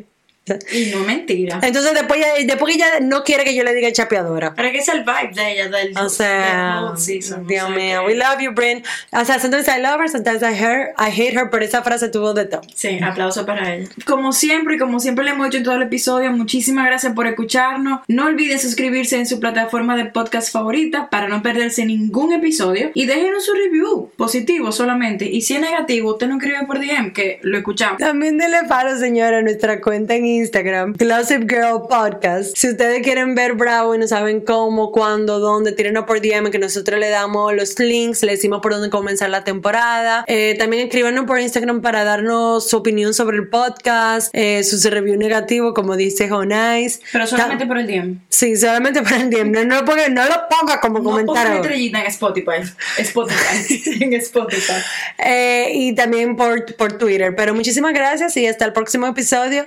Y 0.72 0.86
no 0.94 1.00
mentira. 1.00 1.58
Entonces 1.62 1.92
después, 1.94 2.20
ella- 2.20 2.46
después 2.46 2.74
ella 2.76 2.86
no 3.00 3.24
quiere 3.24 3.44
que 3.44 3.54
yo 3.54 3.64
le 3.64 3.74
diga 3.74 3.90
chapeadora. 3.92 4.54
Para 4.54 4.70
que 4.70 4.78
es 4.78 4.88
el 4.88 5.00
vibe 5.04 5.32
de 5.34 5.52
ella, 5.52 5.68
del 5.68 5.96
O 5.98 6.08
sea, 6.08 6.82
del 6.88 6.98
season, 6.98 7.42
o 7.42 7.44
Dios 7.48 7.66
sea 7.66 7.74
mío, 7.76 8.00
que- 8.02 8.06
we 8.06 8.14
love 8.14 8.40
you, 8.40 8.52
Brin. 8.52 8.82
O 9.12 9.24
sea, 9.24 9.38
sometimes 9.40 9.66
I 9.68 9.80
love 9.80 10.00
her, 10.00 10.08
sometimes 10.08 10.42
I 10.42 10.54
hate, 10.54 10.92
I 10.98 11.10
hate 11.10 11.34
her, 11.36 11.50
pero 11.50 11.64
esa 11.64 11.82
frase 11.82 12.08
tuvo 12.08 12.32
de 12.34 12.44
todo. 12.44 12.62
Sí, 12.74 12.98
aplauso 13.02 13.44
para 13.44 13.74
ella. 13.74 13.88
Como 14.06 14.32
siempre 14.32 14.76
y 14.76 14.78
como 14.78 15.00
siempre 15.00 15.24
le 15.24 15.32
hemos 15.32 15.46
dicho 15.46 15.58
en 15.58 15.64
todo 15.64 15.74
el 15.74 15.82
episodio, 15.82 16.30
muchísimas 16.32 16.86
gracias 16.86 17.12
por 17.14 17.26
escucharnos. 17.26 18.00
No 18.08 18.26
olviden 18.26 18.58
suscribirse 18.60 19.16
en 19.16 19.26
su 19.26 19.40
plataforma 19.40 19.96
de 19.96 20.06
podcast 20.06 20.52
favorita 20.52 21.10
para 21.10 21.28
no 21.28 21.42
perderse 21.42 21.84
ningún 21.84 22.32
episodio. 22.32 22.90
Y 22.94 23.06
déjenos 23.06 23.44
su 23.44 23.52
review 23.54 24.10
positivo 24.16 24.70
solamente. 24.72 25.24
Y 25.24 25.40
si 25.42 25.54
es 25.54 25.60
negativo, 25.60 26.12
usted 26.12 26.28
no 26.28 26.36
escribe 26.36 26.64
por 26.66 26.78
DM, 26.78 27.12
que 27.12 27.38
lo 27.42 27.58
escuchamos. 27.58 27.98
También 27.98 28.38
denle 28.38 28.58
paro, 28.68 28.96
señora, 28.98 29.38
a 29.38 29.42
nuestra 29.42 29.80
cuenta 29.80 30.14
en 30.14 30.26
Instagram, 30.36 30.94
Gossip 30.98 31.48
Girl 31.50 31.82
Podcast. 31.88 32.56
Si 32.56 32.68
ustedes 32.68 33.02
quieren 33.02 33.34
ver 33.34 33.54
Bravo 33.54 33.94
y 33.94 33.98
no 33.98 34.06
saben 34.06 34.40
cómo, 34.40 34.92
cuándo, 34.92 35.38
dónde, 35.38 35.72
tírenos 35.72 36.04
por 36.04 36.20
DM, 36.20 36.50
que 36.50 36.58
nosotros 36.58 36.98
le 37.00 37.08
damos 37.10 37.54
los 37.54 37.78
links, 37.78 38.22
le 38.22 38.32
decimos 38.32 38.60
por 38.60 38.72
dónde 38.72 38.90
comenzar 38.90 39.30
la 39.30 39.44
temporada. 39.44 40.24
Eh, 40.26 40.54
también 40.58 40.84
escríbanos 40.86 41.24
por 41.26 41.40
Instagram 41.40 41.80
para 41.80 42.04
darnos 42.04 42.68
su 42.68 42.76
opinión 42.76 43.14
sobre 43.14 43.36
el 43.38 43.48
podcast, 43.48 44.28
eh, 44.32 44.62
su 44.64 44.76
review 44.90 45.16
negativo, 45.18 45.74
como 45.74 45.96
dice 45.96 46.28
Jonais. 46.28 47.00
Pero 47.12 47.26
solamente 47.26 47.64
Ta- 47.64 47.68
por 47.68 47.78
el 47.78 47.86
DM. 47.86 48.20
Sí, 48.28 48.56
solamente 48.56 49.02
por 49.02 49.12
el 49.14 49.30
DM. 49.30 49.50
No, 49.50 49.64
no, 49.64 49.84
porque 49.84 50.08
no 50.10 50.24
lo 50.24 50.34
ponga 50.48 50.80
como 50.80 50.98
No 50.98 51.04
comentario. 51.04 51.54
estrellita 51.56 52.00
en 52.00 52.06
Spotify. 52.06 52.50
Spotify. 52.98 53.82
en 54.04 54.12
Spotify. 54.14 54.74
Eh, 55.18 55.70
y 55.74 55.94
también 55.94 56.36
por, 56.36 56.74
por 56.76 56.92
Twitter. 56.98 57.34
Pero 57.36 57.54
muchísimas 57.54 57.92
gracias 57.92 58.36
y 58.36 58.46
hasta 58.46 58.64
el 58.64 58.72
próximo 58.72 59.06
episodio. 59.06 59.66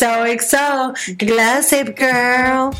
XOXO, 0.00 0.94
Gossip 1.18 1.94
Girl. 1.94 2.72